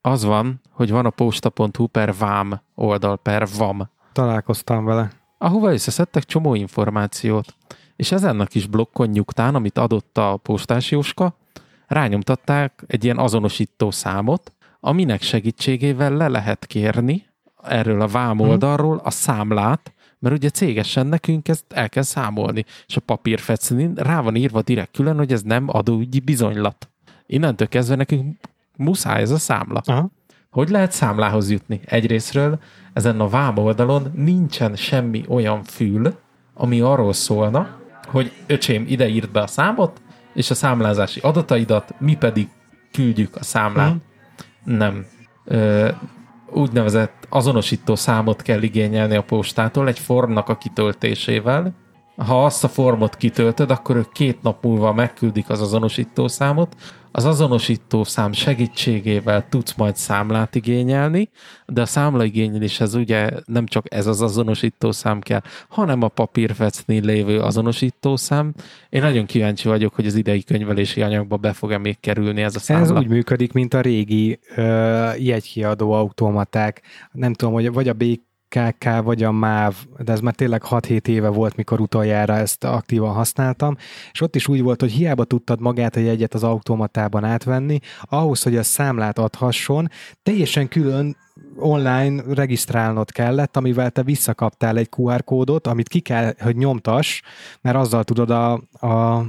az 0.02 0.24
van, 0.24 0.62
hogy 0.72 0.92
van 0.92 1.06
a 1.06 1.10
posta.hu 1.10 1.88
per 1.88 2.14
vám 2.18 2.62
oldal, 2.76 3.18
per 3.18 3.48
vam. 3.58 3.90
Találkoztam 4.12 4.86
vele. 4.86 5.12
Ahova 5.38 5.72
összeszedtek 5.72 6.24
csomó 6.24 6.56
információt 6.56 7.56
és 7.98 8.12
ezen 8.12 8.40
a 8.40 8.46
kis 8.46 8.68
blokkon 8.68 9.10
nyugtán, 9.10 9.56
amit 9.56 9.78
adott 9.78 10.18
a 10.18 10.40
postás 10.44 10.92
Jóska, 10.92 11.38
rányomtatták 11.88 12.84
egy 12.88 13.04
ilyen 13.04 13.18
azonosító 13.18 13.92
számot, 13.92 14.52
aminek 14.80 15.22
segítségével 15.22 16.14
le 16.14 16.28
lehet 16.28 16.66
kérni 16.66 17.26
erről 17.64 18.02
a 18.02 18.08
vám 18.08 18.36
mhm. 18.36 18.48
oldalról 18.48 19.02
a 19.04 19.10
számlát, 19.10 19.92
mert 20.20 20.36
ugye 20.36 20.50
cégesen 20.50 21.08
nekünk 21.08 21.48
ezt 21.48 21.66
el 21.70 21.90
kell 21.90 22.04
számolni, 22.04 22.66
és 22.88 22.96
a 22.98 23.02
papírfecnin 23.02 23.94
rá 23.96 24.22
van 24.22 24.36
írva 24.36 24.62
direkt 24.62 24.92
külön, 24.92 25.18
hogy 25.18 25.32
ez 25.32 25.42
nem 25.42 25.64
adóügyi 25.68 26.20
bizonylat. 26.20 26.90
Innentől 27.26 27.68
kezdve 27.68 27.96
nekünk 27.96 28.38
muszáj 28.76 29.22
ez 29.22 29.32
a 29.32 29.38
számla. 29.38 29.82
Aha. 29.86 30.10
Hogy 30.50 30.70
lehet 30.70 30.92
számlához 30.92 31.52
jutni? 31.52 31.82
Egyrésztről 31.86 32.60
ezen 32.94 33.20
a 33.20 33.28
vám 33.28 33.58
oldalon 33.58 34.12
nincsen 34.16 34.76
semmi 34.76 35.24
olyan 35.28 35.64
fül, 35.64 36.16
ami 36.54 36.82
arról 36.82 37.14
szólna, 37.14 37.78
hogy 38.08 38.32
öcsém, 38.48 38.86
ide 38.88 39.08
írt 39.08 39.32
be 39.32 39.42
a 39.42 39.48
számot, 39.48 40.02
és 40.34 40.50
a 40.50 40.56
számlázási 40.56 41.20
adataidat, 41.20 41.94
mi 42.00 42.16
pedig 42.16 42.48
küldjük 42.92 43.36
a 43.36 43.44
számlát. 43.44 43.94
Mm. 43.94 44.78
Nem. 44.78 45.06
Ö, 45.46 45.90
úgynevezett 46.50 47.28
azonosító 47.30 47.96
számot 47.96 48.42
kell 48.42 48.62
igényelni 48.62 49.16
a 49.16 49.24
postától 49.24 49.88
egy 49.88 50.00
formnak 50.00 50.50
a 50.50 50.58
kitöltésével. 50.58 51.74
Ha 52.18 52.46
azt 52.46 52.64
a 52.64 52.68
formot 52.68 53.16
kitöltöd, 53.16 53.72
akkor 53.72 53.96
ők 53.96 54.12
két 54.12 54.42
nap 54.42 54.64
múlva 54.64 54.94
megküldik 54.94 55.50
az 55.50 55.62
azonosító 55.62 56.28
számot, 56.28 56.76
az 57.18 57.26
azonosító 57.26 58.04
szám 58.04 58.32
segítségével 58.32 59.48
tudsz 59.50 59.76
majd 59.76 59.96
számlát 59.96 60.56
igényelni, 60.56 61.30
de 61.66 61.82
a 61.82 61.86
számlaigényeléshez 61.86 62.96
ugye 62.96 63.30
nem 63.46 63.66
csak 63.66 63.86
ez 63.94 64.08
az 64.08 64.22
azonosító 64.22 64.92
szám 64.92 65.20
kell, 65.20 65.42
hanem 65.70 66.02
a 66.02 66.08
papírfecnél 66.08 67.02
lévő 67.02 67.40
azonosító 67.40 68.16
szám. 68.16 68.54
Én 68.90 69.02
nagyon 69.02 69.26
kíváncsi 69.26 69.68
vagyok, 69.68 69.94
hogy 69.94 70.06
az 70.06 70.16
idei 70.16 70.44
könyvelési 70.44 71.02
anyagba 71.02 71.38
be 71.38 71.54
fog-e 71.54 71.78
még 71.78 72.00
kerülni 72.00 72.42
ez 72.42 72.56
a 72.56 72.60
számla. 72.60 72.84
Ez 72.84 72.92
úgy 72.92 73.08
működik, 73.08 73.54
mint 73.54 73.74
a 73.74 73.82
régi 73.82 74.40
ö, 74.56 74.64
jegykiadó 75.18 75.92
automaták. 75.92 76.82
Nem 77.12 77.34
tudom, 77.34 77.54
hogy 77.54 77.72
vagy 77.72 77.88
a 77.88 77.94
BK 77.94 78.27
KK 78.50 79.02
vagy 79.04 79.24
a 79.24 79.32
MÁV, 79.32 79.76
de 79.98 80.12
ez 80.12 80.20
már 80.20 80.34
tényleg 80.34 80.62
6-7 80.70 81.08
éve 81.08 81.30
volt, 81.30 81.56
mikor 81.56 81.80
utoljára 81.80 82.36
ezt 82.36 82.64
aktívan 82.64 83.14
használtam, 83.14 83.78
és 84.12 84.22
ott 84.22 84.36
is 84.36 84.48
úgy 84.48 84.62
volt, 84.62 84.82
hogy 84.82 84.92
hiába 84.92 85.24
tudtad 85.24 85.62
magát 85.62 85.96
a 85.96 86.00
jegyet 86.00 86.34
az 86.34 86.44
automatában 86.44 87.24
átvenni, 87.24 87.80
ahhoz, 88.02 88.44
hogy 88.44 88.58
a 88.58 88.64
számlát 88.64 89.20
adhasson, 89.20 89.90
teljesen 90.24 90.68
külön 90.68 91.18
online 91.56 92.24
regisztrálnod 92.34 93.12
kellett, 93.12 93.58
amivel 93.58 93.92
te 93.92 94.04
visszakaptál 94.04 94.78
egy 94.78 94.90
QR 94.98 95.24
kódot, 95.24 95.68
amit 95.68 95.88
ki 95.88 96.00
kell, 96.00 96.34
hogy 96.40 96.56
nyomtass, 96.56 97.22
mert 97.62 97.78
azzal 97.78 98.04
tudod 98.04 98.30
a, 98.30 98.54
a 98.88 99.26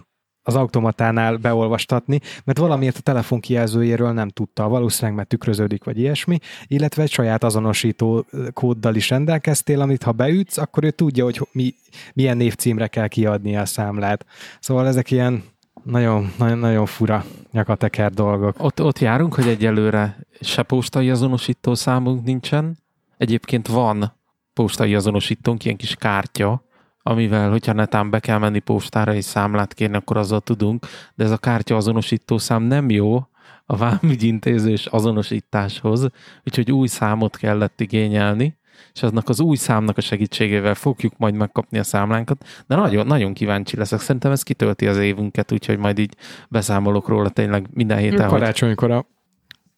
az 0.48 0.54
automatánál 0.54 1.36
beolvastatni, 1.36 2.20
mert 2.44 2.58
valamiért 2.58 2.96
a 2.96 3.00
telefon 3.00 3.40
kijelzőjéről 3.40 4.12
nem 4.12 4.28
tudta, 4.28 4.68
valószínűleg 4.68 5.16
mert 5.16 5.28
tükröződik, 5.28 5.84
vagy 5.84 5.98
ilyesmi, 5.98 6.38
illetve 6.66 7.02
egy 7.02 7.10
saját 7.10 7.44
azonosító 7.44 8.24
kóddal 8.52 8.94
is 8.94 9.10
rendelkeztél, 9.10 9.80
amit 9.80 10.02
ha 10.02 10.12
beütsz, 10.12 10.58
akkor 10.58 10.84
ő 10.84 10.90
tudja, 10.90 11.24
hogy 11.24 11.40
mi, 11.52 11.74
milyen 12.14 12.36
névcímre 12.36 12.86
kell 12.86 13.08
kiadni 13.08 13.56
a 13.56 13.64
számlát. 13.64 14.26
Szóval 14.60 14.86
ezek 14.86 15.10
ilyen 15.10 15.42
nagyon, 15.82 16.32
nagyon, 16.38 16.58
nagyon 16.58 16.86
fura 16.86 17.24
nyakateker 17.52 18.10
dolgok. 18.10 18.56
Ott, 18.58 18.82
ott 18.82 18.98
járunk, 18.98 19.34
hogy 19.34 19.48
egyelőre 19.48 20.18
se 20.40 20.62
postai 20.62 21.10
azonosító 21.10 21.74
számunk 21.74 22.24
nincsen. 22.24 22.78
Egyébként 23.16 23.66
van 23.66 24.12
postai 24.52 24.94
azonosítónk, 24.94 25.64
ilyen 25.64 25.76
kis 25.76 25.94
kártya, 25.94 26.62
amivel, 27.08 27.50
hogyha 27.50 27.72
netán 27.72 28.10
be 28.10 28.20
kell 28.20 28.38
menni 28.38 28.58
postára 28.58 29.14
és 29.14 29.24
számlát 29.24 29.74
kérni, 29.74 29.96
akkor 29.96 30.16
azzal 30.16 30.40
tudunk, 30.40 30.86
de 31.14 31.24
ez 31.24 31.30
a 31.30 31.36
kártya 31.36 31.76
azonosító 31.76 32.38
szám 32.38 32.62
nem 32.62 32.90
jó 32.90 33.26
a 33.66 33.76
vámügyintézős 33.76 34.86
azonosításhoz, 34.86 36.08
úgyhogy 36.44 36.72
új 36.72 36.86
számot 36.86 37.36
kellett 37.36 37.80
igényelni, 37.80 38.58
és 38.94 39.02
aznak 39.02 39.28
az 39.28 39.40
új 39.40 39.56
számnak 39.56 39.96
a 39.96 40.00
segítségével 40.00 40.74
fogjuk 40.74 41.12
majd 41.16 41.34
megkapni 41.34 41.78
a 41.78 41.82
számlánkat, 41.82 42.44
de 42.66 42.76
nagyon, 42.76 43.06
nagyon 43.06 43.32
kíváncsi 43.32 43.76
leszek. 43.76 44.00
Szerintem 44.00 44.30
ez 44.30 44.42
kitölti 44.42 44.86
az 44.86 44.96
évünket, 44.98 45.52
úgyhogy 45.52 45.78
majd 45.78 45.98
így 45.98 46.14
beszámolok 46.48 47.08
róla 47.08 47.28
tényleg 47.28 47.66
minden 47.72 47.98
héten. 47.98 48.28
Karácsonykor 48.28 48.90
a 48.90 49.06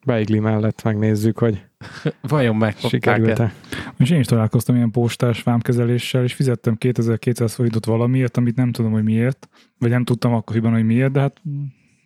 beigli 0.05 0.39
mellett 0.39 0.83
megnézzük, 0.83 1.39
hogy 1.39 1.63
vajon 2.29 2.57
meg 2.57 2.77
sikerült-e. 2.77 3.53
És 3.99 4.11
én 4.11 4.21
is 4.21 4.27
találkoztam 4.27 4.77
ilyen 4.77 4.91
postás 4.91 5.43
vámkezeléssel, 5.43 6.23
és 6.23 6.35
fizettem 6.35 6.77
2200 6.77 7.55
forintot 7.55 7.85
valamiért, 7.85 8.37
amit 8.37 8.57
nem 8.57 8.73
tudom, 8.73 8.93
hogy 8.93 9.05
miért, 9.05 9.49
vagy 9.79 9.91
nem 9.91 10.05
tudtam 10.05 10.35
akkoriban, 10.35 10.73
hogy 10.73 10.85
miért, 10.85 11.13
de 11.13 11.21
hát 11.21 11.41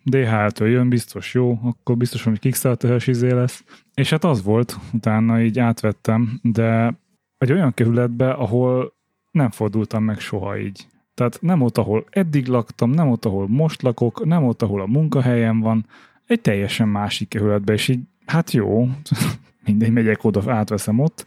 DHL-től 0.05 0.69
jön, 0.69 0.89
biztos 0.89 1.35
jó, 1.35 1.59
akkor 1.63 1.97
biztos, 1.97 2.23
hogy 2.23 2.39
Kickstarter-es 2.39 3.07
izé 3.07 3.33
lesz. 3.33 3.65
És 3.95 4.11
hát 4.11 4.25
az 4.25 4.43
volt, 4.43 4.79
utána 4.93 5.41
így 5.41 5.59
átvettem, 5.59 6.39
de 6.43 6.99
egy 7.39 7.53
olyan 7.53 7.75
kerületbe, 7.75 8.31
ahol 8.31 8.93
nem 9.31 9.51
fordultam 9.51 10.05
meg 10.05 10.19
soha 10.19 10.59
így. 10.59 10.87
Tehát 11.15 11.39
nem 11.41 11.63
ott, 11.63 11.79
ahol 11.79 12.05
eddig 12.11 12.47
laktam, 12.47 12.91
nem 12.91 13.09
ott, 13.09 13.25
ahol 13.25 13.49
most 13.49 13.83
lakok, 13.83 14.25
nem 14.25 14.45
ott, 14.45 14.63
ahol 14.63 14.81
a 14.81 14.87
munkahelyem 14.87 15.61
van, 15.61 15.87
egy 16.27 16.41
teljesen 16.41 16.89
másik 16.89 17.29
kerületbe, 17.29 17.73
és 17.73 17.89
így, 17.89 18.01
hát 18.27 18.51
jó, 18.51 18.89
mindegy, 19.67 19.93
megyek 19.93 20.25
oda, 20.25 20.53
átveszem 20.53 20.99
ott, 20.99 21.27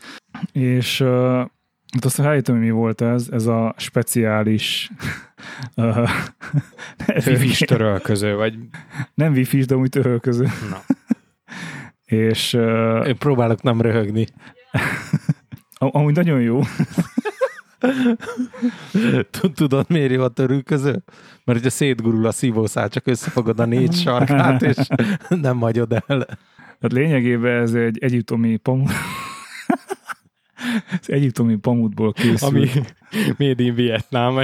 és 0.52 1.00
uh, 1.00 1.10
hát 1.94 2.06
azt 2.06 2.18
rájöttem, 2.18 2.56
hogy 2.56 2.64
mi 2.64 2.72
volt 2.72 3.02
ez, 3.02 3.28
ez 3.32 3.46
a 3.46 3.74
speciális 3.78 4.92
uh, 5.76 6.10
wifi 7.26 7.66
törölköző, 7.66 8.36
vagy... 8.36 8.58
Nem 9.14 9.34
wifi 9.34 9.60
de 9.62 9.76
úgy 9.76 9.90
törölköző. 9.90 10.48
Na. 10.70 10.82
és... 12.28 12.54
Uh, 12.54 13.08
Én 13.08 13.18
próbálok 13.18 13.62
nem 13.62 13.82
röhögni. 13.82 14.28
amúgy 15.78 16.16
nagyon 16.16 16.42
jó. 16.42 16.62
Tudod, 19.56 19.90
miért 19.90 20.12
jó 20.12 20.24
a 20.24 20.28
törülköző? 20.28 21.04
Mert 21.44 21.60
ugye 21.60 21.70
szétgurul 21.70 22.26
a 22.26 22.32
szívószál, 22.32 22.90
csak 22.90 23.08
összefogod 23.08 23.60
a 23.60 23.66
négy 23.66 23.94
sarkát, 23.94 24.62
és 24.62 24.78
nem 25.30 25.58
magyod 25.58 26.04
el. 26.08 26.28
Hát 26.82 26.92
lényegében 26.92 27.62
ez 27.62 27.74
egy 27.74 27.98
egyiptomi 28.00 28.58
pamut. 28.58 28.92
az 31.02 31.12
egyiptomi 31.12 31.56
pamutból 31.56 32.14
készül. 32.14 32.48
Ami 32.48 32.70
made 33.38 33.64
in 33.64 33.76
Vietnam. 33.76 34.40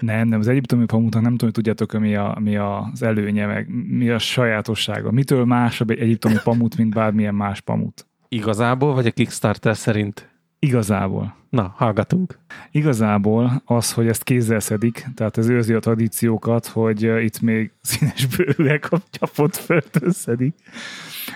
nem, 0.00 0.28
nem, 0.28 0.40
az 0.40 0.48
egyiptomi 0.48 0.84
pamutnak 0.84 1.22
nem 1.22 1.36
tudom, 1.36 1.54
hogy 1.54 1.62
tudjátok, 1.62 2.00
mi, 2.00 2.14
a, 2.14 2.36
mi 2.40 2.56
az 2.56 3.02
előnye, 3.02 3.46
meg 3.46 3.68
mi 3.88 4.10
a 4.10 4.18
sajátossága. 4.18 5.10
Mitől 5.10 5.44
másabb 5.44 5.90
egy 5.90 5.98
egyiptomi 5.98 6.36
pamut, 6.44 6.76
mint 6.76 6.94
bármilyen 6.94 7.34
más 7.34 7.60
pamut? 7.60 8.06
Igazából, 8.28 8.94
vagy 8.94 9.06
a 9.06 9.10
Kickstarter 9.10 9.76
szerint? 9.76 10.28
Igazából. 10.62 11.36
Na, 11.50 11.74
hallgatunk. 11.76 12.38
Igazából 12.70 13.62
az, 13.64 13.92
hogy 13.92 14.08
ezt 14.08 14.22
kézzel 14.22 14.60
szedik, 14.60 15.06
tehát 15.14 15.38
ez 15.38 15.48
őrzi 15.48 15.72
a 15.72 15.78
tradíciókat, 15.78 16.66
hogy 16.66 17.02
itt 17.02 17.40
még 17.40 17.72
színes 17.82 18.26
bőrűek 18.26 18.92
a 18.92 18.98
csapott 19.10 19.56
földön 19.56 20.10
szedik. 20.10 20.54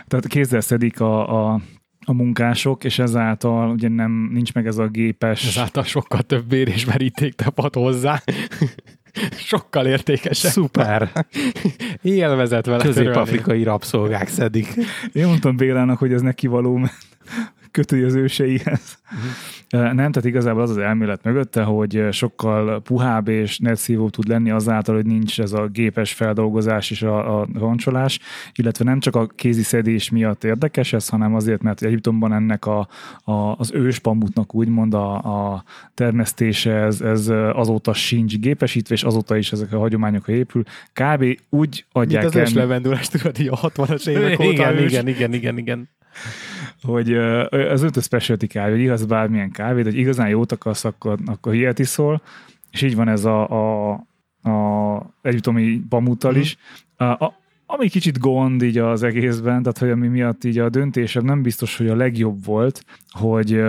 Tehát 0.06 0.26
kézzel 0.26 0.60
szedik 0.60 1.00
a, 1.00 1.52
a, 1.52 1.60
a 2.04 2.12
munkások, 2.12 2.84
és 2.84 2.98
ezáltal 2.98 3.70
ugye 3.70 3.88
nem, 3.88 4.28
nincs 4.32 4.52
meg 4.54 4.66
ez 4.66 4.78
a 4.78 4.86
gépes... 4.86 5.46
Ezáltal 5.46 5.84
sokkal 5.84 6.22
több 6.22 6.44
bér 6.46 6.68
és 6.68 6.84
meríték 6.84 7.34
tapad 7.34 7.74
hozzá. 7.74 8.22
sokkal 9.36 9.86
értékesebb. 9.86 10.50
Szuper. 10.50 11.26
Élvezet 12.02 12.66
vele 12.66 12.84
Közép-afrikai 12.84 13.62
rabszolgák 13.62 14.28
szedik. 14.28 14.74
Én 15.12 15.26
mondtam 15.26 15.56
Bélának, 15.56 15.98
hogy 15.98 16.12
ez 16.12 16.22
neki 16.22 16.46
való, 16.46 16.76
mert 16.76 16.94
kötői 17.74 18.02
az 18.02 18.14
őseihez. 18.14 18.98
Uh-huh. 19.04 19.92
Nem, 19.92 19.94
tehát 19.94 20.24
igazából 20.24 20.62
az 20.62 20.70
az 20.70 20.76
elmélet 20.76 21.24
mögötte, 21.24 21.62
hogy 21.62 22.06
sokkal 22.10 22.82
puhább 22.82 23.28
és 23.28 23.58
netszívó 23.58 24.08
tud 24.08 24.28
lenni 24.28 24.50
azáltal, 24.50 24.94
hogy 24.94 25.06
nincs 25.06 25.40
ez 25.40 25.52
a 25.52 25.66
gépes 25.66 26.12
feldolgozás 26.12 26.90
és 26.90 27.02
a, 27.02 27.40
a 27.40 27.46
roncsolás, 27.54 28.18
illetve 28.54 28.84
nem 28.84 29.00
csak 29.00 29.16
a 29.16 29.26
kézi 29.26 29.62
szedés 29.62 30.10
miatt 30.10 30.44
érdekes 30.44 30.92
ez, 30.92 31.08
hanem 31.08 31.34
azért, 31.34 31.62
mert 31.62 31.82
Egyiptomban 31.82 32.32
ennek 32.32 32.66
a, 32.66 32.88
a, 33.24 33.32
az 33.32 33.72
őspamutnak 33.72 34.54
úgymond 34.54 34.94
a, 34.94 35.14
a 35.14 35.64
termesztése, 35.94 36.72
ez, 36.72 37.00
ez 37.00 37.28
azóta 37.52 37.92
sincs 37.92 38.38
gépesítve, 38.38 38.94
és 38.94 39.02
azóta 39.02 39.36
is 39.36 39.52
ezek 39.52 39.72
a 39.72 39.78
hagyományok 39.78 40.28
épül. 40.28 40.62
Kb. 40.92 41.24
úgy 41.48 41.84
adják 41.92 42.22
Mint 42.22 42.34
az 42.34 42.40
el... 42.40 42.46
őslevendulás, 42.46 43.08
tudod, 43.08 43.36
a 43.50 43.70
60-as 43.70 44.08
évek 44.08 44.40
óta 44.46 44.52
igen, 44.52 44.78
igen, 44.78 45.08
igen, 45.08 45.32
igen, 45.32 45.58
igen 45.58 45.88
hogy 46.84 47.14
az 47.50 47.82
ötös 47.82 48.04
specialty 48.04 48.46
kávé, 48.46 48.70
hogy 48.70 48.80
igaz 48.80 49.04
bármilyen 49.04 49.50
kávé, 49.50 49.82
de 49.82 49.90
hogy 49.90 49.98
igazán 49.98 50.28
jót 50.28 50.52
akarsz, 50.52 50.84
akkor, 50.84 51.18
akkor 51.26 51.54
ilyet 51.54 51.78
iszol, 51.78 52.22
és 52.70 52.82
így 52.82 52.96
van 52.96 53.08
ez 53.08 53.24
a, 53.24 53.48
a, 53.48 53.92
a 54.50 55.14
együttomi 55.22 55.82
pamuttal 55.88 56.36
is. 56.36 56.56
A, 56.96 57.04
a, 57.04 57.34
ami 57.66 57.88
kicsit 57.88 58.18
gond 58.18 58.62
így 58.62 58.78
az 58.78 59.02
egészben, 59.02 59.62
tehát 59.62 59.78
hogy 59.78 59.90
ami 59.90 60.08
miatt 60.08 60.44
így 60.44 60.58
a 60.58 60.68
döntésem 60.68 61.24
nem 61.24 61.42
biztos, 61.42 61.76
hogy 61.76 61.88
a 61.88 61.96
legjobb 61.96 62.44
volt, 62.44 62.84
hogy 63.08 63.60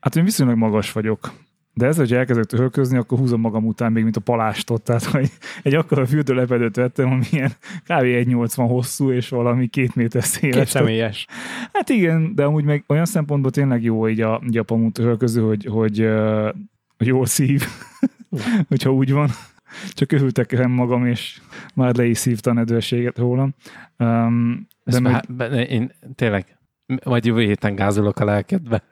hát 0.00 0.16
én 0.16 0.24
viszonylag 0.24 0.56
magas 0.56 0.92
vagyok, 0.92 1.32
de 1.74 1.86
ez, 1.86 1.96
hogy 1.96 2.12
elkezdek 2.12 2.44
törközni, 2.44 2.96
akkor 2.96 3.18
húzom 3.18 3.40
magam 3.40 3.66
után 3.66 3.92
még, 3.92 4.02
mint 4.02 4.16
a 4.16 4.20
palástot, 4.20 4.82
tehát 4.82 5.04
hogy 5.04 5.30
egy 5.62 5.74
akkora 5.74 6.06
fürdőlepedőt 6.06 6.76
vettem, 6.76 7.10
ami 7.10 7.24
ilyen 7.30 7.50
kb. 7.82 7.88
1,80 7.88 8.64
hosszú, 8.68 9.12
és 9.12 9.28
valami 9.28 9.66
két 9.66 9.94
méter 9.94 10.24
széles. 10.24 10.56
Két 10.56 10.66
személyes. 10.66 11.26
Hát 11.72 11.88
igen, 11.88 12.34
de 12.34 12.44
amúgy 12.44 12.64
meg 12.64 12.84
olyan 12.86 13.04
szempontból 13.04 13.50
tényleg 13.50 13.82
jó 13.82 14.08
így 14.08 14.20
a, 14.20 14.40
így 14.46 14.58
a 14.58 14.62
pamut 14.62 14.92
törköző, 14.92 15.42
hogy, 15.42 15.64
hogy, 15.64 16.08
hogy 16.96 17.06
jól 17.06 17.26
szív, 17.26 17.62
hogyha 18.68 18.92
úgy 18.92 19.12
van. 19.12 19.28
Csak 19.88 20.12
örültek 20.12 20.66
magam, 20.66 21.06
és 21.06 21.40
már 21.74 21.96
le 21.96 22.04
is 22.04 22.18
szívta 22.18 22.50
a 22.50 22.54
nedvességet 22.54 23.18
rólam. 23.18 23.54
Um, 23.98 24.66
de 24.84 25.00
meg... 25.00 25.24
Bár, 25.28 25.52
én 25.52 25.92
tényleg, 26.14 26.58
majd 27.04 27.24
jövő 27.24 27.40
héten 27.40 27.74
gázolok 27.74 28.18
a 28.18 28.24
lelkedbe. 28.24 28.82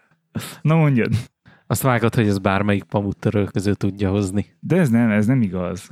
Na 0.63 0.77
mondjad. 0.77 1.13
Azt 1.71 1.83
vágod, 1.83 2.15
hogy 2.15 2.27
ez 2.29 2.39
bármelyik 2.39 2.83
pamuttörő 2.83 3.45
közül 3.45 3.75
tudja 3.75 4.11
hozni. 4.11 4.47
De 4.61 4.77
ez 4.77 4.89
nem, 4.89 5.11
ez 5.11 5.27
nem 5.27 5.43
igaz. 5.43 5.89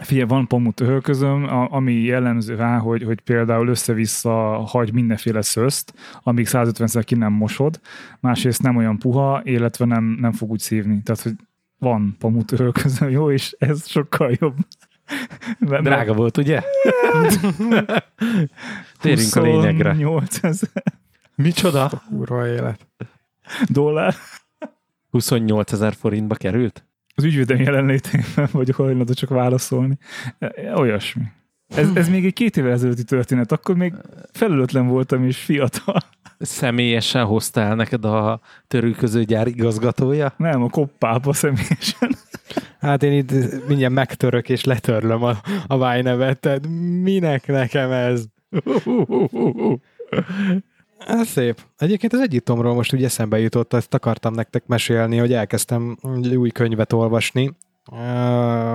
Figyelj, 0.00 0.28
van 0.28 0.46
pamut 0.46 0.80
örközöm, 0.80 1.46
ami 1.70 1.92
jellemző 1.92 2.54
rá, 2.54 2.78
hogy, 2.78 3.02
hogy 3.02 3.20
például 3.20 3.68
össze-vissza 3.68 4.30
hagy 4.66 4.92
mindenféle 4.92 5.42
szözt, 5.42 5.94
amíg 6.22 6.46
150-szer 6.50 7.02
ki 7.04 7.14
nem 7.14 7.32
mosod, 7.32 7.80
másrészt 8.20 8.62
nem 8.62 8.76
olyan 8.76 8.98
puha, 8.98 9.40
illetve 9.44 9.84
nem, 9.84 10.04
nem 10.04 10.32
fog 10.32 10.50
úgy 10.50 10.58
szívni. 10.58 11.02
Tehát, 11.02 11.22
hogy 11.22 11.34
van 11.78 12.16
pamut 12.18 12.52
örközöm, 12.52 13.10
jó, 13.10 13.30
és 13.30 13.56
ez 13.58 13.88
sokkal 13.88 14.32
jobb. 14.40 14.56
Mert- 15.58 15.82
Drága 15.82 16.12
volt, 16.12 16.36
ugye? 16.36 16.62
Térjünk 19.00 19.34
a 19.34 19.42
lényegre. 19.42 19.90
28 19.90 20.44
ezer 20.44 20.82
Micsoda? 21.34 22.02
Kurva 22.08 22.46
élet. 22.46 22.86
dollár. 23.68 24.14
28 25.14 25.72
ezer 25.72 25.94
forintba 25.94 26.34
került? 26.34 26.86
Az 27.14 27.24
ügyvédem 27.24 27.60
jelenlétében 27.60 28.48
vagyok 28.52 28.76
hajlandó 28.76 29.12
csak 29.12 29.28
válaszolni. 29.28 29.98
E- 30.38 30.52
e- 30.56 30.76
Olyasmi. 30.76 31.22
Ez, 31.74 31.88
ez 31.94 32.08
még 32.08 32.24
egy 32.24 32.32
két 32.32 32.56
évvel 32.56 32.72
ezelőtti 32.72 33.04
történet, 33.04 33.52
akkor 33.52 33.76
még 33.76 33.94
felelőtlen 34.32 34.86
voltam 34.86 35.24
és 35.24 35.38
fiatal. 35.38 36.00
Személyesen 36.38 37.24
hozta 37.24 37.60
el 37.60 37.74
neked 37.74 38.04
a 38.04 38.40
törülközőgyár 38.68 39.46
igazgatója? 39.46 40.34
Nem, 40.36 40.62
a 40.62 40.68
koppába 40.68 41.32
személyesen. 41.32 42.16
Hát 42.78 43.02
én 43.02 43.12
itt 43.12 43.32
mindjárt 43.68 43.94
megtörök 43.94 44.48
és 44.48 44.64
letörlöm 44.64 45.22
a, 45.22 45.36
a 45.66 45.78
vájnevet, 45.78 46.40
tehát 46.40 46.66
minek 47.02 47.46
nekem 47.46 47.90
ez? 47.90 48.24
Ez 51.06 51.28
szép. 51.28 51.60
Egyébként 51.78 52.12
az 52.12 52.20
Egyiptomról 52.20 52.74
most 52.74 52.94
úgy 52.94 53.04
eszembe 53.04 53.38
jutott, 53.38 53.72
ezt 53.72 53.94
akartam 53.94 54.34
nektek 54.34 54.66
mesélni, 54.66 55.16
hogy 55.16 55.32
elkezdtem 55.32 55.96
új 56.36 56.50
könyvet 56.50 56.92
olvasni. 56.92 57.56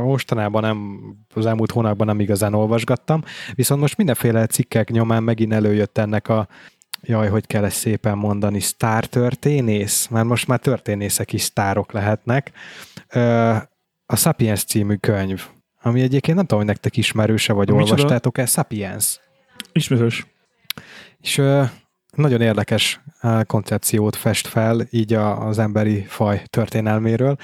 Mostanában 0.03 0.61
nem, 0.61 0.99
az 1.34 1.45
elmúlt 1.45 1.71
hónapban 1.71 2.07
nem 2.07 2.19
igazán 2.19 2.53
olvasgattam, 2.53 3.23
viszont 3.53 3.82
most 3.82 3.97
mindenféle 3.97 4.45
cikkek 4.45 4.89
nyomán 4.89 5.23
megint 5.23 5.53
előjött 5.53 5.97
ennek 5.97 6.27
a 6.27 6.47
jaj, 7.01 7.30
hogy 7.30 7.47
kell 7.47 7.63
ezt 7.63 7.77
szépen 7.77 8.17
mondani, 8.17 8.59
sztár 8.59 9.05
történész, 9.05 10.07
mert 10.07 10.25
most 10.25 10.47
már 10.47 10.59
történészek 10.59 11.34
is 11.34 11.41
sztárok 11.41 11.91
lehetnek. 11.91 12.51
A 14.05 14.15
Sapiens 14.15 14.63
című 14.63 14.95
könyv, 14.95 15.45
ami 15.82 16.01
egyébként 16.01 16.38
nem 16.38 16.45
tudom, 16.45 16.59
hogy 16.59 16.73
nektek 16.73 16.97
ismerőse, 16.97 17.53
vagy 17.53 17.69
Micsoda? 17.69 17.91
olvastátok-e, 17.91 18.45
Sapiens. 18.45 19.19
Ismerős. 19.71 20.27
És 21.21 21.41
nagyon 22.16 22.41
érdekes 22.41 23.01
ö, 23.22 23.39
koncepciót 23.47 24.16
fest 24.16 24.47
fel 24.47 24.88
így 24.89 25.14
az 25.14 25.60
emberi 25.60 26.01
faj 26.07 26.43
történelméről. 26.49 27.36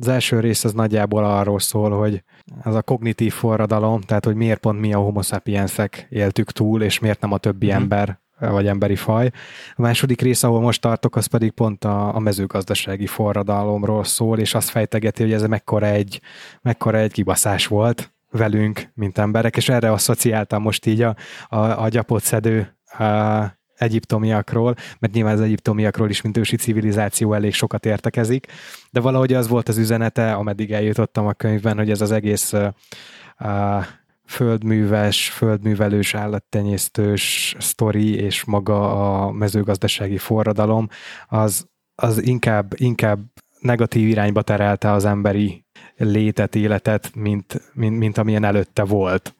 Az 0.00 0.08
első 0.08 0.40
rész 0.40 0.64
az 0.64 0.72
nagyjából 0.72 1.24
arról 1.24 1.60
szól, 1.60 1.90
hogy 1.90 2.22
ez 2.64 2.74
a 2.74 2.82
kognitív 2.82 3.32
forradalom, 3.32 4.00
tehát 4.00 4.24
hogy 4.24 4.34
miért 4.34 4.60
pont 4.60 4.80
mi 4.80 4.92
a 4.92 4.98
homo 4.98 5.22
sapiensek 5.22 6.06
éltük 6.10 6.52
túl, 6.52 6.82
és 6.82 6.98
miért 6.98 7.20
nem 7.20 7.32
a 7.32 7.38
többi 7.38 7.66
Mhm. 7.66 7.74
ember 7.76 8.18
ö, 8.40 8.48
vagy 8.50 8.66
emberi 8.66 8.96
faj. 8.96 9.30
A 9.76 9.80
második 9.80 10.20
rész, 10.20 10.42
ahol 10.42 10.60
most 10.60 10.80
tartok, 10.80 11.16
az 11.16 11.26
pedig 11.26 11.50
pont 11.50 11.84
a, 11.84 12.14
a 12.14 12.18
mezőgazdasági 12.18 13.06
forradalomról 13.06 14.04
szól, 14.04 14.38
és 14.38 14.54
azt 14.54 14.68
fejtegeti, 14.68 15.22
hogy 15.22 15.32
ez 15.32 15.42
mekkora 15.42 15.86
egy, 15.86 16.20
mekkora 16.62 16.98
egy 16.98 17.12
kibaszás 17.12 17.66
volt 17.66 18.12
velünk, 18.30 18.90
mint 18.94 19.18
emberek, 19.18 19.56
és 19.56 19.68
erre 19.68 19.92
asszociáltam 19.92 20.62
most 20.62 20.86
így 20.86 21.02
a, 21.02 21.16
a, 21.48 21.82
a 21.82 21.88
gyapot 21.88 22.22
szedő 22.22 22.76
a 22.98 23.57
egyiptomiakról, 23.78 24.74
mert 24.98 25.12
nyilván 25.12 25.34
az 25.34 25.40
egyiptomiakról 25.40 26.10
is, 26.10 26.20
mint 26.20 26.36
ősi 26.36 26.56
civilizáció 26.56 27.32
elég 27.32 27.54
sokat 27.54 27.86
értekezik, 27.86 28.46
de 28.90 29.00
valahogy 29.00 29.32
az 29.32 29.48
volt 29.48 29.68
az 29.68 29.78
üzenete, 29.78 30.32
ameddig 30.32 30.72
eljutottam 30.72 31.26
a 31.26 31.32
könyvben, 31.32 31.76
hogy 31.76 31.90
ez 31.90 32.00
az 32.00 32.10
egész 32.10 32.52
uh, 32.52 33.84
földműves, 34.26 35.30
földművelős, 35.30 36.14
állattenyésztős 36.14 37.56
sztori 37.58 38.14
és 38.14 38.44
maga 38.44 39.12
a 39.24 39.30
mezőgazdasági 39.32 40.18
forradalom, 40.18 40.88
az, 41.28 41.66
az 41.94 42.26
inkább, 42.26 42.72
inkább 42.76 43.20
negatív 43.60 44.08
irányba 44.08 44.42
terelte 44.42 44.92
az 44.92 45.04
emberi 45.04 45.64
létet, 45.96 46.54
életet, 46.54 47.14
mint, 47.14 47.70
mint, 47.72 47.98
mint 47.98 48.18
amilyen 48.18 48.44
előtte 48.44 48.84
volt. 48.84 49.34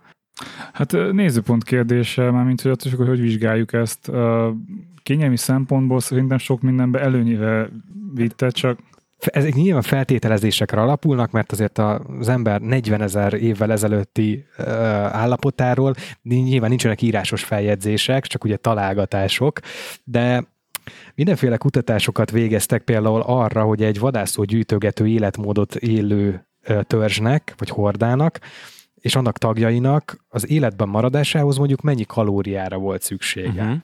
Hát 0.73 0.93
nézőpont 0.93 1.65
kérdése, 1.65 2.31
mármint 2.31 2.61
hogy 2.61 2.71
attól, 2.71 2.93
hogy 2.97 3.09
hogy 3.09 3.21
vizsgáljuk 3.21 3.73
ezt. 3.73 4.11
Kényelmi 5.03 5.37
szempontból 5.37 6.01
szerintem 6.01 6.39
sok 6.39 6.61
mindenbe 6.61 7.01
előnyire 7.01 7.69
vitte, 8.15 8.51
csak 8.51 8.79
Ezek 9.19 9.55
nyilván 9.55 9.83
feltételezésekre 9.83 10.81
alapulnak, 10.81 11.31
mert 11.31 11.53
azért 11.53 11.79
az 11.79 12.29
ember 12.29 12.61
40 12.61 13.03
ezer 13.03 13.35
évvel 13.35 13.73
ezelőtti 13.73 14.45
ö, 14.57 14.63
állapotáról 15.13 15.95
nyilván 16.23 16.69
nincsenek 16.69 17.03
írásos 17.03 17.45
feljegyzések, 17.45 18.27
csak 18.27 18.45
ugye 18.45 18.57
találgatások, 18.57 19.61
de 20.05 20.45
mindenféle 21.15 21.57
kutatásokat 21.57 22.31
végeztek 22.31 22.83
például 22.83 23.21
arra, 23.21 23.63
hogy 23.63 23.83
egy 23.83 23.99
vadászó 23.99 24.45
gyűjtögető 24.45 25.07
életmódot 25.07 25.75
élő 25.75 26.47
törzsnek, 26.87 27.55
vagy 27.57 27.69
hordának, 27.69 28.39
és 29.01 29.17
annak 29.17 29.39
tagjainak 29.39 30.25
az 30.29 30.51
életben 30.51 30.89
maradásához 30.89 31.57
mondjuk 31.57 31.81
mennyi 31.81 32.05
kalóriára 32.05 32.79
volt 32.79 33.03
szüksége. 33.03 33.63
Uh-huh. 33.63 33.77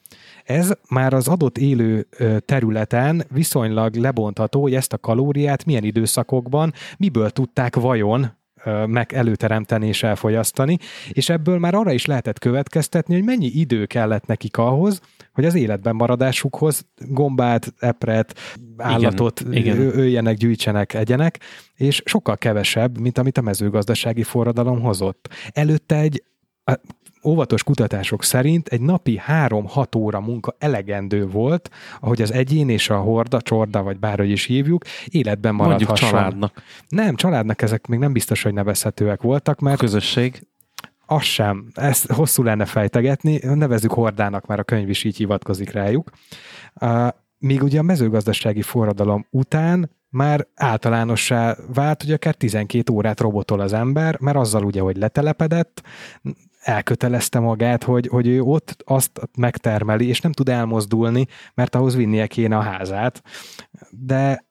Ez 0.44 0.72
már 0.88 1.12
az 1.12 1.28
adott 1.28 1.58
élő 1.58 2.08
területen 2.44 3.24
viszonylag 3.30 3.94
lebontható, 3.94 4.62
hogy 4.62 4.74
ezt 4.74 4.92
a 4.92 4.98
kalóriát 4.98 5.64
milyen 5.64 5.84
időszakokban, 5.84 6.72
miből 6.98 7.30
tudták 7.30 7.76
vajon 7.76 8.42
meg 8.86 9.12
előteremteni 9.12 9.86
és 9.86 10.02
elfogyasztani, 10.02 10.78
és 11.12 11.28
ebből 11.28 11.58
már 11.58 11.74
arra 11.74 11.92
is 11.92 12.04
lehetett 12.04 12.38
következtetni, 12.38 13.14
hogy 13.14 13.24
mennyi 13.24 13.46
idő 13.46 13.86
kellett 13.86 14.26
nekik 14.26 14.56
ahhoz, 14.56 15.00
hogy 15.32 15.44
az 15.44 15.54
életben 15.54 15.94
maradásukhoz 15.94 16.86
gombát, 17.08 17.74
epret, 17.78 18.38
állatot 18.76 19.42
igen. 19.50 19.78
ö- 19.78 19.94
öljenek, 19.94 20.36
gyűjtsenek, 20.36 20.94
egyenek, 20.94 21.38
és 21.74 22.02
sokkal 22.04 22.36
kevesebb, 22.36 22.98
mint 22.98 23.18
amit 23.18 23.38
a 23.38 23.42
mezőgazdasági 23.42 24.22
forradalom 24.22 24.80
hozott. 24.80 25.28
Előtte 25.52 25.96
egy 25.96 26.22
óvatos 27.25 27.62
kutatások 27.62 28.22
szerint 28.25 28.68
egy 28.68 28.81
napi 28.81 29.20
3-6 29.29 29.97
óra 29.97 30.20
munka 30.20 30.55
elegendő 30.59 31.27
volt, 31.27 31.70
ahogy 32.01 32.22
az 32.22 32.33
egyén 32.33 32.68
és 32.68 32.91
a 32.91 32.97
horda, 32.99 33.41
csorda, 33.41 33.83
vagy 33.83 33.99
bárhogy 33.99 34.31
is 34.31 34.45
hívjuk, 34.45 34.85
életben 35.07 35.55
Mondjuk 35.55 35.79
maradhasson. 35.89 36.18
családnak. 36.18 36.62
Nem, 36.89 37.14
családnak 37.14 37.62
ezek 37.62 37.87
még 37.87 37.99
nem 37.99 38.12
biztos, 38.12 38.43
hogy 38.43 38.53
nevezhetőek 38.53 39.22
voltak, 39.22 39.59
A 39.61 39.64
mert 39.64 39.79
közösség. 39.79 40.47
az 41.07 41.22
sem. 41.22 41.66
Ezt 41.75 42.12
hosszú 42.12 42.43
lenne 42.43 42.64
fejtegetni, 42.64 43.41
nevezzük 43.43 43.93
hordának, 43.93 44.47
mert 44.47 44.61
a 44.61 44.64
könyv 44.64 44.89
is 44.89 45.05
így 45.05 45.16
hivatkozik 45.16 45.70
rájuk. 45.72 46.11
Míg 47.39 47.62
ugye 47.62 47.79
a 47.79 47.83
mezőgazdasági 47.83 48.62
forradalom 48.62 49.27
után 49.31 49.91
már 50.11 50.47
általánossá 50.55 51.57
vált, 51.75 52.03
hogy 52.03 52.12
akár 52.12 52.35
12 52.35 52.93
órát 52.93 53.20
robotol 53.20 53.61
az 53.61 53.72
ember, 53.72 54.20
mert 54.20 54.37
azzal 54.37 54.64
ugye, 54.64 54.81
hogy 54.81 54.97
letelepedett, 54.97 55.83
elkötelezte 56.64 57.38
magát, 57.38 57.84
hogy, 57.84 58.06
hogy 58.06 58.26
ő 58.26 58.40
ott 58.40 58.82
azt 58.84 59.20
megtermeli, 59.38 60.06
és 60.06 60.20
nem 60.20 60.32
tud 60.32 60.48
elmozdulni, 60.48 61.26
mert 61.54 61.74
ahhoz 61.74 61.96
vinnie 61.96 62.26
kéne 62.26 62.56
a 62.56 62.60
házát. 62.60 63.22
De 63.90 64.44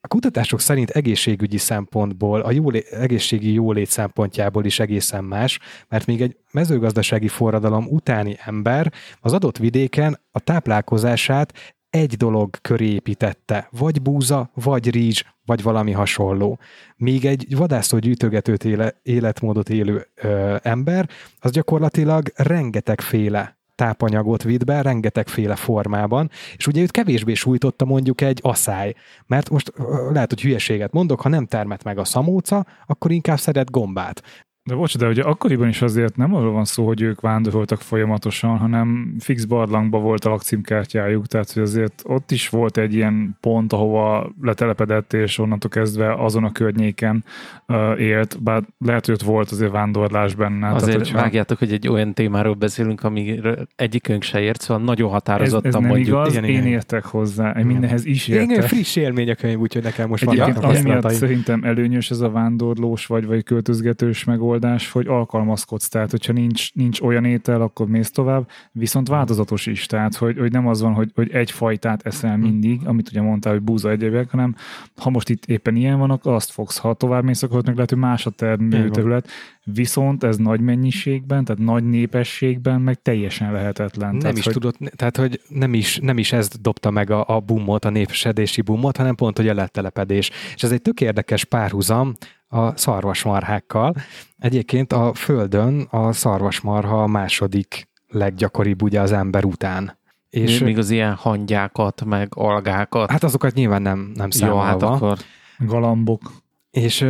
a 0.00 0.08
kutatások 0.08 0.60
szerint 0.60 0.90
egészségügyi 0.90 1.58
szempontból, 1.58 2.40
a 2.40 2.50
jólé, 2.50 2.84
egészségi 2.90 3.52
jólét 3.52 3.90
szempontjából 3.90 4.64
is 4.64 4.80
egészen 4.80 5.24
más, 5.24 5.58
mert 5.88 6.06
még 6.06 6.22
egy 6.22 6.36
mezőgazdasági 6.50 7.28
forradalom 7.28 7.86
utáni 7.86 8.36
ember 8.44 8.92
az 9.20 9.32
adott 9.32 9.58
vidéken 9.58 10.20
a 10.32 10.40
táplálkozását 10.40 11.73
egy 11.94 12.16
dolog 12.16 12.50
köré 12.62 12.86
építette, 12.86 13.68
vagy 13.78 14.02
búza, 14.02 14.50
vagy 14.54 14.90
rizs, 14.90 15.22
vagy 15.44 15.62
valami 15.62 15.92
hasonló. 15.92 16.58
Míg 16.96 17.24
egy 17.24 17.56
vadászó 17.56 17.98
gyűjtögetőt 17.98 18.64
éle, 18.64 19.00
életmódot 19.02 19.68
élő 19.68 20.06
ö, 20.14 20.56
ember, 20.62 21.08
az 21.38 21.50
gyakorlatilag 21.50 22.32
rengetegféle 22.36 23.58
tápanyagot 23.74 24.42
vitt 24.42 24.64
be, 24.64 24.82
rengetegféle 24.82 25.56
formában, 25.56 26.30
és 26.56 26.66
ugye 26.66 26.82
őt 26.82 26.90
kevésbé 26.90 27.34
sújtotta 27.34 27.84
mondjuk 27.84 28.20
egy 28.20 28.38
aszály, 28.42 28.94
mert 29.26 29.50
most 29.50 29.72
lehet, 30.10 30.30
hogy 30.30 30.40
hülyeséget 30.40 30.92
mondok, 30.92 31.20
ha 31.20 31.28
nem 31.28 31.46
termet 31.46 31.84
meg 31.84 31.98
a 31.98 32.04
szamóca, 32.04 32.66
akkor 32.86 33.10
inkább 33.10 33.38
szeret 33.38 33.70
gombát. 33.70 34.22
De 34.66 34.74
bocs, 34.74 34.98
de 34.98 35.08
ugye 35.08 35.22
akkoriban 35.22 35.68
is 35.68 35.82
azért 35.82 36.16
nem 36.16 36.34
arról 36.34 36.52
van 36.52 36.64
szó, 36.64 36.86
hogy 36.86 37.00
ők 37.02 37.20
vándoroltak 37.20 37.80
folyamatosan, 37.80 38.58
hanem 38.58 39.14
fix 39.18 39.44
barlangba 39.44 39.98
volt 39.98 40.24
a 40.24 40.28
lakcímkártyájuk, 40.28 41.26
tehát 41.26 41.52
hogy 41.52 41.62
azért 41.62 42.02
ott 42.06 42.30
is 42.30 42.48
volt 42.48 42.76
egy 42.76 42.94
ilyen 42.94 43.36
pont, 43.40 43.72
ahova 43.72 44.32
letelepedett, 44.42 45.12
és 45.12 45.38
onnantól 45.38 45.70
kezdve 45.70 46.14
azon 46.14 46.44
a 46.44 46.52
környéken 46.52 47.24
uh, 47.68 48.00
élt, 48.00 48.42
bár 48.42 48.62
lehet, 48.78 49.06
hogy 49.06 49.14
ott 49.14 49.22
volt 49.22 49.50
azért 49.50 49.70
vándorlás 49.70 50.34
benne. 50.34 50.66
Azért 50.68 50.90
tehát, 50.90 51.06
hogyha... 51.06 51.18
vágjátok, 51.18 51.58
hogy 51.58 51.72
egy 51.72 51.88
olyan 51.88 52.14
témáról 52.14 52.54
beszélünk, 52.54 53.02
amiről 53.02 53.66
egyikünk 53.76 54.22
se 54.22 54.40
ért, 54.40 54.60
szóval 54.60 54.82
nagyon 54.82 55.06
ez, 55.06 55.12
határozottan 55.12 55.66
ez 55.66 55.74
nem 55.74 55.84
mondjuk. 55.84 56.06
igaz, 56.08 56.32
Igen, 56.32 56.44
én 56.44 56.50
igen. 56.50 56.66
értek 56.66 57.04
hozzá, 57.04 57.50
én 57.58 57.66
mindenhez 57.66 58.04
is 58.04 58.28
Igen, 58.28 58.50
értek. 58.50 58.68
friss 58.68 58.96
élmény 58.96 59.30
a 59.30 59.34
könyv, 59.34 59.58
úgyhogy 59.58 59.82
nekem 59.82 60.08
most 60.08 60.22
Egyébként 60.22 60.54
vannak 60.56 60.70
az 60.70 60.82
miatt 60.82 60.94
tapasztalataim. 61.00 61.18
szerintem 61.18 61.70
előnyös 61.70 62.10
ez 62.10 62.20
a 62.20 62.30
vándorlós 62.30 63.06
vagy, 63.06 63.26
vagy 63.26 63.44
költözgetős 63.44 64.24
megoldás, 64.24 64.52
megoldás, 64.54 64.90
hogy 64.90 65.06
alkalmazkodsz, 65.06 65.88
tehát 65.88 66.10
hogyha 66.10 66.32
nincs, 66.32 66.74
nincs 66.74 67.00
olyan 67.00 67.24
étel, 67.24 67.60
akkor 67.60 67.86
mész 67.86 68.10
tovább, 68.10 68.48
viszont 68.72 69.08
változatos 69.08 69.66
is, 69.66 69.86
tehát 69.86 70.14
hogy, 70.14 70.38
hogy 70.38 70.52
nem 70.52 70.66
az 70.66 70.80
van, 70.80 70.92
hogy, 70.92 71.10
hogy 71.14 71.30
egy 71.30 71.50
fajtát 71.50 72.06
eszel 72.06 72.36
mindig, 72.36 72.80
amit 72.84 73.08
ugye 73.08 73.20
mondtál, 73.20 73.52
hogy 73.52 73.62
búza 73.62 73.90
egyébek, 73.90 74.30
hanem 74.30 74.54
ha 74.96 75.10
most 75.10 75.28
itt 75.28 75.44
éppen 75.44 75.76
ilyen 75.76 75.98
van, 75.98 76.10
akkor 76.10 76.32
azt 76.32 76.50
fogsz, 76.50 76.78
ha 76.78 76.94
tovább 76.94 77.24
mész, 77.24 77.42
akkor 77.42 77.64
meg 77.64 77.74
lehet, 77.74 77.90
hogy 77.90 77.98
más 77.98 78.26
a 78.26 78.30
termőterület, 78.30 79.28
viszont 79.64 80.24
ez 80.24 80.36
nagy 80.36 80.60
mennyiségben, 80.60 81.44
tehát 81.44 81.62
nagy 81.62 81.84
népességben 81.84 82.80
meg 82.80 83.02
teljesen 83.02 83.52
lehetetlen. 83.52 84.10
Nem 84.10 84.18
tehát, 84.18 84.36
is 84.36 84.44
hogy, 84.44 84.52
tudott, 84.52 84.76
tehát 84.96 85.16
hogy 85.16 85.40
nem 85.48 85.74
is, 85.74 85.98
nem 86.02 86.18
is 86.18 86.32
ez 86.32 86.48
dobta 86.60 86.90
meg 86.90 87.10
a, 87.10 87.24
a 87.28 87.40
boomot, 87.40 87.84
a 87.84 87.90
népesedési 87.90 88.60
boomot, 88.60 88.96
hanem 88.96 89.14
pont, 89.14 89.36
hogy 89.36 89.48
a 89.48 89.54
letelepedés. 89.54 90.30
És 90.54 90.62
ez 90.62 90.72
egy 90.72 90.82
tök 90.82 91.00
érdekes 91.00 91.44
párhuzam 91.44 92.14
a 92.54 92.76
szarvasmarhákkal. 92.76 93.94
Egyébként 94.38 94.92
a 94.92 95.14
Földön 95.14 95.80
a 95.90 96.12
szarvasmarha 96.12 97.02
a 97.02 97.06
második 97.06 97.88
leggyakoribb 98.08 98.82
ugye 98.82 99.00
az 99.00 99.12
ember 99.12 99.44
után. 99.44 99.98
És 100.30 100.58
még 100.58 100.78
az 100.78 100.90
ilyen 100.90 101.14
hangyákat, 101.14 102.04
meg 102.04 102.28
algákat. 102.34 103.10
hát 103.10 103.22
azokat 103.22 103.54
nyilván 103.54 103.82
nem, 103.82 104.12
nem 104.14 104.28
Jó, 104.30 104.38
számolva. 104.38 104.62
hát 104.62 104.82
akkor 104.82 105.18
galambok. 105.58 106.32
És 106.70 107.06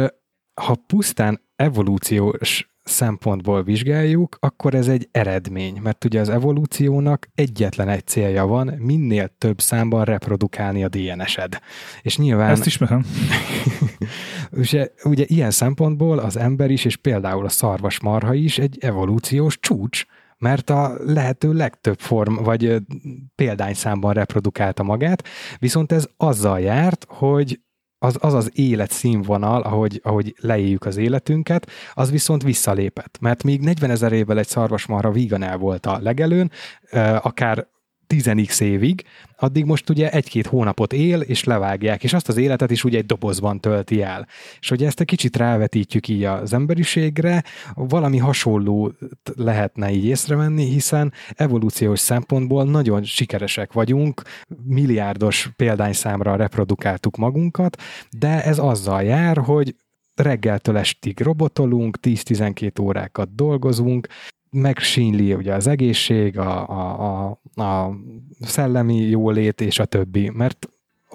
ha 0.55 0.74
pusztán 0.86 1.40
evolúciós 1.57 2.74
szempontból 2.85 3.62
vizsgáljuk, 3.62 4.37
akkor 4.41 4.74
ez 4.74 4.89
egy 4.89 5.09
eredmény, 5.12 5.80
mert 5.82 6.05
ugye 6.05 6.20
az 6.20 6.28
evolúciónak 6.28 7.28
egyetlen 7.35 7.89
egy 7.89 8.07
célja 8.07 8.47
van, 8.47 8.74
minél 8.78 9.30
több 9.39 9.61
számban 9.61 10.05
reprodukálni 10.05 10.85
a 10.85 10.89
DNS-ed. 10.89 11.59
És 12.03 12.18
nyilván 12.18 12.51
Ezt 12.51 12.66
ismerem. 12.66 13.05
ugye, 14.51 14.89
ugye 15.05 15.24
ilyen 15.26 15.51
szempontból 15.51 16.18
az 16.18 16.37
ember 16.37 16.70
is, 16.70 16.85
és 16.85 16.97
például 16.97 17.45
a 17.45 17.49
szarvasmarha 17.49 18.35
is 18.35 18.59
egy 18.59 18.78
evolúciós 18.80 19.61
csúcs, 19.61 20.05
mert 20.39 20.70
a 20.70 20.95
lehető 21.05 21.53
legtöbb 21.53 21.99
form, 21.99 22.35
vagy 22.35 22.76
példányszámban 23.35 24.12
reprodukálta 24.12 24.82
magát, 24.82 25.28
viszont 25.59 25.93
ez 25.93 26.09
azzal 26.16 26.61
járt, 26.61 27.07
hogy 27.09 27.61
az 28.05 28.17
az, 28.21 28.35
az 28.35 28.51
életszínvonal, 28.55 29.63
ahogy, 29.63 30.01
ahogy 30.03 30.35
leéljük 30.41 30.87
az 30.87 30.97
életünket, 30.97 31.71
az 31.95 32.11
viszont 32.11 32.43
visszalépett. 32.43 33.19
Mert 33.21 33.43
még 33.43 33.61
40 33.61 33.91
ezer 33.91 34.13
évvel 34.13 34.39
egy 34.39 34.47
szarvasmarha 34.47 35.11
vígan 35.11 35.43
el 35.43 35.57
volt 35.57 35.87
a 35.87 35.99
legelőn, 36.03 36.51
akár 37.21 37.67
10x 38.17 38.61
évig, 38.61 39.05
addig 39.37 39.65
most 39.65 39.91
ugye 39.91 40.11
egy-két 40.11 40.47
hónapot 40.47 40.93
él, 40.93 41.21
és 41.21 41.45
levágják, 41.45 42.05
és 42.05 42.12
azt 42.12 42.29
az 42.29 42.37
életet 42.37 42.71
is 42.71 42.85
ugye 42.85 42.99
egy 42.99 43.07
dobozban 43.07 43.61
tölti 43.61 44.03
el. 44.03 44.27
És 44.61 44.69
hogy 44.69 44.85
ezt 44.85 45.01
egy 45.01 45.07
kicsit 45.07 45.37
rávetítjük 45.37 46.09
így 46.09 46.25
az 46.25 46.53
emberiségre, 46.53 47.45
valami 47.75 48.19
hasonló 48.19 48.93
lehetne 49.37 49.91
így 49.91 50.05
észrevenni, 50.05 50.65
hiszen 50.65 51.12
evolúciós 51.29 52.01
szempontból 52.01 52.65
nagyon 52.65 53.03
sikeresek 53.03 53.73
vagyunk, 53.73 54.23
milliárdos 54.65 55.51
példányszámra 55.57 56.37
reprodukáltuk 56.37 57.17
magunkat, 57.17 57.83
de 58.19 58.45
ez 58.45 58.59
azzal 58.59 59.03
jár, 59.03 59.37
hogy 59.37 59.75
reggeltől 60.15 60.77
estig 60.77 61.21
robotolunk, 61.21 61.99
10-12 62.03 62.81
órákat 62.81 63.35
dolgozunk, 63.35 64.07
megsínli 64.55 65.35
ugye 65.35 65.55
az 65.55 65.67
egészség, 65.67 66.39
a, 66.39 66.69
a, 66.69 67.39
a, 67.55 67.63
a 67.63 67.97
szellemi 68.41 68.97
jólét 68.97 69.61
és 69.61 69.79
a 69.79 69.85
többi, 69.85 70.31
mert 70.31 70.69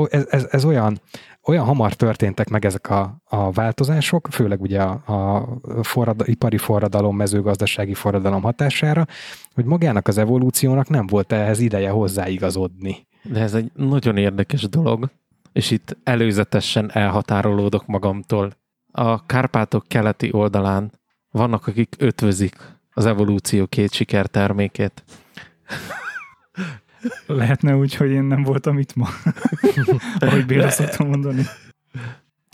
ez, 0.10 0.26
ez, 0.30 0.48
ez 0.52 0.66
olyan, 0.66 1.02
olyan 1.46 1.66
hamar 1.66 1.94
történtek 1.94 2.50
meg 2.50 2.66
ezek 2.66 2.90
a, 2.90 3.22
a 3.24 3.52
változások, 3.52 4.28
főleg 4.32 4.62
ugye 4.62 4.82
a, 4.82 5.02
a 5.16 5.48
forrad, 5.84 6.22
ipari 6.26 6.58
forradalom, 6.58 7.16
mezőgazdasági 7.16 7.94
forradalom 7.94 8.42
hatására, 8.42 9.06
hogy 9.54 9.66
magának 9.66 10.08
az 10.08 10.18
evolúciónak 10.18 10.90
nem 10.90 11.08
volt 11.08 11.32
ehhez 11.32 11.60
ideje 11.60 11.90
hozzáigazodni. 11.90 13.08
De 13.24 13.40
ez 13.40 13.54
egy 13.54 13.72
nagyon 13.74 14.18
érdekes 14.18 14.70
dolog, 14.70 15.10
és 15.54 15.72
itt 15.72 15.98
előzetesen 16.04 16.92
elhatárolódok 16.94 17.86
magamtól. 17.86 18.52
A 18.92 19.26
Kárpátok 19.26 19.86
keleti 19.88 20.30
oldalán 20.32 20.92
vannak, 21.32 21.68
akik 21.68 21.96
ötvözik 21.98 22.56
az 23.00 23.06
evolúció 23.06 23.66
két 23.66 23.94
sikertermékét. 23.94 25.04
Lehetne 27.26 27.76
úgy, 27.76 27.96
hogy 27.96 28.10
én 28.10 28.24
nem 28.24 28.44
voltam 28.44 28.80
itt 28.80 28.96
ma. 28.96 29.08
Ahogy 30.20 30.46
Béla 30.46 30.70
szoktam 30.70 31.08
mondani. 31.08 31.44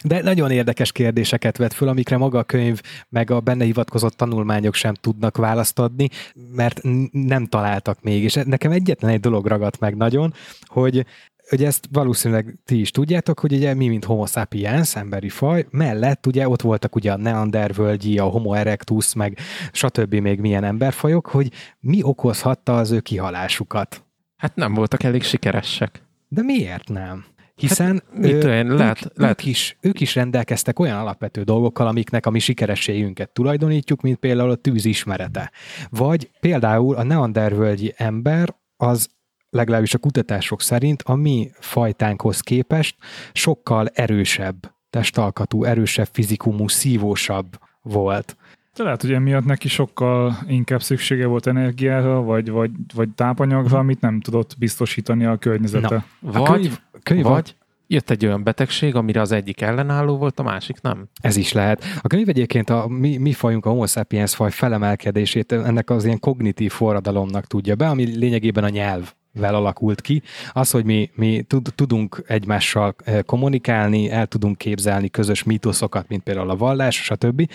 De 0.03 0.21
nagyon 0.21 0.51
érdekes 0.51 0.91
kérdéseket 0.91 1.57
vet 1.57 1.73
föl, 1.73 1.87
amikre 1.87 2.17
maga 2.17 2.39
a 2.39 2.43
könyv, 2.43 2.81
meg 3.09 3.31
a 3.31 3.39
benne 3.39 3.63
hivatkozott 3.63 4.13
tanulmányok 4.13 4.73
sem 4.73 4.93
tudnak 4.93 5.37
választ 5.37 5.79
adni, 5.79 6.09
mert 6.51 6.79
n- 6.83 7.09
nem 7.11 7.45
találtak 7.45 8.01
még. 8.01 8.23
És 8.23 8.33
nekem 8.45 8.71
egyetlen 8.71 9.11
egy 9.11 9.19
dolog 9.19 9.45
ragadt 9.45 9.79
meg 9.79 9.95
nagyon, 9.95 10.33
hogy 10.61 11.05
Ugye 11.51 11.67
ezt 11.67 11.87
valószínűleg 11.91 12.55
ti 12.65 12.79
is 12.79 12.91
tudjátok, 12.91 13.39
hogy 13.39 13.53
ugye 13.53 13.73
mi, 13.73 13.87
mint 13.87 14.05
homo 14.05 14.25
sapiens, 14.25 14.95
emberi 14.95 15.29
faj, 15.29 15.65
mellett 15.69 16.25
ugye 16.25 16.49
ott 16.49 16.61
voltak 16.61 16.95
ugye 16.95 17.11
a 17.11 17.17
neandervölgyi, 17.17 18.17
a 18.17 18.23
homo 18.23 18.53
erectus, 18.53 19.13
meg 19.13 19.37
stb. 19.71 20.13
még 20.13 20.39
milyen 20.39 20.63
emberfajok, 20.63 21.27
hogy 21.27 21.51
mi 21.79 22.03
okozhatta 22.03 22.77
az 22.77 22.91
ő 22.91 22.99
kihalásukat. 22.99 24.03
Hát 24.35 24.55
nem 24.55 24.73
voltak 24.73 25.03
elég 25.03 25.23
sikeresek. 25.23 26.03
De 26.27 26.41
miért 26.41 26.89
nem? 26.89 27.25
Hiszen 27.55 28.03
Hát, 28.11 28.17
mit 28.19 28.31
tudom 28.39 28.55
én, 28.55 28.67
lehet- 28.67 29.05
ők, 29.05 29.17
lehet- 29.17 29.39
Ők, 29.39 29.45
is, 29.49 29.77
ők 29.81 29.99
is 29.99 30.15
rendelkeztek 30.15 30.79
olyan 30.79 30.97
alapvető 30.97 31.43
dolgokkal, 31.43 31.87
amiknek 31.87 32.25
a 32.25 32.29
mi 32.29 32.39
sikerességünket 32.39 33.29
tulajdonítjuk, 33.29 34.01
mint 34.01 34.17
például 34.17 34.49
a 34.49 34.55
tűz 34.55 34.85
ismerete. 34.85 35.51
Vagy 35.89 36.29
például 36.39 36.95
a 36.95 37.03
neandervölgyi 37.03 37.93
ember 37.97 38.55
az 38.77 39.09
legalábbis 39.55 39.93
a 39.93 39.97
kutatások 39.97 40.61
szerint 40.61 41.01
a 41.01 41.15
mi 41.15 41.51
fajtánkhoz 41.59 42.39
képest 42.39 42.95
sokkal 43.33 43.87
erősebb 43.87 44.73
testalkatú, 44.89 45.63
erősebb 45.63 46.07
fizikumú, 46.11 46.67
szívósabb 46.67 47.59
volt. 47.81 48.37
De 48.75 48.83
lehet, 48.83 49.01
hogy 49.01 49.11
emiatt 49.11 49.45
neki 49.45 49.67
sokkal 49.67 50.37
inkább 50.47 50.81
szüksége 50.81 51.25
volt 51.25 51.47
energiára, 51.47 52.21
vagy, 52.21 52.49
vagy, 52.49 52.71
vagy 52.93 53.09
tápanyagra, 53.09 53.77
amit 53.77 54.01
nem 54.01 54.19
tudott 54.19 54.55
biztosítani 54.57 55.25
a 55.25 55.37
környezete. 55.37 56.05
Na. 56.19 56.31
Vagy, 56.31 56.41
A 56.41 56.51
könyv, 56.51 56.79
könyv 57.03 57.23
vagy 57.23 57.55
jött 57.87 58.09
egy 58.09 58.25
olyan 58.25 58.43
betegség, 58.43 58.95
amire 58.95 59.21
az 59.21 59.31
egyik 59.31 59.61
ellenálló 59.61 60.17
volt, 60.17 60.39
a 60.39 60.43
másik 60.43 60.81
nem. 60.81 61.07
Ez 61.21 61.35
is 61.35 61.53
lehet. 61.53 61.83
A 62.01 62.07
könyv 62.07 62.29
egyébként 62.29 62.69
a 62.69 62.87
mi, 62.87 63.17
mi 63.17 63.33
fajunk, 63.33 63.65
a 63.65 63.69
Homo 63.69 63.87
sapiens 63.87 64.35
faj 64.35 64.51
felemelkedését 64.51 65.51
ennek 65.51 65.89
az 65.89 66.05
ilyen 66.05 66.19
kognitív 66.19 66.71
forradalomnak 66.71 67.45
tudja 67.45 67.75
be, 67.75 67.87
ami 67.87 68.03
lényegében 68.17 68.63
a 68.63 68.69
nyelv 68.69 69.13
vel 69.35 69.55
alakult 69.55 70.01
ki. 70.01 70.21
Az, 70.51 70.71
hogy 70.71 70.85
mi, 70.85 71.09
mi 71.13 71.41
tud, 71.47 71.73
tudunk 71.75 72.23
egymással 72.27 72.95
eh, 73.03 73.21
kommunikálni, 73.21 74.09
el 74.09 74.27
tudunk 74.27 74.57
képzelni 74.57 75.09
közös 75.09 75.43
mítoszokat, 75.43 76.07
mint 76.07 76.23
például 76.23 76.49
a 76.49 76.55
vallás, 76.55 76.95
stb. 76.95 77.49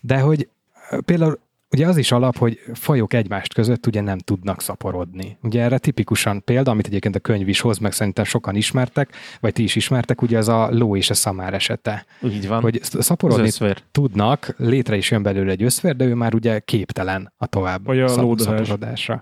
De 0.00 0.18
hogy 0.18 0.48
eh, 0.90 0.98
például 0.98 1.38
Ugye 1.70 1.86
az 1.86 1.96
is 1.96 2.12
alap, 2.12 2.36
hogy 2.36 2.60
fajok 2.74 3.14
egymást 3.14 3.54
között 3.54 3.86
ugye 3.86 4.00
nem 4.00 4.18
tudnak 4.18 4.60
szaporodni. 4.60 5.38
Ugye 5.42 5.62
erre 5.62 5.78
tipikusan 5.78 6.44
példa, 6.44 6.70
amit 6.70 6.86
egyébként 6.86 7.16
a 7.16 7.18
könyv 7.18 7.48
is 7.48 7.60
hoz, 7.60 7.78
meg 7.78 7.92
szerintem 7.92 8.24
sokan 8.24 8.54
ismertek, 8.54 9.10
vagy 9.40 9.52
ti 9.52 9.62
is 9.62 9.76
ismertek, 9.76 10.22
ugye 10.22 10.38
az 10.38 10.48
a 10.48 10.68
ló 10.70 10.96
és 10.96 11.10
a 11.10 11.14
szamár 11.14 11.54
esete. 11.54 12.06
Így 12.22 12.48
van. 12.48 12.60
Hogy 12.60 12.80
szaporodni 12.82 13.50
tudnak, 13.92 14.54
létre 14.56 14.96
is 14.96 15.10
jön 15.10 15.22
belőle 15.22 15.50
egy 15.50 15.62
összfér, 15.62 15.96
de 15.96 16.04
ő 16.04 16.14
már 16.14 16.34
ugye 16.34 16.58
képtelen 16.58 17.32
a 17.36 17.46
tovább 17.46 17.84
Vagy 17.84 18.00
a 18.00 18.08
szap- 18.08 18.40
szaporodásra. 18.40 19.20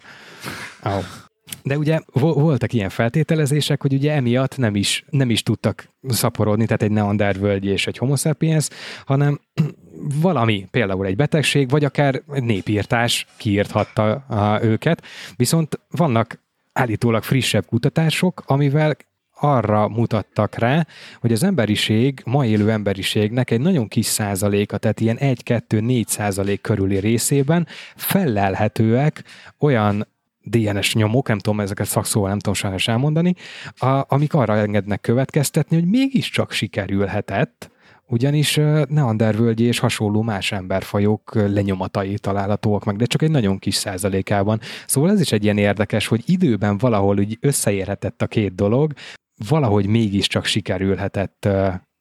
Oh. 0.84 1.04
De 1.62 1.78
ugye 1.78 2.00
vo- 2.12 2.34
voltak 2.34 2.72
ilyen 2.72 2.88
feltételezések, 2.88 3.82
hogy 3.82 3.92
ugye 3.92 4.12
emiatt 4.12 4.56
nem 4.56 4.74
is, 4.74 5.04
nem 5.10 5.30
is 5.30 5.42
tudtak 5.42 5.88
szaporodni, 6.08 6.64
tehát 6.64 6.82
egy 6.82 6.90
neandervölgyi 6.90 7.68
és 7.68 7.86
egy 7.86 7.98
homo 7.98 8.16
sapiens, 8.16 8.68
hanem 9.06 9.40
valami, 10.20 10.66
például 10.70 11.06
egy 11.06 11.16
betegség, 11.16 11.70
vagy 11.70 11.84
akár 11.84 12.22
népírtás 12.26 13.26
kiírthatta 13.36 14.24
őket. 14.62 15.02
Viszont 15.36 15.80
vannak 15.90 16.42
állítólag 16.72 17.22
frissebb 17.22 17.66
kutatások, 17.66 18.42
amivel 18.46 18.96
arra 19.36 19.88
mutattak 19.88 20.54
rá, 20.54 20.86
hogy 21.20 21.32
az 21.32 21.42
emberiség, 21.42 22.22
ma 22.24 22.46
élő 22.46 22.70
emberiségnek 22.70 23.50
egy 23.50 23.60
nagyon 23.60 23.88
kis 23.88 24.06
százaléka, 24.06 24.78
tehát 24.78 25.00
ilyen 25.00 25.18
1-2-4 25.20 26.06
százalék 26.06 26.60
körüli 26.60 26.98
részében 26.98 27.66
fellelhetőek 27.96 29.24
olyan 29.58 30.06
DNS 30.44 30.94
nyomok, 30.94 31.28
nem 31.28 31.38
tudom, 31.38 31.60
ezeket 31.60 31.86
szakszóval 31.86 32.28
nem 32.28 32.38
tudom 32.38 32.54
sajnos 32.54 32.88
elmondani, 32.88 33.34
a, 33.76 34.04
amik 34.08 34.34
arra 34.34 34.56
engednek 34.56 35.00
következtetni, 35.00 35.76
hogy 35.76 35.88
mégiscsak 35.88 36.52
sikerülhetett, 36.52 37.72
ugyanis 38.06 38.60
neandervölgyi 38.88 39.64
és 39.64 39.78
hasonló 39.78 40.22
más 40.22 40.52
emberfajok 40.52 41.34
lenyomatai 41.34 42.18
találhatóak 42.18 42.84
meg, 42.84 42.96
de 42.96 43.04
csak 43.04 43.22
egy 43.22 43.30
nagyon 43.30 43.58
kis 43.58 43.74
százalékában. 43.74 44.60
Szóval 44.86 45.10
ez 45.10 45.20
is 45.20 45.32
egy 45.32 45.44
ilyen 45.44 45.58
érdekes, 45.58 46.06
hogy 46.06 46.22
időben 46.26 46.78
valahol 46.78 47.18
úgy 47.18 47.38
összeérhetett 47.40 48.22
a 48.22 48.26
két 48.26 48.54
dolog, 48.54 48.92
valahogy 49.48 49.86
mégiscsak 49.86 50.44
sikerülhetett 50.44 51.48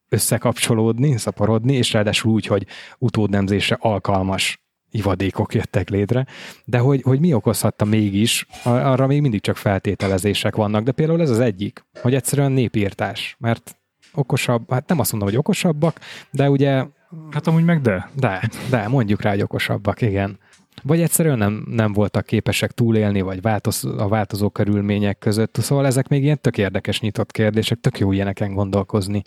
összekapcsolódni, 0.10 1.18
szaporodni, 1.18 1.74
és 1.74 1.94
ráadásul 1.94 2.32
úgy, 2.32 2.46
hogy 2.46 2.66
utódnemzésre 2.98 3.78
alkalmas 3.80 4.58
ivadékok 4.94 5.54
jöttek 5.54 5.90
létre, 5.90 6.26
de 6.66 6.78
hogy, 6.78 7.02
hogy 7.02 7.20
mi 7.20 7.34
okozhatta 7.34 7.86
mégis, 7.86 8.46
arra 8.64 9.08
még 9.08 9.22
mindig 9.22 9.42
csak 9.42 9.58
feltételezések 9.58 10.56
vannak, 10.56 10.84
de 10.84 10.92
például 10.92 11.22
ez 11.22 11.30
az 11.30 11.40
egyik, 11.40 11.86
hogy 12.02 12.14
egyszerűen 12.14 12.52
népírtás, 12.52 13.36
mert 13.40 13.78
okosabb, 14.14 14.72
hát 14.72 14.88
nem 14.88 15.00
azt 15.00 15.12
mondom, 15.12 15.30
hogy 15.30 15.38
okosabbak, 15.38 16.00
de 16.32 16.50
ugye... 16.50 16.86
Hát 17.32 17.48
amúgy 17.48 17.64
meg 17.64 17.82
de. 17.82 18.10
De, 18.14 18.50
de 18.70 18.88
mondjuk 18.88 19.22
rá, 19.22 19.30
hogy 19.30 19.42
okosabbak, 19.42 20.02
igen. 20.02 20.40
Vagy 20.84 21.02
egyszerűen 21.02 21.38
nem, 21.38 21.66
nem 21.70 21.94
voltak 21.94 22.26
képesek 22.26 22.72
túlélni, 22.72 23.22
vagy 23.22 23.42
változ, 23.42 23.86
a 23.98 24.08
változó 24.08 24.50
körülmények 24.50 25.18
között. 25.18 25.58
Szóval 25.60 25.86
ezek 25.86 26.08
még 26.08 26.24
ilyen 26.24 26.42
tök 26.42 26.58
érdekes 26.58 27.00
nyitott 27.00 27.32
kérdések, 27.32 27.80
tök 27.80 28.00
jó 28.00 28.12
ilyeneken 28.12 28.54
gondolkozni. 28.54 29.22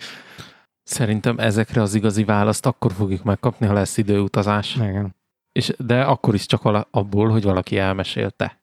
Szerintem 0.82 1.38
ezekre 1.38 1.82
az 1.82 1.94
igazi 1.94 2.24
választ 2.24 2.66
akkor 2.66 2.92
fogjuk 2.92 3.22
megkapni, 3.22 3.66
ha 3.66 3.72
lesz 3.72 3.96
időutazás. 3.96 4.76
Igen. 4.76 5.15
És, 5.57 5.72
de 5.78 6.02
akkor 6.02 6.34
is 6.34 6.46
csak 6.46 6.62
vala, 6.62 6.88
abból, 6.90 7.28
hogy 7.28 7.42
valaki 7.42 7.78
elmesélte. 7.78 8.61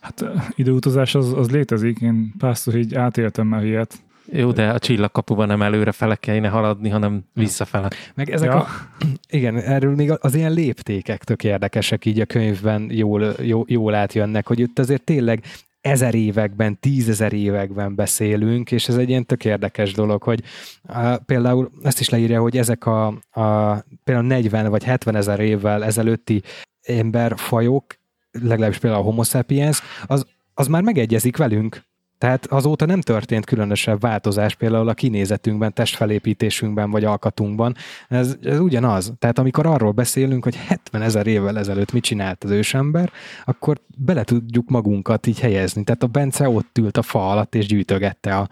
Hát 0.00 0.24
időutazás 0.54 1.14
az, 1.14 1.32
az 1.32 1.50
létezik, 1.50 2.00
én 2.00 2.32
párszor 2.38 2.74
így 2.74 2.94
átéltem 2.94 3.46
már 3.46 3.64
ilyet. 3.64 3.94
Jó, 4.32 4.52
de 4.52 4.68
a 4.68 4.78
csillagkapuban 4.78 5.46
nem 5.46 5.62
előre 5.62 5.92
fele 5.92 6.14
kellene 6.16 6.48
haladni, 6.48 6.88
hanem 6.88 7.24
visszafele. 7.32 7.90
Meg 8.14 8.30
ezek 8.30 8.48
ja. 8.48 8.56
a, 8.56 8.66
igen, 9.38 9.56
erről 9.56 9.94
még 9.94 10.12
az 10.20 10.34
ilyen 10.34 10.52
léptékek 10.52 11.24
tök 11.24 11.44
érdekesek 11.44 12.04
így 12.04 12.20
a 12.20 12.26
könyvben 12.26 12.88
jól, 12.90 13.34
jól, 13.40 13.64
jól 13.68 13.94
átjönnek, 13.94 14.46
hogy 14.46 14.58
itt 14.58 14.78
azért 14.78 15.02
tényleg 15.02 15.44
ezer 15.86 16.14
években, 16.14 16.80
tízezer 16.80 17.32
években 17.32 17.94
beszélünk, 17.94 18.72
és 18.72 18.88
ez 18.88 18.96
egy 18.96 19.08
ilyen 19.08 19.26
tök 19.26 19.44
érdekes 19.44 19.92
dolog, 19.92 20.22
hogy 20.22 20.42
uh, 20.88 21.16
például 21.16 21.70
ezt 21.82 22.00
is 22.00 22.08
leírja, 22.08 22.40
hogy 22.40 22.56
ezek 22.56 22.86
a, 22.86 23.06
a 23.30 23.74
például 24.04 24.26
40 24.26 24.70
vagy 24.70 24.84
70 24.84 25.16
ezer 25.16 25.40
évvel 25.40 25.84
ezelőtti 25.84 26.42
emberfajok, 26.82 27.84
legalábbis 28.30 28.78
például 28.78 29.02
a 29.02 29.04
homo 29.04 29.22
sapiens, 29.22 29.82
az, 30.06 30.26
az 30.54 30.66
már 30.66 30.82
megegyezik 30.82 31.36
velünk. 31.36 31.82
Tehát 32.18 32.46
azóta 32.46 32.86
nem 32.86 33.00
történt 33.00 33.44
különösebb 33.44 34.00
változás 34.00 34.54
például 34.54 34.88
a 34.88 34.94
kinézetünkben, 34.94 35.72
testfelépítésünkben 35.72 36.90
vagy 36.90 37.04
alkatunkban. 37.04 37.74
Ez, 38.08 38.36
ez 38.42 38.58
ugyanaz. 38.58 39.12
Tehát 39.18 39.38
amikor 39.38 39.66
arról 39.66 39.92
beszélünk, 39.92 40.44
hogy 40.44 40.56
70 40.56 41.02
ezer 41.02 41.26
évvel 41.26 41.58
ezelőtt 41.58 41.92
mit 41.92 42.02
csinált 42.02 42.44
az 42.44 42.50
ősember, 42.50 43.10
akkor 43.44 43.80
bele 43.96 44.24
tudjuk 44.24 44.68
magunkat 44.68 45.26
így 45.26 45.40
helyezni. 45.40 45.84
Tehát 45.84 46.02
a 46.02 46.06
Bence 46.06 46.48
ott 46.48 46.78
ült 46.78 46.96
a 46.96 47.02
fa 47.02 47.30
alatt 47.30 47.54
és 47.54 47.66
gyűjtögette 47.66 48.36
a, 48.36 48.48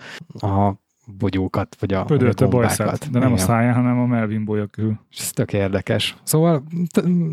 a 0.47 0.83
bogyókat, 1.07 1.77
vagy 1.81 1.95
a, 1.95 2.05
Pödölt 2.05 2.41
a, 2.41 2.45
a 2.45 2.49
bajszát, 2.49 3.11
de 3.11 3.19
nem 3.19 3.29
Igen. 3.29 3.33
a 3.33 3.47
száján, 3.47 3.75
hanem 3.75 3.99
a 3.99 4.07
Melvin 4.07 4.45
bolya 4.45 4.67
körül. 4.67 5.01
Ez 5.19 5.31
tök 5.31 5.53
érdekes. 5.53 6.17
Szóval 6.23 6.65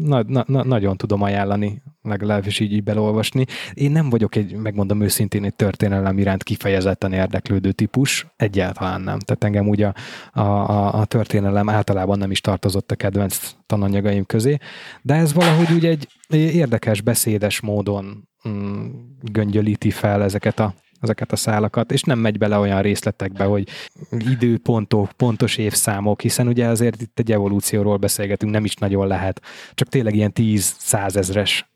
na, 0.03 0.23
na, 0.27 0.43
na, 0.47 0.63
nagyon 0.63 0.97
tudom 0.97 1.21
ajánlani, 1.21 1.81
legalábbis 2.01 2.59
így, 2.59 2.73
így 2.73 2.83
belolvasni. 2.83 3.45
Én 3.73 3.91
nem 3.91 4.09
vagyok 4.09 4.35
egy, 4.35 4.55
megmondom 4.55 5.01
őszintén, 5.01 5.43
egy 5.43 5.55
történelem 5.55 6.17
iránt 6.17 6.43
kifejezetten 6.43 7.13
érdeklődő 7.13 7.71
típus, 7.71 8.27
egyáltalán 8.35 9.01
nem. 9.01 9.19
Tehát 9.19 9.43
engem 9.43 9.67
ugye 9.67 9.91
a, 10.31 10.41
a, 10.41 10.99
a 10.99 11.05
történelem 11.05 11.69
általában 11.69 12.17
nem 12.17 12.31
is 12.31 12.41
tartozott 12.41 12.91
a 12.91 12.95
kedvenc 12.95 13.55
tananyagaim 13.65 14.25
közé, 14.25 14.57
de 15.01 15.13
ez 15.13 15.33
valahogy 15.33 15.71
úgy 15.73 15.85
egy 15.85 16.07
érdekes, 16.29 17.01
beszédes 17.01 17.59
módon 17.59 18.29
mm, 18.49 18.85
göngyölíti 19.21 19.91
fel 19.91 20.23
ezeket 20.23 20.59
a 20.59 20.73
ezeket 21.01 21.31
a 21.31 21.35
szálakat, 21.35 21.91
és 21.91 22.01
nem 22.01 22.19
megy 22.19 22.37
bele 22.37 22.57
olyan 22.57 22.81
részletekbe, 22.81 23.43
hogy 23.43 23.69
időpontok, 24.11 25.11
pontos 25.11 25.57
évszámok, 25.57 26.21
hiszen 26.21 26.47
ugye 26.47 26.67
azért 26.67 27.01
itt 27.01 27.19
egy 27.19 27.31
evolúcióról 27.31 27.97
beszélgetünk, 27.97 28.51
nem 28.51 28.65
is 28.65 28.75
nagyon 28.75 29.07
lehet, 29.07 29.41
csak 29.73 29.87
tényleg 29.87 30.15
ilyen 30.15 30.31
10-100 30.35 31.15
ezres 31.15 31.69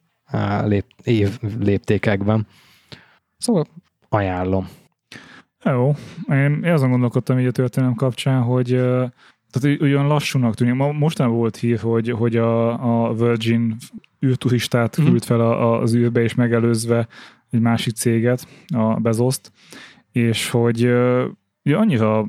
lép, 0.64 0.86
év 1.04 1.40
léptékekben. 1.60 2.48
Szóval 3.38 3.66
ajánlom. 4.10 4.70
Jó, 5.64 5.96
én 6.30 6.64
azon 6.64 6.90
gondolkodtam 6.90 7.40
így 7.40 7.46
a 7.46 7.52
történelem 7.52 7.96
kapcsán, 7.96 8.42
hogy 8.42 8.68
tehát 9.52 9.82
olyan 9.82 10.08
lassúnak 10.08 10.56
tűnik. 10.56 10.74
Mostanában 10.74 11.38
volt 11.38 11.58
hír, 11.58 11.80
hogy, 11.80 12.12
hogy 12.12 12.36
a, 12.36 13.08
a 13.08 13.14
Virgin 13.14 13.76
űrturistát 14.26 15.02
mm. 15.02 15.06
küld 15.06 15.24
fel 15.24 15.40
a, 15.40 15.82
az 15.82 15.96
űrbe, 15.96 16.22
és 16.22 16.36
megelőzve 16.36 17.08
egy 17.56 17.62
másik 17.62 17.96
céget, 17.96 18.48
a 18.68 19.00
Bezoszt, 19.00 19.52
és 20.12 20.50
hogy 20.50 20.80
ja, 21.64 21.80
annyira 21.80 22.26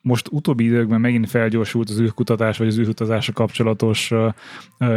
most 0.00 0.28
utóbbi 0.30 0.64
időkben 0.64 1.00
megint 1.00 1.30
felgyorsult 1.30 1.90
az 1.90 2.00
űrkutatás, 2.00 2.58
vagy 2.58 2.66
az 2.66 2.78
űrutazásra 2.78 3.32
kapcsolatos 3.32 4.12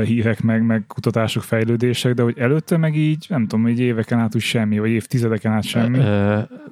hírek, 0.06 0.42
meg, 0.42 0.66
meg 0.66 0.84
kutatások, 0.88 1.44
fejlődések, 1.44 2.14
de 2.14 2.24
hogy 2.24 2.38
előtte 2.38 2.78
meg 2.78 2.96
így, 2.96 3.26
nem 3.30 3.48
tudom, 3.48 3.66
egy 3.66 3.80
éveken 3.80 4.20
át 4.20 4.36
úgy 4.36 4.42
semmi, 4.42 4.80
vagy 4.80 4.90
évtizedeken 4.90 5.52
át 5.52 5.64
semmi. 5.64 5.98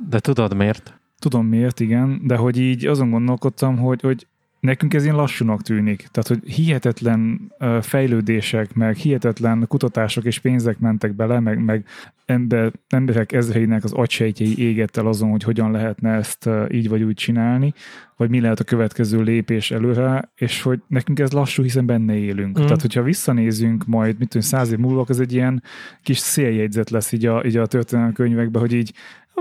De 0.09 0.19
tudod 0.19 0.55
miért? 0.55 0.99
Tudom 1.19 1.45
miért, 1.45 1.79
igen, 1.79 2.21
de 2.23 2.35
hogy 2.35 2.57
így 2.57 2.85
azon 2.85 3.09
gondolkodtam, 3.09 3.77
hogy, 3.77 4.01
hogy 4.01 4.27
nekünk 4.59 4.93
ez 4.93 5.03
ilyen 5.03 5.15
lassúnak 5.15 5.61
tűnik. 5.61 6.07
Tehát, 6.11 6.27
hogy 6.27 6.53
hihetetlen 6.53 7.51
fejlődések, 7.81 8.73
meg 8.73 8.95
hihetetlen 8.95 9.65
kutatások 9.67 10.23
és 10.25 10.39
pénzek 10.39 10.79
mentek 10.79 11.13
bele, 11.13 11.39
meg, 11.39 11.63
meg 11.63 11.85
ember, 12.25 12.71
emberek 12.89 13.31
ezreinek 13.31 13.83
az 13.83 13.91
agysejtjei 13.91 14.59
égett 14.59 14.97
el 14.97 15.07
azon, 15.07 15.29
hogy 15.29 15.43
hogyan 15.43 15.71
lehetne 15.71 16.11
ezt 16.11 16.49
így 16.71 16.89
vagy 16.89 17.03
úgy 17.03 17.15
csinálni, 17.15 17.73
vagy 18.15 18.29
mi 18.29 18.39
lehet 18.39 18.59
a 18.59 18.63
következő 18.63 19.21
lépés 19.21 19.71
előre, 19.71 20.31
és 20.35 20.61
hogy 20.61 20.79
nekünk 20.87 21.19
ez 21.19 21.31
lassú, 21.31 21.63
hiszen 21.63 21.85
benne 21.85 22.15
élünk. 22.15 22.59
Mm. 22.59 22.63
Tehát, 22.63 22.81
hogyha 22.81 23.01
visszanézünk 23.01 23.85
majd, 23.85 24.17
mit 24.19 24.29
tudom, 24.29 24.47
száz 24.47 24.71
év 24.71 24.77
múlva, 24.77 25.05
az 25.07 25.19
egy 25.19 25.33
ilyen 25.33 25.63
kis 26.03 26.17
széljegyzet 26.17 26.89
lesz 26.89 27.11
így 27.11 27.25
a, 27.25 27.45
így 27.45 27.57
a 27.57 27.65
történelmi 27.65 28.13
könyvekben, 28.13 28.61
hogy 28.61 28.73
így 28.73 28.93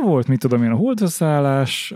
volt, 0.02 0.28
mit 0.28 0.38
tudom 0.38 0.62
én, 0.62 0.70
a 0.70 0.76
holdhaszállás 0.76 1.92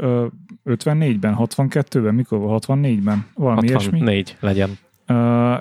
54-ben, 0.65 1.37
62-ben, 1.39 2.15
mikor 2.15 2.39
volt? 2.39 2.65
64-ben? 2.69 3.27
Valami 3.35 3.73
64 3.73 4.13
ilyesmi. 4.13 4.37
legyen. 4.41 4.79
Uh, 5.09 5.59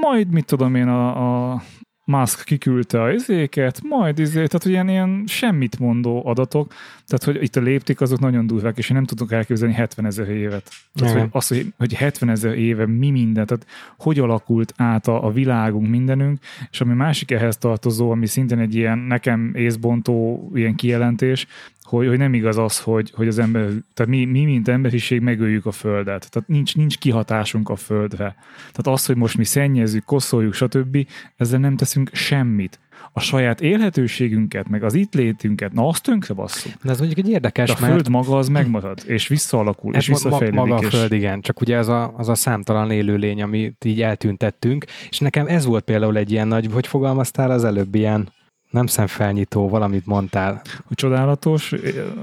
majd, 0.00 0.30
mit 0.30 0.44
tudom 0.44 0.74
én, 0.74 0.88
a, 0.88 1.52
a 1.52 1.62
Musk 2.10 2.44
kiküldte 2.44 3.02
a 3.02 3.12
izéket, 3.12 3.80
majd 3.82 4.18
izé, 4.18 4.32
tehát 4.32 4.62
hogy 4.62 4.70
ilyen, 4.70 4.88
ilyen 4.88 5.24
semmit 5.26 5.78
mondó 5.78 6.26
adatok, 6.26 6.72
tehát 7.06 7.24
hogy 7.24 7.42
itt 7.42 7.56
a 7.56 7.60
lépték 7.60 8.00
azok 8.00 8.18
nagyon 8.18 8.46
durvák, 8.46 8.78
és 8.78 8.90
én 8.90 8.96
nem 8.96 9.04
tudok 9.04 9.32
elképzelni 9.32 9.74
70 9.74 10.06
ezer 10.06 10.28
évet. 10.28 10.70
Tehát, 10.94 11.18
hogy 11.18 11.28
az, 11.30 11.48
hogy, 11.48 11.72
hogy 11.78 11.94
70 11.94 12.28
ezer 12.28 12.58
éve 12.58 12.86
mi 12.86 13.10
minden, 13.10 13.46
tehát 13.46 13.66
hogy 13.98 14.18
alakult 14.18 14.72
át 14.76 15.06
a, 15.06 15.24
a 15.24 15.30
világunk, 15.30 15.88
mindenünk, 15.88 16.38
és 16.70 16.80
ami 16.80 16.94
másik 16.94 17.30
ehhez 17.30 17.56
tartozó, 17.56 18.10
ami 18.10 18.26
szintén 18.26 18.58
egy 18.58 18.74
ilyen 18.74 18.98
nekem 18.98 19.52
észbontó 19.54 20.50
ilyen 20.54 20.74
kijelentés, 20.74 21.46
hogy, 21.90 22.06
hogy 22.06 22.18
nem 22.18 22.34
igaz 22.34 22.58
az, 22.58 22.80
hogy, 22.80 23.12
hogy 23.14 23.28
az 23.28 23.38
ember, 23.38 23.68
tehát 23.94 24.12
mi, 24.12 24.24
mi, 24.24 24.44
mint 24.44 24.68
emberiség 24.68 25.20
megöljük 25.20 25.66
a 25.66 25.72
Földet. 25.72 26.30
Tehát 26.30 26.48
nincs, 26.48 26.76
nincs 26.76 26.98
kihatásunk 26.98 27.68
a 27.68 27.76
Földre. 27.76 28.36
Tehát 28.58 28.98
az, 28.98 29.06
hogy 29.06 29.16
most 29.16 29.36
mi 29.36 29.44
szennyezzük, 29.44 30.04
koszoljuk, 30.04 30.54
stb., 30.54 31.06
ezzel 31.36 31.58
nem 31.58 31.76
teszünk 31.76 32.10
semmit 32.12 32.78
a 33.12 33.20
saját 33.20 33.60
élhetőségünket, 33.60 34.68
meg 34.68 34.82
az 34.82 34.94
itt 34.94 35.14
létünket, 35.14 35.72
na 35.72 35.88
azt 35.88 36.02
tönkre 36.02 36.34
basszuk. 36.34 36.72
De 36.82 36.90
ez 36.90 36.98
mondjuk 36.98 37.26
egy 37.26 37.32
érdekes, 37.32 37.68
De 37.68 37.72
a 37.72 37.76
föld 37.76 37.92
mert... 37.92 38.08
maga 38.08 38.36
az 38.36 38.48
megmarad, 38.48 39.02
és 39.06 39.28
visszaalakul, 39.28 39.94
és 39.94 40.06
visszafejlődik. 40.06 40.54
Maga 40.54 40.74
a 40.74 40.82
föld, 40.82 41.12
igen, 41.12 41.40
csak 41.40 41.60
ugye 41.60 41.76
az 41.76 41.88
a, 41.88 42.14
az 42.16 42.28
a 42.28 42.34
számtalan 42.34 42.90
élőlény, 42.90 43.42
amit 43.42 43.84
így 43.84 44.02
eltüntettünk, 44.02 44.84
és 45.10 45.18
nekem 45.18 45.46
ez 45.46 45.64
volt 45.64 45.84
például 45.84 46.16
egy 46.16 46.30
ilyen 46.30 46.48
nagy, 46.48 46.68
hogy 46.72 46.86
fogalmaztál 46.86 47.50
az 47.50 47.64
előbb, 47.64 47.94
ilyen 47.94 48.28
nem 48.70 48.86
szemfelnyitó, 48.86 49.68
valamit 49.68 50.06
mondtál. 50.06 50.62
Csodálatos, 50.90 51.74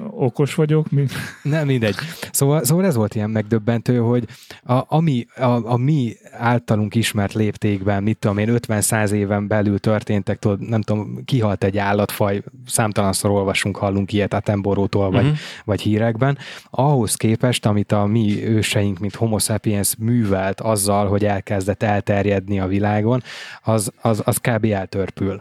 okos 0.09 0.55
vagyok. 0.55 0.91
Mi? 0.91 1.05
Nem, 1.43 1.65
mindegy. 1.65 1.95
Szóval, 2.31 2.63
szóval 2.63 2.85
ez 2.85 2.95
volt 2.95 3.15
ilyen 3.15 3.29
megdöbbentő, 3.29 3.97
hogy 3.97 4.25
a, 4.63 4.81
ami, 4.87 5.27
a, 5.35 5.71
a 5.71 5.77
mi 5.77 6.13
általunk 6.31 6.95
ismert 6.95 7.33
léptékben, 7.33 8.03
mit 8.03 8.17
tudom 8.17 8.37
én, 8.37 8.49
50-100 8.67 9.09
éven 9.09 9.47
belül 9.47 9.79
történtek, 9.79 10.39
tudod, 10.39 10.59
nem 10.59 10.81
tudom, 10.81 11.23
kihalt 11.25 11.63
egy 11.63 11.77
állatfaj, 11.77 12.43
számtalanszor 12.65 13.29
olvasunk, 13.29 13.77
hallunk 13.77 14.13
ilyet 14.13 14.33
a 14.33 14.39
temborótól, 14.39 15.11
vagy, 15.11 15.23
uh-huh. 15.23 15.37
vagy 15.65 15.81
hírekben, 15.81 16.37
ahhoz 16.69 17.15
képest, 17.15 17.65
amit 17.65 17.91
a 17.91 18.05
mi 18.05 18.47
őseink, 18.47 18.99
mint 18.99 19.15
homo 19.15 19.39
sapiens 19.39 19.95
művelt 19.97 20.61
azzal, 20.61 21.07
hogy 21.07 21.25
elkezdett 21.25 21.83
elterjedni 21.83 22.59
a 22.59 22.67
világon, 22.67 23.23
az, 23.63 23.91
az, 24.01 24.21
az 24.25 24.37
kb. 24.37 24.65
eltörpül. 24.65 25.39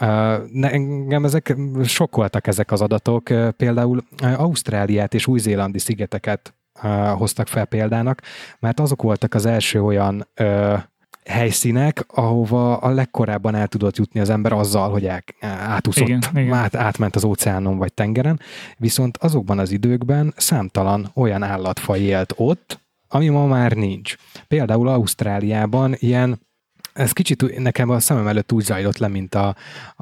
Uh, 0.00 0.41
engem 0.60 1.24
ezek 1.24 1.56
sokkoltak 1.84 2.46
ezek 2.46 2.72
az 2.72 2.80
adatok. 2.80 3.22
Például 3.56 4.02
Ausztráliát 4.36 5.14
és 5.14 5.26
új-zélandi 5.26 5.78
szigeteket 5.78 6.54
hoztak 7.16 7.46
fel 7.46 7.64
példának, 7.64 8.22
mert 8.58 8.80
azok 8.80 9.02
voltak 9.02 9.34
az 9.34 9.46
első 9.46 9.82
olyan 9.82 10.28
ö, 10.34 10.74
helyszínek, 11.24 12.04
ahova 12.06 12.76
a 12.76 12.90
legkorábban 12.90 13.54
el 13.54 13.66
tudott 13.66 13.96
jutni 13.96 14.20
az 14.20 14.30
ember 14.30 14.52
azzal, 14.52 14.90
hogy 14.90 15.06
el, 15.06 15.22
átúszott, 15.40 16.08
igen, 16.08 16.22
igen. 16.34 16.52
Át, 16.52 16.74
átment 16.74 17.16
az 17.16 17.24
óceánon 17.24 17.78
vagy 17.78 17.92
tengeren, 17.92 18.40
viszont 18.76 19.16
azokban 19.16 19.58
az 19.58 19.70
időkben 19.70 20.32
számtalan 20.36 21.10
olyan 21.14 21.42
állatfaj 21.42 22.00
élt 22.00 22.32
ott, 22.36 22.80
ami 23.08 23.28
ma 23.28 23.46
már 23.46 23.72
nincs. 23.72 24.14
Például 24.48 24.88
Ausztráliában 24.88 25.94
ilyen 25.98 26.40
ez 26.92 27.12
kicsit 27.12 27.58
nekem 27.58 27.90
a 27.90 28.00
szemem 28.00 28.26
előtt 28.26 28.52
úgy 28.52 28.64
zajlott 28.64 28.98
le, 28.98 29.08
mint 29.08 29.34
a, 29.34 29.56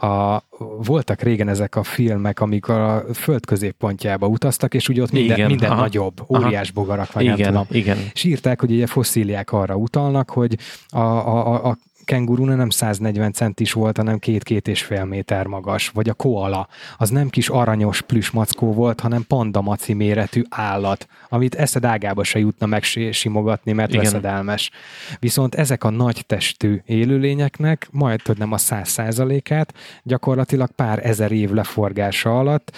a 0.07 0.43
voltak 0.82 1.20
régen 1.20 1.49
ezek 1.49 1.76
a 1.76 1.82
filmek, 1.82 2.41
amikor 2.41 2.78
a 2.78 3.05
föld 3.14 3.47
középpontjába 3.47 4.26
utaztak, 4.26 4.74
és 4.74 4.88
ugye 4.88 5.03
ott 5.03 5.12
minden, 5.12 5.36
igen, 5.36 5.51
minden 5.51 5.70
aha, 5.70 5.80
nagyobb, 5.80 6.24
óriás 6.28 6.70
aha, 6.70 6.80
bogarak, 6.80 7.12
vagy 7.12 7.22
igen, 7.22 7.36
nem 7.38 7.47
tudom. 7.47 7.66
Igen. 7.70 7.99
És 8.12 8.24
írták, 8.24 8.61
hogy 8.61 8.70
ugye 8.70 8.86
fosszíliák 8.86 9.53
arra 9.53 9.74
utalnak, 9.74 10.30
hogy 10.30 10.59
a, 10.88 10.99
a, 10.99 11.68
a 11.68 11.76
kenguru 12.05 12.44
nem 12.44 12.70
140 12.70 13.32
centis 13.32 13.72
volt, 13.72 13.96
hanem 13.96 14.18
két-két 14.18 14.68
és 14.68 14.82
fél 14.82 15.05
méter 15.05 15.46
magas, 15.46 15.88
vagy 15.88 16.09
a 16.09 16.14
koala, 16.14 16.68
az 16.96 17.11
nem 17.11 17.28
kis 17.28 17.48
aranyos 17.48 18.03
plüsmackó 18.03 18.72
volt, 18.72 19.01
hanem 19.01 19.24
pandamaci 19.26 19.92
méretű 19.92 20.42
állat, 20.48 21.07
amit 21.28 21.55
eszed 21.55 21.84
ágába 21.84 22.24
se 22.24 22.38
jutna 22.38 22.66
megsimogatni, 22.66 23.72
mert 23.72 23.90
Igen. 23.90 24.03
veszedelmes. 24.03 24.70
Viszont 25.18 25.55
ezek 25.55 25.84
a 25.84 25.90
nagy 25.90 26.24
testű 26.26 26.80
élőlényeknek, 26.84 27.88
majd 27.90 28.22
hogy 28.22 28.38
nem 28.38 28.53
a 28.53 28.59
száz 28.59 28.88
százalékát, 28.88 29.74
gyakorlatilag 30.03 30.70
pár 30.70 31.07
ezer 31.07 31.32
év 31.32 31.51
leforgása 31.51 32.38
alatt 32.38 32.72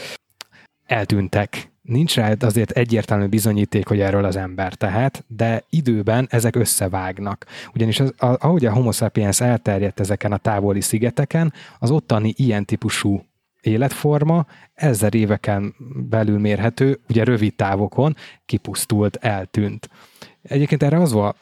eltűntek 0.86 1.71
nincs 1.82 2.14
rá 2.14 2.32
azért 2.40 2.70
egyértelmű 2.70 3.26
bizonyíték, 3.26 3.86
hogy 3.86 4.00
erről 4.00 4.24
az 4.24 4.36
ember 4.36 4.74
tehet, 4.74 5.24
de 5.26 5.64
időben 5.70 6.26
ezek 6.30 6.56
összevágnak. 6.56 7.46
Ugyanis 7.74 8.00
az, 8.00 8.14
ahogy 8.16 8.66
a 8.66 8.72
homo 8.72 8.92
sapiens 8.92 9.40
elterjedt 9.40 10.00
ezeken 10.00 10.32
a 10.32 10.36
távoli 10.36 10.80
szigeteken, 10.80 11.52
az 11.78 11.90
ottani 11.90 12.34
ilyen 12.36 12.64
típusú 12.64 13.24
életforma 13.60 14.46
ezer 14.74 15.14
éveken 15.14 15.74
belül 16.08 16.38
mérhető, 16.38 17.00
ugye 17.08 17.24
rövid 17.24 17.54
távokon 17.54 18.16
kipusztult, 18.46 19.16
eltűnt. 19.16 19.90
Egyébként 20.42 20.82
erre 20.82 21.00
az 21.00 21.12
volt, 21.12 21.36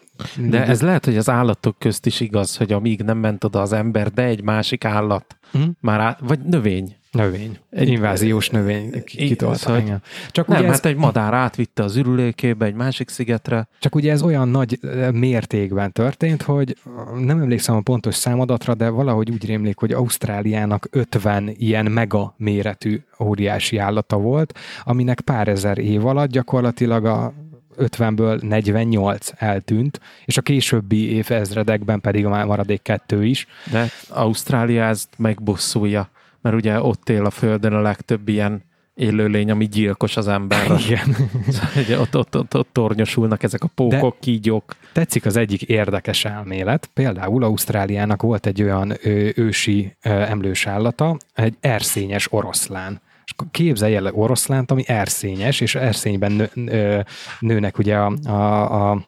de 0.49 0.66
ez 0.66 0.82
lehet, 0.82 1.05
hogy 1.05 1.16
az 1.16 1.28
állatok 1.28 1.78
közt 1.78 2.07
is 2.07 2.20
igaz, 2.20 2.57
hogy 2.57 2.72
amíg 2.72 3.03
nem 3.03 3.18
ment 3.18 3.45
oda 3.45 3.61
az 3.61 3.72
ember, 3.72 4.11
de 4.11 4.22
egy 4.22 4.43
másik 4.43 4.84
állat, 4.84 5.38
hm? 5.53 5.62
már 5.80 6.01
á, 6.01 6.16
vagy 6.20 6.41
növény, 6.41 6.97
Növény. 7.11 7.59
Egy 7.71 7.89
inváziós 7.89 8.51
növény 8.51 9.05
kitolt. 9.05 9.59
Szóval, 9.59 10.01
Csak 10.31 10.47
nem, 10.47 10.59
ugye 10.59 10.69
ez, 10.69 10.75
hát 10.75 10.87
egy 10.87 10.97
madár 10.97 11.35
átvitte 11.35 11.83
az 11.83 11.97
ürülékébe 11.97 12.67
egy 12.67 12.75
másik 12.75 13.09
szigetre. 13.09 13.69
Csak 13.79 13.95
ugye 13.95 14.13
ez 14.13 14.23
olyan 14.23 14.49
nagy 14.49 14.79
mértékben 15.13 15.93
történt, 15.93 16.43
hogy 16.43 16.77
nem 17.19 17.41
emlékszem 17.41 17.77
a 17.77 17.81
pontos 17.81 18.15
számadatra, 18.15 18.75
de 18.75 18.89
valahogy 18.89 19.31
úgy 19.31 19.47
rémlik, 19.47 19.79
hogy 19.79 19.93
Ausztráliának 19.93 20.89
50 20.91 21.55
ilyen 21.57 21.87
mega 21.87 22.35
méretű 22.37 23.01
óriási 23.21 23.77
állata 23.77 24.17
volt, 24.17 24.59
aminek 24.85 25.21
pár 25.21 25.49
ezer 25.49 25.79
év 25.79 26.07
alatt 26.07 26.31
gyakorlatilag 26.31 27.05
a 27.05 27.33
50-ből 27.79 28.41
48 28.43 29.31
eltűnt, 29.37 30.01
és 30.25 30.37
a 30.37 30.43
későbbi 30.43 31.13
évezredekben 31.13 32.01
pedig 32.01 32.27
a 32.27 32.45
maradék 32.45 32.83
kettő 32.83 33.25
is. 33.25 33.47
De 33.71 33.89
Ausztrália 34.09 34.85
ezt 34.85 35.09
megbosszulja 35.17 36.11
mert 36.41 36.57
ugye 36.57 36.82
ott 36.82 37.09
él 37.09 37.24
a 37.24 37.30
Földön 37.30 37.72
a 37.72 37.80
legtöbb 37.80 38.28
ilyen 38.28 38.68
élőlény, 38.95 39.51
ami 39.51 39.68
gyilkos 39.68 40.16
az 40.16 40.28
emberre. 40.28 40.78
Igen. 40.78 41.16
Szóval, 41.49 42.01
ott, 42.01 42.16
ott, 42.16 42.36
ott, 42.36 42.57
ott 42.57 42.68
tornyosulnak 42.72 43.43
ezek 43.43 43.62
a 43.64 43.68
pókok, 43.74 44.12
De 44.12 44.18
kígyók. 44.20 44.76
Tetszik 44.93 45.26
az 45.26 45.36
egyik 45.36 45.62
érdekes 45.62 46.24
elmélet. 46.24 46.91
Például 46.95 47.45
Ausztráliának 47.45 48.22
volt 48.22 48.47
egy 48.47 48.62
olyan 48.62 48.97
ő, 49.03 49.32
ősi 49.36 49.97
emlős 50.01 50.66
állata, 50.66 51.16
egy 51.34 51.55
erszényes 51.61 52.32
oroszlán. 52.32 53.01
És 53.24 53.34
képzelj 53.51 53.95
el 53.95 54.11
oroszlánt, 54.12 54.70
ami 54.70 54.82
erszényes, 54.86 55.61
és 55.61 55.74
erszényben 55.74 56.32
nő, 56.32 56.51
nő, 56.55 57.05
nőnek 57.41 57.78
ugye 57.78 57.97
a, 57.97 58.12
a, 58.24 58.91
a 58.91 59.07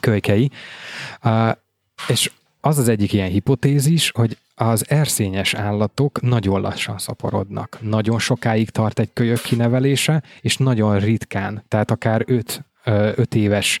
kölykei. 0.00 0.50
És 2.08 2.30
az 2.60 2.78
az 2.78 2.88
egyik 2.88 3.12
ilyen 3.12 3.28
hipotézis, 3.28 4.10
hogy 4.10 4.36
az 4.58 4.90
erszényes 4.90 5.54
állatok 5.54 6.20
nagyon 6.20 6.60
lassan 6.60 6.98
szaporodnak. 6.98 7.78
Nagyon 7.80 8.18
sokáig 8.18 8.70
tart 8.70 8.98
egy 8.98 9.12
kölyök 9.12 9.40
kinevelése, 9.40 10.22
és 10.40 10.56
nagyon 10.56 10.98
ritkán, 10.98 11.64
tehát 11.68 11.90
akár 11.90 12.22
öt 12.26 12.64
öt 13.14 13.34
éves 13.34 13.80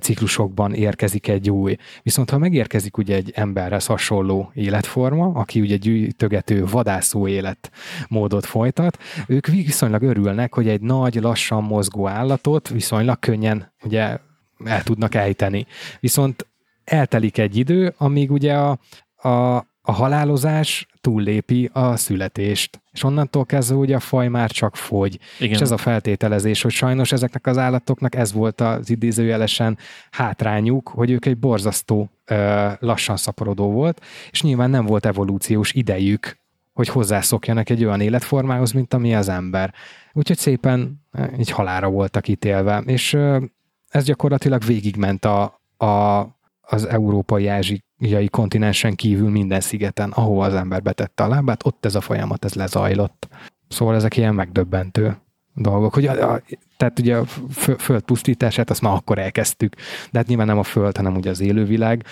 ciklusokban 0.00 0.74
érkezik 0.74 1.28
egy 1.28 1.50
új. 1.50 1.76
Viszont 2.02 2.30
ha 2.30 2.38
megérkezik 2.38 2.96
ugye 2.96 3.14
egy 3.14 3.32
emberhez 3.34 3.86
hasonló 3.86 4.50
életforma, 4.54 5.26
aki 5.26 5.60
ugye 5.60 5.76
gyűjtögető, 5.76 6.64
vadászó 6.64 7.28
életmódot 7.28 8.46
folytat, 8.46 8.98
ők 9.26 9.46
viszonylag 9.46 10.02
örülnek, 10.02 10.54
hogy 10.54 10.68
egy 10.68 10.80
nagy, 10.80 11.14
lassan 11.14 11.62
mozgó 11.62 12.08
állatot 12.08 12.68
viszonylag 12.68 13.18
könnyen 13.18 13.72
ugye 13.84 14.18
el 14.64 14.82
tudnak 14.82 15.14
ejteni. 15.14 15.66
Viszont 16.00 16.46
eltelik 16.84 17.38
egy 17.38 17.56
idő, 17.56 17.94
amíg 17.96 18.30
ugye 18.30 18.54
a, 18.54 18.78
a, 19.28 19.66
a 19.88 19.92
halálozás 19.92 20.86
túllépi 21.00 21.70
a 21.72 21.96
születést. 21.96 22.80
És 22.92 23.02
onnantól 23.02 23.46
kezdve 23.46 23.76
ugye 23.76 23.96
a 23.96 24.00
faj 24.00 24.28
már 24.28 24.50
csak 24.50 24.76
fogy. 24.76 25.18
Igen. 25.38 25.52
És 25.52 25.60
ez 25.60 25.70
a 25.70 25.76
feltételezés, 25.76 26.62
hogy 26.62 26.70
sajnos 26.70 27.12
ezeknek 27.12 27.46
az 27.46 27.58
állatoknak 27.58 28.14
ez 28.14 28.32
volt 28.32 28.60
az 28.60 28.90
idézőjelesen 28.90 29.78
hátrányuk, 30.10 30.88
hogy 30.88 31.10
ők 31.10 31.26
egy 31.26 31.36
borzasztó 31.38 32.10
ö, 32.24 32.68
lassan 32.78 33.16
szaporodó 33.16 33.70
volt, 33.70 34.02
és 34.30 34.42
nyilván 34.42 34.70
nem 34.70 34.86
volt 34.86 35.06
evolúciós 35.06 35.72
idejük, 35.72 36.38
hogy 36.72 36.88
hozzászokjanak 36.88 37.70
egy 37.70 37.84
olyan 37.84 38.00
életformához, 38.00 38.72
mint 38.72 38.94
ami 38.94 39.14
az 39.14 39.28
ember. 39.28 39.74
Úgyhogy 40.12 40.38
szépen 40.38 41.04
egy 41.38 41.50
halára 41.50 41.88
voltak 41.88 42.28
ítélve. 42.28 42.82
És 42.86 43.12
ö, 43.12 43.38
ez 43.88 44.04
gyakorlatilag 44.04 44.64
végigment 44.64 45.24
a, 45.24 45.42
a 45.86 46.24
az 46.66 46.84
európai 46.84 47.48
ázsiai 48.02 48.28
kontinensen 48.28 48.94
kívül 48.94 49.30
minden 49.30 49.60
szigeten, 49.60 50.10
ahol 50.10 50.44
az 50.44 50.54
ember 50.54 50.82
betette 50.82 51.22
a 51.24 51.28
lábát, 51.28 51.66
ott 51.66 51.84
ez 51.84 51.94
a 51.94 52.00
folyamat 52.00 52.44
ez 52.44 52.54
lezajlott. 52.54 53.28
Szóval 53.68 53.94
ezek 53.94 54.16
ilyen 54.16 54.34
megdöbbentő 54.34 55.16
dolgok. 55.54 55.94
Hogy 55.94 56.06
a, 56.06 56.32
a, 56.32 56.42
tehát 56.76 56.98
ugye 56.98 57.16
a 57.16 57.24
föld 57.78 58.02
pusztítását 58.02 58.70
azt 58.70 58.80
már 58.80 58.94
akkor 58.94 59.18
elkezdtük, 59.18 59.74
de 60.10 60.18
hát 60.18 60.26
nyilván 60.26 60.46
nem 60.46 60.58
a 60.58 60.62
föld, 60.62 60.96
hanem 60.96 61.14
ugye 61.14 61.30
az 61.30 61.40
élővilág. 61.40 62.04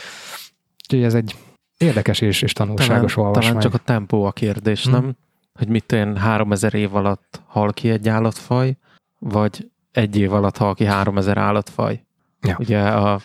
Úgyhogy 0.83 1.03
ez 1.03 1.15
egy 1.15 1.37
érdekes 1.79 2.21
és, 2.21 2.43
és 2.43 2.53
tanulságos 2.53 3.15
talán, 3.15 3.29
olvasmány. 3.29 3.55
Talán 3.55 3.71
csak 3.71 3.81
a 3.81 3.85
tempó 3.85 4.25
a 4.25 4.33
kérdés, 4.33 4.83
hmm. 4.83 4.93
nem? 4.93 5.17
Hogy 5.55 5.69
mit 5.69 5.93
olyan 5.93 6.17
3000 6.17 6.75
év 6.75 6.95
alatt 6.95 7.41
hal 7.47 7.73
ki 7.73 7.91
egy 7.91 8.09
állatfaj, 8.09 8.77
vagy 9.19 9.71
egy 9.93 10.17
év 10.17 10.33
alatt 10.33 10.57
hal 10.57 10.75
ki 10.75 10.85
3000 10.85 11.39
állatfaj. 11.39 12.05
Ja. 12.41 12.57
Ugye 12.59 12.81
a 12.81 13.21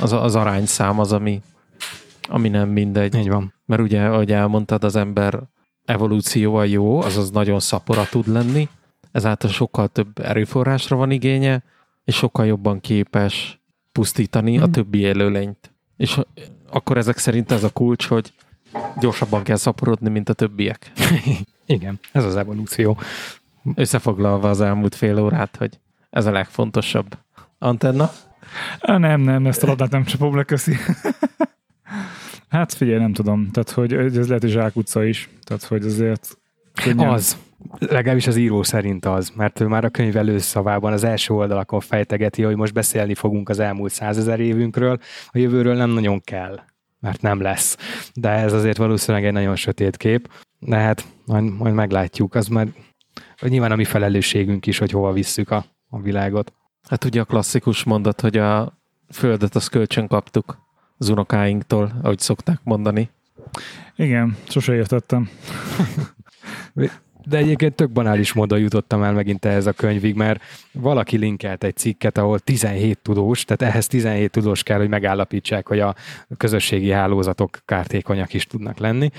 az, 0.00 0.12
az 0.12 0.34
arányszám 0.34 0.98
az, 0.98 1.12
ami, 1.12 1.42
ami 2.28 2.48
nem 2.48 2.68
mindegy. 2.68 3.14
Így 3.14 3.28
van. 3.28 3.54
Mert 3.66 3.82
ugye, 3.82 4.04
ahogy 4.04 4.32
elmondtad, 4.32 4.84
az 4.84 4.96
ember 4.96 5.42
evolúcióa 5.84 6.64
jó, 6.64 7.00
azaz 7.00 7.30
nagyon 7.30 7.60
szapora 7.60 8.04
tud 8.04 8.28
lenni, 8.28 8.68
ezáltal 9.12 9.50
sokkal 9.50 9.88
több 9.88 10.18
erőforrásra 10.18 10.96
van 10.96 11.10
igénye, 11.10 11.62
és 12.04 12.16
sokkal 12.16 12.46
jobban 12.46 12.80
képes 12.80 13.60
pusztítani 13.92 14.54
hmm. 14.54 14.62
a 14.62 14.70
többi 14.70 14.98
élőlényt. 14.98 15.74
És 15.96 16.20
akkor 16.70 16.96
ezek 16.96 17.18
szerint 17.18 17.52
ez 17.52 17.64
a 17.64 17.72
kulcs, 17.72 18.06
hogy 18.06 18.32
gyorsabban 19.00 19.42
kell 19.42 19.56
szaporodni, 19.56 20.08
mint 20.08 20.28
a 20.28 20.32
többiek. 20.32 20.92
Igen, 21.66 21.98
ez 22.12 22.24
az 22.24 22.36
evolúció. 22.36 22.98
Összefoglalva 23.74 24.48
az 24.48 24.60
elmúlt 24.60 24.94
fél 24.94 25.18
órát, 25.18 25.56
hogy 25.56 25.78
ez 26.10 26.26
a 26.26 26.30
legfontosabb. 26.30 27.18
Antenna? 27.58 28.10
Nem, 28.80 29.20
nem, 29.20 29.46
ezt 29.46 29.62
a 29.62 29.66
labdát 29.66 29.90
nem 29.90 30.04
csapom 30.04 30.36
le, 30.36 30.42
köszi. 30.42 30.76
hát 32.48 32.72
figyelj, 32.72 32.98
nem 32.98 33.12
tudom. 33.12 33.50
Tehát, 33.50 33.70
hogy 33.70 33.92
ez 33.92 34.28
lehet 34.28 34.44
egy 34.44 34.50
zsákutca 34.50 35.04
is. 35.04 35.28
Tehát, 35.44 35.64
hogy 35.64 35.84
azért... 35.84 36.38
Könnyen... 36.82 37.08
Az. 37.08 37.36
Legalábbis 37.78 38.26
az 38.26 38.36
író 38.36 38.62
szerint 38.62 39.04
az, 39.04 39.32
mert 39.36 39.60
ő 39.60 39.66
már 39.66 39.84
a 39.84 39.88
könyv 39.88 40.16
előszavában 40.16 40.92
az 40.92 41.04
első 41.04 41.34
oldalakon 41.34 41.80
fejtegeti, 41.80 42.42
hogy 42.42 42.56
most 42.56 42.72
beszélni 42.72 43.14
fogunk 43.14 43.48
az 43.48 43.58
elmúlt 43.58 43.92
százezer 43.92 44.40
évünkről, 44.40 44.98
a 45.30 45.38
jövőről 45.38 45.74
nem 45.74 45.90
nagyon 45.90 46.20
kell, 46.20 46.60
mert 47.00 47.22
nem 47.22 47.40
lesz. 47.40 47.76
De 48.14 48.28
ez 48.28 48.52
azért 48.52 48.76
valószínűleg 48.76 49.26
egy 49.26 49.32
nagyon 49.32 49.56
sötét 49.56 49.96
kép. 49.96 50.28
De 50.58 50.76
hát 50.76 51.04
majd, 51.24 51.56
majd 51.56 51.74
meglátjuk, 51.74 52.34
az 52.34 52.46
már 52.46 52.68
nyilván 53.40 53.72
a 53.72 53.76
mi 53.76 53.84
felelősségünk 53.84 54.66
is, 54.66 54.78
hogy 54.78 54.90
hova 54.90 55.12
visszük 55.12 55.50
a, 55.50 55.64
a 55.88 56.00
világot. 56.00 56.52
Hát 56.88 57.04
ugye 57.04 57.20
a 57.20 57.24
klasszikus 57.24 57.84
mondat, 57.84 58.20
hogy 58.20 58.36
a 58.36 58.78
földet 59.12 59.54
az 59.54 59.68
kölcsön 59.68 60.06
kaptuk 60.06 60.65
az 60.98 61.08
unokáinktól, 61.08 61.92
ahogy 62.02 62.18
szokták 62.18 62.60
mondani. 62.62 63.10
Igen, 63.96 64.36
sose 64.48 64.74
értettem. 64.74 65.28
De 67.28 67.36
egyébként 67.36 67.74
tök 67.74 67.90
banális 67.90 68.32
módon 68.32 68.58
jutottam 68.58 69.02
el 69.02 69.12
megint 69.12 69.44
ehhez 69.44 69.66
a 69.66 69.72
könyvig, 69.72 70.14
mert 70.14 70.42
valaki 70.72 71.16
linkelt 71.16 71.64
egy 71.64 71.76
cikket, 71.76 72.18
ahol 72.18 72.38
17 72.38 72.98
tudós, 73.02 73.44
tehát 73.44 73.74
ehhez 73.74 73.86
17 73.86 74.30
tudós 74.30 74.62
kell, 74.62 74.78
hogy 74.78 74.88
megállapítsák, 74.88 75.66
hogy 75.66 75.80
a 75.80 75.94
közösségi 76.36 76.90
hálózatok 76.90 77.58
kártékonyak 77.64 78.34
is 78.34 78.46
tudnak 78.46 78.78
lenni, 78.78 79.10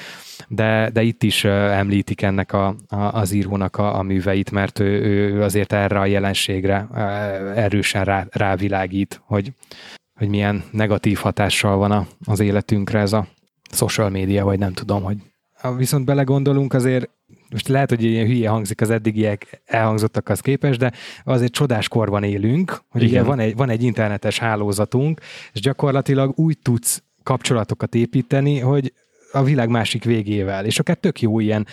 de, 0.48 0.90
de 0.94 1.02
itt 1.02 1.24
is 1.24 1.44
említik 1.44 2.22
ennek 2.22 2.54
a, 2.54 2.76
a, 2.88 2.96
az 2.96 3.32
írónak 3.32 3.78
a, 3.78 3.98
a 3.98 4.02
műveit, 4.02 4.52
mert 4.52 4.80
ő, 4.80 5.02
ő 5.02 5.42
azért 5.42 5.74
erre 5.74 6.00
a 6.00 6.06
jelenségre 6.06 6.88
erősen 7.56 8.04
rá, 8.04 8.28
rávilágít, 8.30 9.22
hogy, 9.26 9.52
hogy 10.18 10.30
milyen 10.30 10.64
negatív 10.72 11.18
hatással 11.18 11.78
van 11.78 11.92
a, 11.92 12.08
az 12.26 12.40
életünkre 12.40 13.00
ez 13.00 13.14
a 13.14 13.28
social 13.72 14.10
média, 14.10 14.46
vagy 14.46 14.60
nem 14.60 14.74
tudom, 14.74 15.04
hogy 15.04 15.18
viszont 15.78 16.06
belegondolunk, 16.06 16.74
azért 16.74 17.10
most 17.50 17.68
lehet, 17.68 17.90
hogy 17.90 18.04
ilyen 18.04 18.26
hülye 18.26 18.50
hangzik 18.50 18.82
az 18.82 18.90
eddigiek 18.90 19.62
elhangzottakhoz 19.66 20.40
képest, 20.40 20.80
de 20.80 20.92
azért 21.24 21.52
csodás 21.52 21.88
korban 21.88 22.24
élünk, 22.24 22.82
hogy 22.90 23.04
Igen. 23.04 23.14
ugye 23.14 23.24
van 23.30 23.40
egy, 23.40 23.56
van 23.56 23.70
egy 23.70 23.84
internetes 23.84 24.40
hálózatunk, 24.40 25.22
és 25.54 25.60
gyakorlatilag 25.60 26.40
úgy 26.40 26.58
tudsz 26.62 27.04
kapcsolatokat 27.24 27.96
építeni, 27.96 28.60
hogy 28.60 28.94
a 29.32 29.44
világ 29.44 29.70
másik 29.70 30.04
végével, 30.04 30.66
és 30.66 30.80
akár 30.80 30.96
tök 30.96 31.22
jó 31.22 31.40
ilyen, 31.40 31.68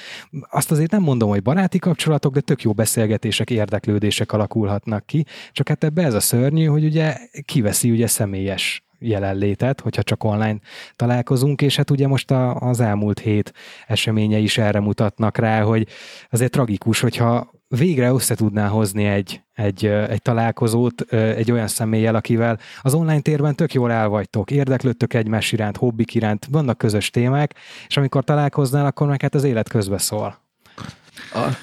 azt 0.51 0.71
azért 0.71 0.91
nem 0.91 1.03
mondom, 1.03 1.29
hogy 1.29 1.43
baráti 1.43 1.79
kapcsolatok, 1.79 2.35
de 2.35 2.41
tök 2.41 2.63
jó 2.63 2.73
beszélgetések, 2.73 3.51
érdeklődések 3.51 4.33
alakulhatnak 4.33 5.07
ki, 5.07 5.25
csak 5.53 5.69
hát 5.69 5.85
ebbe 5.85 6.03
ez 6.03 6.15
a 6.15 6.21
szörnyű, 6.21 6.65
hogy 6.65 6.85
ugye 6.85 7.17
kiveszi 7.45 7.91
ugye 7.91 8.07
személyes 8.07 8.85
jelenlétet, 8.99 9.81
hogyha 9.81 10.03
csak 10.03 10.25
online 10.25 10.59
találkozunk, 10.97 11.63
és 11.63 11.77
hát 11.77 11.91
ugye 11.91 12.07
most 12.07 12.31
a, 12.31 12.55
az 12.55 12.81
elmúlt 12.81 13.19
hét 13.19 13.53
eseménye 13.87 14.39
is 14.39 14.59
erre 14.59 14.81
mutatnak 14.81 15.37
rá, 15.39 15.63
hogy 15.63 15.89
azért 16.31 16.53
tragikus, 16.53 17.01
hogyha 17.01 17.54
végre 17.77 18.09
össze 18.09 18.35
tudná 18.35 18.69
hozni 18.69 19.05
egy, 19.05 19.43
egy, 19.55 19.87
egy 19.87 20.23
találkozót 20.23 21.01
egy 21.13 21.53
olyan 21.53 21.67
személlyel, 21.67 22.15
akivel 22.15 22.59
az 22.83 22.95
online 22.95 23.21
térben 23.21 23.55
tök 23.55 23.75
jól 23.75 23.93
el 23.93 24.09
vagytok, 24.09 24.51
érdeklődtök 24.51 25.15
egymás 25.15 25.53
iránt, 25.53 25.77
hobbik 25.77 26.15
iránt, 26.15 26.47
vannak 26.51 26.79
közös 26.79 27.11
témák, 27.11 27.55
és 27.89 27.97
amikor 27.97 28.25
találkoznál, 28.25 28.87
akkor 28.87 29.07
meg 29.07 29.23
hát 29.23 29.35
az 29.35 29.45
élet 29.45 29.69
közbe 29.69 29.99
szól. 29.99 30.39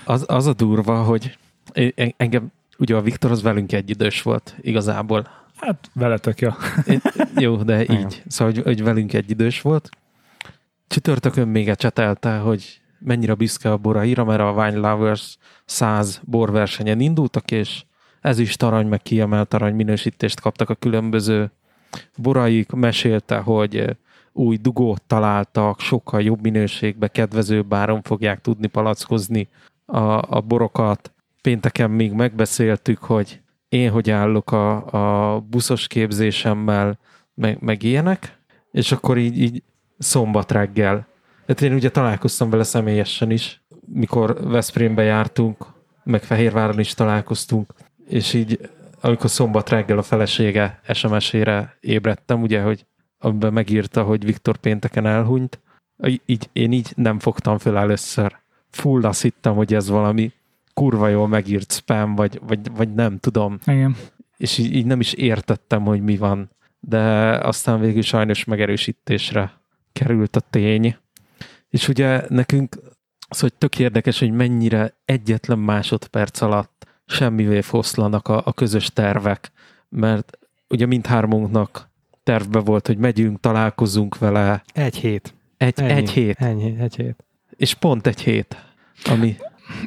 Az, 0.06 0.24
az 0.28 0.48
a 0.48 0.54
durva, 0.54 1.04
hogy 1.04 1.38
engem, 2.18 2.52
ugye 2.78 2.96
a 2.96 3.02
Viktor 3.02 3.32
az 3.32 3.42
velünk 3.42 3.72
egy 3.72 3.90
idős 3.90 4.22
volt 4.22 4.56
igazából, 4.62 5.28
Hát 5.62 5.90
veletek, 5.94 6.40
ja. 6.40 6.58
Jó, 7.36 7.56
de 7.56 7.84
így. 8.00 8.24
Szóval, 8.28 8.54
hogy, 8.54 8.64
hogy 8.64 8.84
velünk 8.84 9.14
egy 9.14 9.30
idős 9.30 9.62
volt. 9.62 9.90
Csütörtökön 10.88 11.48
még 11.48 11.76
csetelte, 11.76 12.38
hogy 12.38 12.82
mennyire 13.04 13.34
büszke 13.34 13.72
a 13.72 13.78
boraira, 13.78 14.24
mert 14.24 14.40
a 14.40 14.52
Wine 14.52 14.78
Lovers 14.90 15.38
100 15.66 16.22
borversenyen 16.24 17.00
indultak, 17.00 17.52
és 17.52 17.84
ez 18.22 18.40
is 18.40 18.56
tarany, 18.56 18.88
meg 18.88 19.02
kiemelt 19.02 19.54
arany 19.54 19.76
minősítést 19.76 20.40
kaptak 20.40 20.70
a 20.70 20.76
különböző 20.76 21.52
boraik. 22.18 22.72
Mesélte, 22.72 23.38
hogy 23.38 23.98
új 24.34 24.58
dugót 24.58 25.02
találtak, 25.02 25.80
sokkal 25.80 26.22
jobb 26.22 26.42
minőségbe, 26.42 27.08
kedvezőbb 27.08 27.74
áron 27.74 28.02
fogják 28.02 28.42
tudni 28.42 28.68
palackozni 28.68 29.48
a, 29.86 30.36
a 30.38 30.42
borokat. 30.42 31.12
Pénteken 31.42 31.92
még 31.92 32.12
megbeszéltük, 32.12 33.00
hogy 33.00 33.42
én 33.70 33.92
hogy 33.92 34.10
állok 34.10 34.52
a, 34.52 35.34
a 35.34 35.40
buszos 35.40 35.88
képzésemmel, 35.88 37.00
meg, 37.34 37.58
meg 37.62 37.84
ilyenek, 37.84 38.38
és 38.72 38.92
akkor 38.92 39.18
így, 39.18 39.42
így 39.42 39.64
szombat 39.98 40.52
reggel. 40.52 41.08
Hát 41.52 41.62
én 41.62 41.74
ugye 41.74 41.90
találkoztam 41.90 42.50
vele 42.50 42.64
személyesen 42.64 43.32
is, 43.32 43.62
mikor 43.86 44.38
Veszprémbe 44.42 45.04
jártunk, 45.04 45.66
meg 46.04 46.24
Fehérváron 46.24 46.80
is 46.80 46.94
találkoztunk, 46.94 47.74
és 48.08 48.34
így 48.34 48.70
amikor 49.02 49.30
szombat 49.30 49.70
reggel 49.70 49.98
a 49.98 50.02
felesége 50.02 50.80
SMS-ére 50.94 51.78
ébredtem, 51.80 52.42
ugye, 52.42 52.62
hogy 52.62 52.86
amiben 53.20 53.54
megírta, 53.54 54.04
hogy 54.04 54.26
Viktor 54.26 54.58
pénteken 54.58 55.06
elhunyt, 55.06 55.60
így, 56.26 56.50
én 56.54 56.72
így 56.72 56.92
nem 56.96 57.20
fogtam 57.20 57.58
föl 57.58 57.78
először. 57.78 58.38
Full 58.70 59.04
azt 59.04 59.22
hittem, 59.22 59.56
hogy 59.56 59.74
ez 59.74 59.90
valami 59.90 60.32
kurva 60.74 61.08
jól 61.08 61.28
megírt 61.28 61.72
spam, 61.72 62.16
vagy, 62.16 62.40
vagy, 62.48 62.72
vagy 62.76 62.94
nem 62.94 63.18
tudom. 63.18 63.58
Igen. 63.66 63.96
És 64.38 64.58
így, 64.58 64.76
így 64.76 64.86
nem 64.86 65.00
is 65.00 65.14
értettem, 65.14 65.84
hogy 65.84 66.02
mi 66.02 66.18
van. 66.18 66.50
De 66.80 67.32
aztán 67.32 67.80
végül 67.80 68.02
sajnos 68.02 68.44
megerősítésre 68.44 69.54
került 69.94 70.36
a 70.36 70.40
tény. 70.40 70.96
És 71.72 71.88
ugye 71.88 72.26
nekünk 72.30 72.78
az, 73.28 73.40
hogy 73.40 73.54
tök 73.54 73.80
érdekes, 73.80 74.20
hogy 74.20 74.32
mennyire 74.32 74.94
egyetlen 75.06 75.60
másodperc 75.60 76.42
alatt 76.42 76.88
semmivé 77.06 77.62
foszlanak 77.62 78.28
a, 78.28 78.42
a 78.46 78.54
közös 78.54 78.90
tervek, 78.94 79.52
mert 79.90 80.38
ugye 80.70 80.86
mindhármunknak 80.86 81.90
tervbe 82.24 82.60
volt, 82.60 82.88
hogy 82.88 82.98
megyünk, 82.98 83.40
találkozunk 83.40 84.18
vele. 84.18 84.64
Egy 84.74 84.96
hét. 84.96 85.34
Egy, 85.58 85.80
Ennyi. 85.80 85.92
egy 85.92 86.10
hét. 86.10 86.36
Ennyi, 86.40 86.80
egy 86.80 86.96
hét. 86.96 87.24
És 87.50 87.74
pont 87.74 88.08
egy 88.08 88.22
hét, 88.22 88.66
ami 89.06 89.38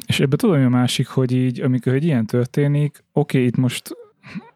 és 0.05 0.19
ebben 0.19 0.37
tudom, 0.37 0.55
hogy 0.55 0.65
a 0.65 0.69
másik, 0.69 1.07
hogy 1.07 1.31
így, 1.31 1.61
amikor 1.61 1.93
egy 1.93 2.03
ilyen 2.03 2.25
történik, 2.25 3.03
oké, 3.13 3.37
okay, 3.37 3.47
itt 3.49 3.55
most 3.55 3.95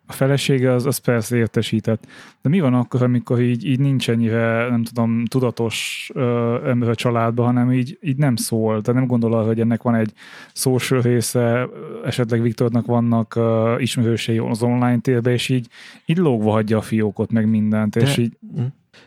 a 0.09 0.13
felesége 0.13 0.73
az, 0.73 0.85
az 0.85 0.97
persze 0.97 1.35
értesített. 1.35 2.07
De 2.41 2.49
mi 2.49 2.59
van 2.59 2.73
akkor, 2.73 3.03
amikor 3.03 3.39
így, 3.39 3.65
így 3.65 3.79
nincs 3.79 4.09
ennyire, 4.09 4.69
nem 4.69 4.83
tudom, 4.83 5.25
tudatos 5.25 6.09
ö, 6.13 6.57
ember 6.69 6.89
a 6.89 6.95
családban, 6.95 7.45
hanem 7.45 7.71
így, 7.71 7.97
így 8.01 8.17
nem 8.17 8.35
szól. 8.35 8.81
Tehát 8.81 8.99
nem 8.99 9.09
gondol 9.09 9.33
arra, 9.33 9.45
hogy 9.45 9.59
ennek 9.59 9.81
van 9.81 9.95
egy 9.95 10.13
social 10.53 11.01
része, 11.01 11.67
esetleg 12.05 12.41
Viktornak 12.41 12.85
vannak 12.85 13.35
ö, 13.35 13.75
ismerősei 13.79 14.37
az 14.37 14.63
online 14.63 14.99
térben, 14.99 15.33
és 15.33 15.49
így, 15.49 15.67
így 16.05 16.17
lógva 16.17 16.51
hagyja 16.51 16.77
a 16.77 16.81
fiókot, 16.81 17.31
meg 17.31 17.49
mindent. 17.49 17.93
De, 17.93 18.01
és 18.01 18.17
így... 18.17 18.37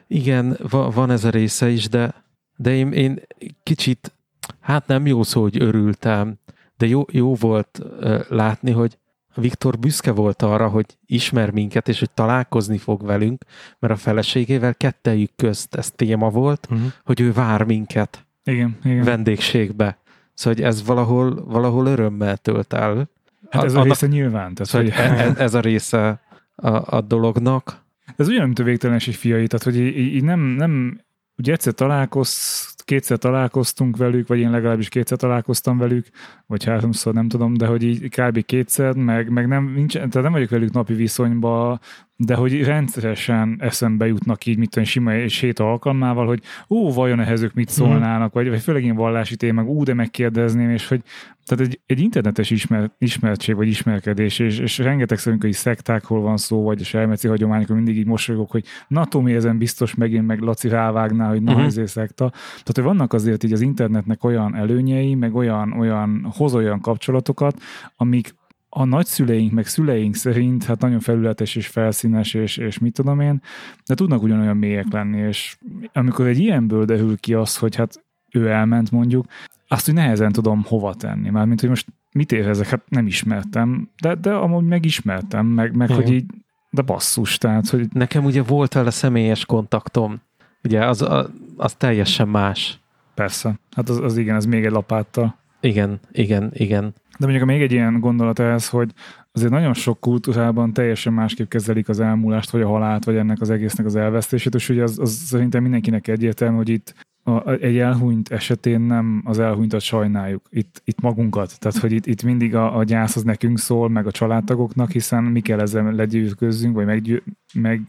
Igen, 0.07 0.57
va, 0.71 0.91
van 0.91 1.11
ez 1.11 1.25
a 1.25 1.31
része 1.31 1.69
is, 1.69 1.89
de, 1.89 2.15
de 2.57 2.75
én, 2.75 2.93
én 2.93 3.21
kicsit 3.63 4.13
hát 4.61 4.87
nem 4.87 5.07
jó 5.07 5.23
szó, 5.23 5.43
hogy 5.43 5.63
örültem, 5.63 6.39
de 6.77 6.87
jó, 6.87 7.05
jó 7.11 7.35
volt 7.35 7.79
uh, 8.01 8.21
látni, 8.29 8.71
hogy 8.71 8.99
Viktor 9.35 9.79
büszke 9.79 10.11
volt 10.11 10.43
arra, 10.43 10.69
hogy 10.69 10.87
ismer 11.07 11.51
minket, 11.51 11.89
és 11.89 11.99
hogy 11.99 12.11
találkozni 12.11 12.79
fog 12.79 13.05
velünk, 13.05 13.45
mert 13.79 13.93
a 13.93 13.97
feleségével 13.97 14.75
kettejük 14.75 15.31
közt 15.37 15.75
ez 15.75 15.91
téma 15.91 16.31
volt, 16.31 16.69
uh-huh. 16.71 16.93
hogy 17.05 17.21
ő 17.21 17.33
vár 17.33 17.63
minket 17.63 18.27
igen, 18.45 18.77
igen. 18.85 19.05
vendégségbe. 19.05 19.99
Szóval 20.35 20.55
hogy 20.55 20.63
ez 20.63 20.85
valahol, 20.87 21.45
valahol 21.45 21.87
örömmel 21.87 22.37
tölt 22.37 22.73
el. 22.73 23.09
Hát 23.51 23.65
ez 23.65 23.75
a, 23.75 23.81
a 23.81 23.83
része 23.83 24.07
nyilván. 24.07 24.55
Tehát, 24.55 24.71
szóval, 24.71 24.91
hogy 24.91 25.17
ez, 25.19 25.37
ez 25.37 25.55
a 25.55 25.61
része 25.61 26.21
a, 26.55 26.97
a 26.97 27.01
dolognak. 27.01 27.85
Ez 28.17 28.27
ugyanúgy, 28.29 28.47
mint 28.47 28.59
a 28.59 28.63
végtelenség 28.63 29.15
fiai, 29.15 29.47
tehát 29.47 29.65
hogy 29.65 29.77
így, 29.77 30.15
így 30.15 30.25
nem, 30.25 30.41
nem 30.41 31.01
ugye 31.37 31.53
egyszer 31.53 31.73
találkoz, 31.73 32.72
kétszer 32.93 33.19
találkoztunk 33.19 33.97
velük, 33.97 34.29
vagy 34.29 34.39
én 34.39 34.51
legalábbis 34.51 34.89
kétszer 34.89 35.19
találkoztam 35.19 35.79
velük, 35.79 36.07
vagy 36.47 36.65
háromszor, 36.65 37.15
nem 37.15 37.29
tudom, 37.29 37.55
de 37.55 37.67
hogy 37.67 37.83
így 37.83 38.09
kb. 38.09 38.45
kétszer, 38.45 38.95
meg, 38.95 39.31
meg 39.31 39.47
nem, 39.47 39.73
nincs, 39.75 39.93
tehát 39.93 40.23
nem 40.23 40.33
vagyok 40.33 40.51
velük 40.51 40.73
napi 40.73 40.95
viszonyban, 40.95 41.81
de 42.25 42.35
hogy 42.35 42.65
rendszeresen 42.65 43.57
eszembe 43.59 44.07
jutnak 44.07 44.47
így, 44.47 44.59
mit 44.59 44.71
tudom, 44.71 44.85
sima 44.85 45.15
és 45.15 45.41
hét 45.41 45.59
alkalmával, 45.59 46.27
hogy 46.27 46.43
ó, 46.69 46.93
vajon 46.93 47.21
ehhez 47.21 47.43
ők 47.43 47.55
mit 47.55 47.67
mhm. 47.67 47.75
szólnának, 47.75 48.33
vagy, 48.33 48.49
vagy 48.49 48.61
főleg 48.61 48.85
én 48.85 48.95
vallási 48.95 49.37
témák, 49.37 49.67
ú, 49.67 49.85
de 49.85 49.95
megkérdezném, 49.95 50.71
és 50.71 50.89
hogy 50.89 51.03
tehát 51.47 51.67
egy, 51.67 51.81
egy 51.87 52.01
internetes 52.01 52.51
ismer, 52.51 52.91
ismertség 52.99 53.55
vagy 53.55 53.69
ismerkedés, 53.69 54.39
és, 54.39 54.59
és 54.59 54.79
rengeteg 54.79 55.19
szerint, 55.19 55.43
hogy 55.43 55.53
szektákról 55.53 56.21
van 56.21 56.37
szó, 56.37 56.63
vagy 56.63 56.81
a 56.81 56.85
selmeci 56.85 57.29
hagyományokról 57.29 57.77
mindig 57.77 57.97
így 57.97 58.07
mosolygok, 58.07 58.51
hogy 58.51 58.65
na, 58.89 59.05
Tomi, 59.05 59.35
ezen 59.35 59.59
biztos 59.59 59.95
megint 59.95 60.27
meg 60.27 60.41
Laci 60.41 60.69
rávágná, 60.69 61.29
hogy 61.29 61.43
na, 61.43 61.51
uh-huh. 61.51 61.67
ezért 61.67 61.89
szekta. 61.89 62.31
Tehát, 62.31 62.73
hogy 62.75 62.85
vannak 62.85 63.13
azért 63.13 63.45
így 63.45 63.53
az 63.53 63.61
internetnek 63.61 64.25
olyan 64.25 64.57
előnyei, 64.57 65.15
meg 65.15 65.35
olyan, 65.35 65.73
olyan, 65.73 66.33
hoz 66.37 66.55
olyan 66.55 66.81
kapcsolatokat, 66.81 67.61
amik 67.97 68.35
a 68.75 68.85
nagyszüleink, 68.85 69.53
meg 69.53 69.67
szüleink 69.67 70.15
szerint 70.15 70.65
hát 70.65 70.81
nagyon 70.81 71.01
felületes 71.01 71.57
és 71.57 71.67
felszínes, 71.67 72.35
és, 72.35 72.57
és 72.57 72.79
mit 72.79 72.93
tudom 72.93 73.21
én, 73.21 73.43
de 73.87 73.95
tudnak 73.95 74.23
ugyanolyan 74.23 74.57
mélyek 74.57 74.93
lenni, 74.93 75.19
és 75.19 75.57
amikor 75.93 76.27
egy 76.27 76.39
ilyenből 76.39 76.85
derül 76.85 77.17
ki 77.17 77.35
az, 77.35 77.57
hogy 77.57 77.77
hát 77.77 78.05
ő 78.31 78.49
elment 78.49 78.91
mondjuk, 78.91 79.27
azt 79.69 79.85
hogy 79.85 79.95
nehezen 79.95 80.33
tudom 80.33 80.63
hova 80.67 80.95
tenni, 80.95 81.31
mert 81.31 81.47
mint 81.47 81.61
hogy 81.61 81.69
most 81.69 81.87
mit 82.13 82.33
ér 82.33 82.49
ezek, 82.49 82.69
hát 82.69 82.83
nem 82.89 83.07
ismertem, 83.07 83.89
de, 84.01 84.15
de 84.15 84.33
amúgy 84.33 84.65
megismertem, 84.65 85.47
meg, 85.47 85.77
meg 85.77 85.91
hogy 85.91 86.11
így, 86.11 86.25
de 86.71 86.83
basszus, 86.83 87.39
tehát, 87.39 87.69
hogy... 87.69 87.89
Nekem 87.93 88.25
ugye 88.25 88.43
volt 88.43 88.73
vele 88.73 88.91
személyes 88.91 89.45
kontaktom, 89.45 90.21
ugye 90.65 90.87
az, 90.87 91.03
az, 91.03 91.31
az 91.57 91.75
teljesen 91.75 92.29
más. 92.29 92.81
Persze, 93.15 93.59
hát 93.77 93.89
az, 93.89 93.99
az 93.99 94.17
igen, 94.17 94.37
ez 94.37 94.45
még 94.45 94.65
egy 94.65 94.71
lapáttal. 94.71 95.41
Igen, 95.63 96.01
igen, 96.13 96.51
igen. 96.55 96.95
De 97.19 97.27
mondjuk 97.27 97.47
még 97.47 97.63
egy 97.63 97.73
ilyen 97.73 98.01
gondolat 98.01 98.39
ehhez, 98.39 98.69
hogy 98.69 98.91
azért 99.33 99.51
nagyon 99.51 99.75
sok 99.75 100.01
kultúrában 100.01 100.73
teljesen 100.73 101.13
másképp 101.13 101.49
kezelik 101.49 101.89
az 101.89 102.01
elmúlást, 102.01 102.51
vagy 102.51 102.61
a 102.61 102.69
halált, 102.69 103.05
vagy 103.05 103.17
ennek 103.17 103.41
az 103.41 103.51
egésznek 103.51 103.87
az 103.87 103.97
elvesztését, 103.97 104.55
és 104.55 104.69
ugye 104.69 104.83
az, 104.83 104.99
az 104.99 105.11
szerintem 105.11 105.63
mindenkinek 105.63 106.09
egyértelmű, 106.09 106.57
hogy 106.57 106.69
itt 106.69 106.95
a, 107.23 107.51
egy 107.51 107.79
elhunyt 107.79 108.31
esetén 108.31 108.81
nem 108.81 109.23
az 109.25 109.39
elhunytat 109.39 109.81
sajnáljuk, 109.81 110.43
itt, 110.51 110.83
itt 110.85 111.01
magunkat. 111.01 111.59
Tehát, 111.59 111.79
hogy 111.79 111.93
itt, 111.93 112.07
itt 112.07 112.23
mindig 112.23 112.55
a, 112.55 112.77
a 112.77 112.85
gyász 112.85 113.17
az 113.17 113.23
nekünk 113.23 113.59
szól, 113.59 113.89
meg 113.89 114.07
a 114.07 114.11
családtagoknak, 114.11 114.91
hiszen 114.91 115.25
mi 115.25 115.41
kell 115.41 115.61
ezzel 115.61 115.93
legyőzközzünk, 115.93 116.75
vagy 116.75 116.87
meggyő, 116.87 117.23
meg, 117.55 117.81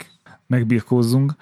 megbirkózzunk. 0.53 1.35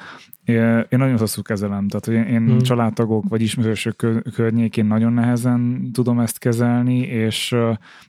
Én 0.46 0.86
nagyon 0.90 1.18
rosszul 1.18 1.44
kezelem, 1.44 1.88
tehát 1.88 2.06
hogy 2.06 2.34
én 2.34 2.46
hmm. 2.46 2.60
családtagok 2.60 3.24
vagy 3.30 3.42
ismerősök 3.42 4.24
környékén 4.34 4.86
nagyon 4.86 5.14
nehezen 5.14 5.90
tudom 5.94 6.20
ezt 6.20 6.38
kezelni, 6.38 6.98
és, 6.98 7.56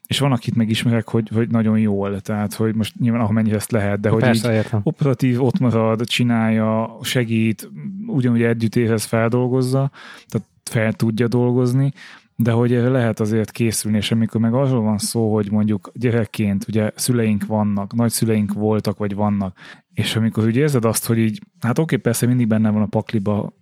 és 0.07 0.19
van, 0.19 0.33
akit 0.33 0.55
megismerek, 0.55 1.09
hogy, 1.09 1.29
hogy 1.35 1.49
nagyon 1.49 1.79
jól, 1.79 2.21
tehát 2.21 2.55
hogy 2.55 2.75
most 2.75 2.99
nyilván 2.99 3.21
amennyire 3.21 3.57
ezt 3.57 3.71
lehet, 3.71 4.01
de 4.01 4.09
hogy 4.09 4.23
Persze, 4.23 4.51
így 4.51 4.57
értem. 4.57 4.81
operatív 4.83 5.43
ott 5.43 5.59
marad, 5.59 6.05
csinálja, 6.07 6.99
segít, 7.03 7.71
ugyanúgy 8.07 8.43
együtt 8.43 8.77
érez 8.77 9.05
feldolgozza, 9.05 9.91
tehát 10.29 10.49
fel 10.65 10.93
tudja 10.93 11.29
dolgozni, 11.29 11.93
de 12.37 12.51
hogy 12.51 12.71
lehet 12.71 13.21
azért 13.21 13.51
készülni, 13.51 13.97
és 13.97 14.11
amikor 14.11 14.41
meg 14.41 14.55
arról 14.55 14.83
van 14.83 14.99
szó, 14.99 15.35
hogy 15.35 15.51
mondjuk 15.51 15.91
gyerekként 15.95 16.65
ugye 16.69 16.91
szüleink 16.95 17.47
vannak, 17.47 17.95
nagyszüleink 17.95 18.53
voltak, 18.53 18.99
vagy 18.99 19.15
vannak, 19.15 19.57
és 19.95 20.17
amikor 20.17 20.45
úgy 20.45 20.57
érzed 20.57 20.85
azt, 20.85 21.07
hogy 21.07 21.19
így, 21.19 21.41
hát 21.61 21.79
oké, 21.79 21.97
persze 21.97 22.27
mindig 22.27 22.47
benne 22.47 22.71
van 22.71 22.83
a 22.83 22.87
pakliba 22.87 23.53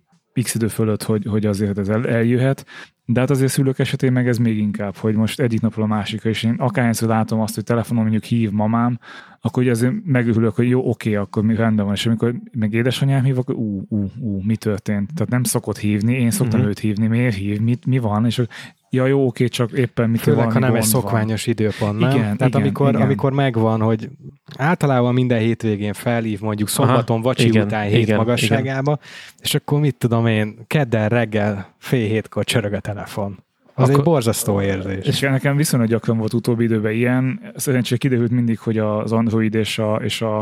x 0.41 0.55
idő 0.55 0.67
fölött, 0.67 1.03
hogy, 1.03 1.25
hogy 1.25 1.45
azért 1.45 1.77
ez 1.77 1.89
el, 1.89 2.07
eljöhet, 2.07 2.65
de 3.05 3.19
hát 3.19 3.29
azért 3.29 3.51
szülők 3.51 3.79
esetén 3.79 4.11
meg 4.11 4.27
ez 4.27 4.37
még 4.37 4.57
inkább, 4.57 4.95
hogy 4.95 5.15
most 5.15 5.39
egyik 5.39 5.61
napról 5.61 5.85
a 5.85 5.87
másikra, 5.87 6.29
és 6.29 6.43
én 6.43 6.55
akárhányszor 6.57 7.07
látom 7.07 7.39
azt, 7.39 7.55
hogy 7.55 7.63
telefonon 7.63 8.01
mondjuk 8.01 8.23
hív 8.23 8.51
mamám, 8.51 8.99
akkor 9.41 9.63
ugye 9.63 9.71
azért 9.71 9.93
megörülök, 10.05 10.55
hogy 10.55 10.69
jó, 10.69 10.89
oké, 10.89 11.15
akkor 11.15 11.43
mi 11.43 11.55
rendben 11.55 11.85
van, 11.85 11.93
és 11.93 12.05
amikor 12.05 12.35
meg 12.51 12.73
édesanyám 12.73 13.23
hív, 13.23 13.37
akkor 13.37 13.55
ú, 13.55 13.85
ú, 13.89 14.05
ú, 14.19 14.41
mi 14.43 14.55
történt? 14.55 15.13
Tehát 15.13 15.29
nem 15.29 15.43
szokott 15.43 15.77
hívni, 15.77 16.13
én 16.13 16.31
szoktam 16.31 16.59
uh-huh. 16.59 16.69
őt 16.69 16.79
hívni, 16.79 17.07
miért 17.07 17.35
hív, 17.35 17.59
mit, 17.59 17.85
mi 17.85 17.97
van, 17.97 18.25
és 18.25 18.41
ja 18.89 19.05
jó, 19.05 19.25
oké, 19.25 19.47
csak 19.47 19.71
éppen 19.71 20.09
mit 20.09 20.21
Főleg, 20.21 20.51
ha 20.51 20.59
nem 20.59 20.75
egy 20.75 20.83
szokványos 20.83 21.45
van. 21.45 21.53
időpont, 21.53 21.99
nem? 21.99 22.09
Igen, 22.09 22.37
Tehát 22.37 22.53
igen, 22.53 22.61
amikor, 22.61 22.89
igen. 22.89 23.01
amikor 23.01 23.33
megvan, 23.33 23.81
hogy 23.81 24.09
általában 24.57 25.13
minden 25.13 25.39
hétvégén 25.39 25.93
felhív 25.93 26.41
mondjuk 26.41 26.69
szombaton 26.69 27.15
Aha, 27.15 27.25
vacsi 27.25 27.47
igen, 27.47 27.65
után 27.65 27.87
hét 27.87 28.01
igen, 28.01 28.17
magasságába, 28.17 28.91
igen. 28.91 29.09
és 29.41 29.55
akkor 29.55 29.79
mit 29.79 29.95
tudom 29.95 30.25
én, 30.25 30.59
kedden 30.67 31.09
reggel 31.09 31.70
fél 31.81 32.07
hétkor 32.07 32.43
csörög 32.43 32.73
a 32.73 32.79
telefon. 32.79 33.43
Az 33.73 33.83
Akkor, 33.83 33.99
egy 33.99 34.05
borzasztó 34.05 34.61
érzés. 34.61 35.05
És 35.05 35.19
nekem 35.19 35.55
viszonylag 35.55 35.89
gyakran 35.89 36.17
volt 36.17 36.33
utóbbi 36.33 36.63
időben 36.63 36.91
ilyen. 36.91 37.39
Szerencsére 37.55 37.97
kiderült 37.97 38.31
mindig, 38.31 38.59
hogy 38.59 38.77
az 38.77 39.11
Android 39.11 39.53
és 39.53 39.79
a, 39.79 39.95
és 39.95 40.21
a, 40.21 40.37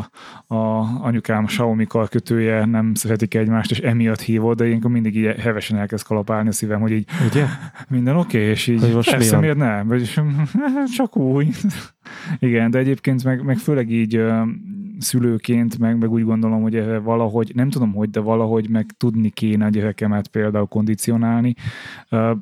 a 0.47 0.55
anyukám 1.01 1.45
Xiaomi 1.45 1.85
karkötője 1.85 2.65
nem 2.65 2.93
szeretik 2.93 3.33
egymást, 3.33 3.71
és 3.71 3.79
emiatt 3.79 4.21
hívott, 4.21 4.57
de 4.57 4.67
ilyenkor 4.67 4.91
mindig 4.91 5.15
így 5.15 5.35
hevesen 5.35 5.77
elkezd 5.77 6.05
kalapálni 6.05 6.49
a 6.49 6.51
szívem, 6.51 6.79
hogy 6.79 6.91
így 6.91 7.07
Ugye? 7.31 7.45
minden 7.89 8.15
oké, 8.15 8.37
okay, 8.37 8.49
és 8.49 8.67
így 8.67 8.93
most 8.93 9.11
persze 9.11 9.37
miért 9.37 9.57
nem? 9.57 9.87
Vagy 9.87 10.13
csak 10.97 11.17
úgy. 11.17 11.55
Igen, 12.39 12.71
de 12.71 12.77
egyébként 12.77 13.23
meg, 13.23 13.43
meg 13.43 13.57
főleg 13.57 13.91
így 13.91 14.21
szülőként, 14.99 15.77
meg, 15.77 15.97
meg 15.97 16.11
úgy 16.11 16.23
gondolom, 16.23 16.61
hogy 16.61 17.01
valahogy, 17.03 17.51
nem 17.55 17.69
tudom 17.69 17.93
hogy, 17.93 18.09
de 18.09 18.19
valahogy 18.19 18.69
meg 18.69 18.85
tudni 18.97 19.29
kéne 19.29 19.65
a 19.65 19.69
gyerekemet 19.69 20.27
például 20.27 20.65
kondicionálni. 20.65 21.55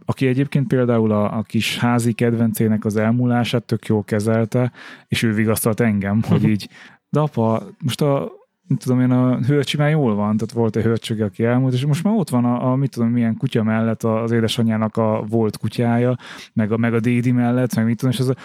Aki 0.06 0.28
egyébként 0.28 0.68
például 0.68 1.12
a, 1.12 1.38
a 1.38 1.42
kis 1.42 1.78
házi 1.78 2.14
kedvencének 2.14 2.86
az 2.86 2.96
elmúlását 2.96 3.64
tök 3.64 3.86
jól 3.86 4.04
kezelte, 4.04 4.72
és 5.08 5.24
ő 5.24 5.34
vigasztalt 5.34 5.80
engem, 5.80 6.22
hogy 6.28 6.44
így, 6.54 6.70
de 7.10 7.20
apa, 7.20 7.64
most 7.80 8.02
a, 8.02 8.32
mit 8.68 8.80
tudom 8.84 9.02
én, 9.02 9.12
a 9.12 9.38
hölcsi 9.38 9.78
már 9.78 9.90
jól 9.90 10.16
van, 10.16 10.38
tehát 10.38 10.54
volt 10.54 10.76
egy 10.76 10.84
hölcsög, 10.84 11.22
aki 11.22 11.44
elmúlt, 11.44 11.74
és 11.74 11.86
most 11.86 12.04
már 12.04 12.14
ott 12.14 12.30
van 12.30 12.46
a, 12.46 12.72
a 12.72 12.76
mit 12.76 12.92
tudom, 12.92 13.10
milyen 13.10 13.38
kutya 13.38 13.64
mellett 13.64 14.04
az 14.04 14.32
édesanyjának 14.32 14.98
a 14.98 15.24
volt 15.30 15.58
kutyája, 15.58 16.18
meg 16.54 16.72
a, 16.72 16.78
meg 16.78 16.94
a 16.94 17.00
dédi 17.00 17.32
mellett, 17.32 17.76
meg 17.76 17.86
mit 17.86 17.98
tudom, 17.98 18.14
és 18.14 18.20
az 18.20 18.30
a, 18.30 18.36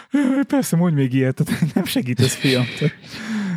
persze, 0.48 0.76
mondj 0.76 0.94
még 0.94 1.14
ilyet, 1.14 1.34
tehát 1.44 1.74
nem 1.74 1.84
segítesz, 1.84 2.34
fiam. 2.34 2.64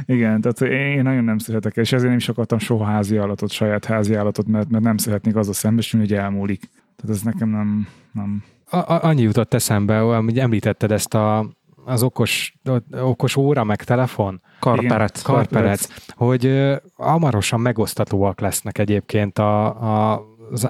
Igen, 0.06 0.42
tehát 0.42 0.62
én 0.62 1.04
nagyon 1.04 1.24
nem 1.24 1.38
szeretek, 1.38 1.76
és 1.76 1.92
ezért 1.92 2.10
nem 2.10 2.18
is 2.18 2.30
akartam 2.30 2.58
soha 2.58 2.86
házi 2.86 3.18
állatot, 3.18 3.52
saját 3.52 3.86
házi 3.86 4.14
állatot, 4.14 4.48
mert, 4.48 4.70
mert 4.70 4.84
nem 4.84 4.98
szeretnék 4.98 5.36
az 5.36 5.50
a 5.50 5.54
szembesülni, 5.54 6.08
hogy 6.08 6.18
elmúlik. 6.18 6.70
Tehát 6.96 7.16
ez 7.16 7.22
nekem 7.22 7.50
nem... 7.50 7.88
nem. 8.12 8.44
A, 8.70 9.08
annyi 9.08 9.22
jutott 9.22 9.54
eszembe, 9.54 10.00
hogy 10.00 10.40
említetted 10.40 10.92
ezt 10.92 11.14
a, 11.14 11.50
az 11.86 12.04
okos, 12.04 12.58
okos 12.92 13.36
óra, 13.36 13.64
meg 13.64 13.84
telefon. 13.84 14.42
Karperec. 14.60 15.22
Karperec, 15.22 15.88
hogy 16.10 16.72
hamarosan 16.96 17.60
megosztatóak 17.60 18.40
lesznek 18.40 18.78
egyébként 18.78 19.40
a, 19.40 19.66
a 20.12 20.26
az 20.52 20.70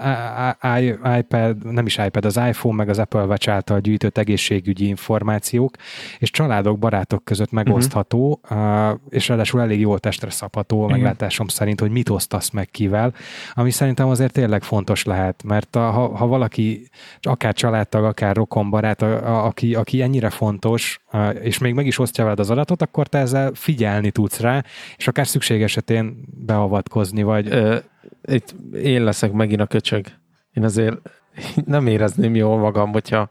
iPad, 1.17 1.71
nem 1.71 1.85
is 1.85 1.97
iPad, 1.97 2.25
az 2.25 2.37
iPhone 2.37 2.75
meg 2.75 2.89
az 2.89 2.99
Apple 2.99 3.23
Watch 3.23 3.49
által 3.49 3.79
gyűjtött 3.79 4.17
egészségügyi 4.17 4.87
információk, 4.87 5.75
és 6.19 6.31
családok, 6.31 6.79
barátok 6.79 7.23
között 7.23 7.51
megosztható, 7.51 8.39
uh-huh. 8.43 8.99
és 9.09 9.27
ráadásul 9.27 9.61
elég 9.61 9.79
jól 9.79 9.99
testre 9.99 10.29
szabható 10.29 10.83
a 10.83 10.87
meglátásom 10.87 11.47
szerint, 11.47 11.79
hogy 11.79 11.91
mit 11.91 12.09
osztasz 12.09 12.49
meg 12.49 12.69
kivel, 12.69 13.13
ami 13.53 13.71
szerintem 13.71 14.07
azért 14.07 14.33
tényleg 14.33 14.63
fontos 14.63 15.03
lehet, 15.03 15.43
mert 15.43 15.75
a, 15.75 15.89
ha, 15.91 16.15
ha 16.15 16.27
valaki, 16.27 16.89
akár 17.21 17.53
családtag, 17.53 18.03
akár 18.03 18.35
rokonbarát, 18.35 19.01
a, 19.01 19.27
a, 19.27 19.45
aki, 19.45 19.75
aki 19.75 20.01
ennyire 20.01 20.29
fontos, 20.29 20.99
és 21.41 21.57
még 21.57 21.73
meg 21.73 21.85
is 21.85 21.99
osztja 21.99 22.23
veled 22.23 22.39
az 22.39 22.49
adatot, 22.49 22.81
akkor 22.81 23.07
te 23.07 23.17
ezzel 23.17 23.51
figyelni 23.53 24.11
tudsz 24.11 24.39
rá, 24.39 24.63
és 24.97 25.07
akár 25.07 25.27
szükség 25.27 25.61
esetén 25.61 26.23
beavatkozni, 26.45 27.23
vagy... 27.23 27.47
Ö, 27.51 27.77
itt 28.21 28.55
én 28.73 29.03
leszek 29.03 29.31
megint 29.31 29.61
a 29.61 29.65
köcsög. 29.65 30.05
Én 30.51 30.63
azért 30.63 30.97
nem 31.65 31.87
érezném 31.87 32.35
jól 32.35 32.57
magam, 32.57 32.91
hogyha 32.91 33.29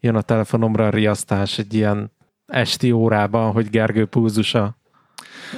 jön 0.00 0.14
a 0.14 0.22
telefonomra 0.22 0.86
a 0.86 0.90
riasztás 0.90 1.58
egy 1.58 1.74
ilyen 1.74 2.12
esti 2.46 2.92
órában, 2.92 3.52
hogy 3.52 3.70
Gergő 3.70 4.06
púzusa 4.06 4.76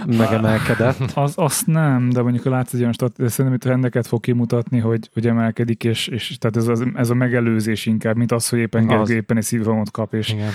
megemelkedett. 0.07 1.13
Az, 1.15 1.33
azt 1.37 1.67
nem, 1.67 2.11
de 2.11 2.23
mondjuk 2.23 2.45
látsz 2.45 2.73
egy 2.73 2.81
olyan 2.81 2.93
stat, 2.93 3.17
szerintem 3.17 3.55
itt 3.55 3.65
rendeket 3.65 4.07
fog 4.07 4.21
kimutatni, 4.21 4.79
hogy, 4.79 5.11
hogy 5.13 5.27
emelkedik, 5.27 5.85
és, 5.85 6.07
és 6.07 6.39
tehát 6.39 6.57
ez, 6.57 6.67
az, 6.67 6.85
ez 6.95 7.11
a 7.11 7.15
megelőzés 7.15 7.87
inkább, 7.87 8.17
mint 8.17 8.33
az, 8.33 8.49
hogy 8.49 8.59
éppen 8.59 8.87
Gergő 8.87 9.03
az. 9.03 9.11
éppen 9.11 9.37
egy 9.37 9.43
szívrohamot 9.43 9.91
kap, 9.91 10.15
és 10.15 10.33
Igen. 10.33 10.51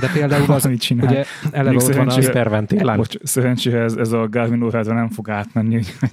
De 0.00 0.10
például 0.12 0.52
az, 0.52 0.64
amit 0.64 0.80
csinál. 0.80 1.06
Ugye 1.06 1.24
eleve 1.50 1.76
ott 1.76 1.94
van 1.94 2.08
az 2.08 3.08
Szerencsére 3.22 3.80
ez, 3.80 3.94
ez 3.94 4.12
a 4.12 4.28
Garmin 4.28 4.62
órádra 4.62 4.94
nem 4.94 5.08
fog 5.08 5.30
átmenni, 5.30 5.80
de 6.00 6.08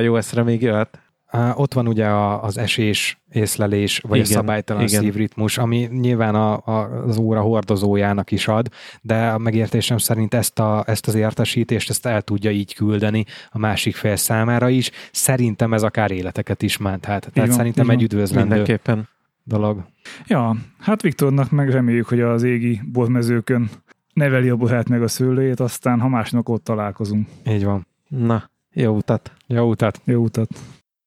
iOS-re 0.00 0.42
még 0.42 0.62
jöhet. 0.62 0.98
Uh, 1.32 1.60
ott 1.60 1.74
van 1.74 1.88
ugye 1.88 2.06
a, 2.06 2.42
az 2.42 2.58
esés, 2.58 3.22
észlelés, 3.30 3.98
vagy 3.98 4.18
igen, 4.18 4.30
a 4.30 4.34
szabálytalan 4.34 4.82
igen. 4.82 5.00
szívritmus, 5.00 5.58
ami 5.58 5.88
nyilván 5.92 6.34
a, 6.34 6.52
a, 6.52 7.04
az 7.06 7.16
óra 7.16 7.40
hordozójának 7.40 8.30
is 8.30 8.48
ad, 8.48 8.68
de 9.02 9.26
a 9.26 9.38
megértésem 9.38 9.98
szerint 9.98 10.34
ezt, 10.34 10.58
a, 10.58 10.84
ezt 10.86 11.06
az 11.06 11.14
értesítést 11.14 11.90
ezt 11.90 12.06
el 12.06 12.22
tudja 12.22 12.50
így 12.50 12.74
küldeni 12.74 13.24
a 13.50 13.58
másik 13.58 13.96
fél 13.96 14.16
számára 14.16 14.68
is. 14.68 14.90
Szerintem 15.12 15.72
ez 15.72 15.82
akár 15.82 16.10
életeket 16.10 16.62
is 16.62 16.76
menthet. 16.76 17.20
Tehát 17.32 17.36
igen, 17.36 17.50
szerintem 17.50 17.84
igen. 17.84 17.96
egy 17.96 18.02
üdvözlendő 18.02 18.54
Mindenképpen. 18.54 19.08
dolog. 19.42 19.84
Ja, 20.26 20.56
hát 20.78 21.02
Viktornak 21.02 21.50
meg 21.50 21.70
reméljük, 21.70 22.08
hogy 22.08 22.20
az 22.20 22.42
égi 22.42 22.80
bormezőkön 22.92 23.70
neveli 24.12 24.48
a 24.48 24.56
borát 24.56 24.88
meg 24.88 25.02
a 25.02 25.08
szőlőjét, 25.08 25.60
aztán 25.60 26.00
ha 26.00 26.08
másnak 26.08 26.48
ott 26.48 26.64
találkozunk. 26.64 27.28
Így 27.46 27.64
van. 27.64 27.86
Na, 28.08 28.50
jó 28.74 28.96
utat! 28.96 29.32
Jó 29.46 29.70
utat! 29.70 30.00
Jó 30.04 30.22
utat! 30.22 30.48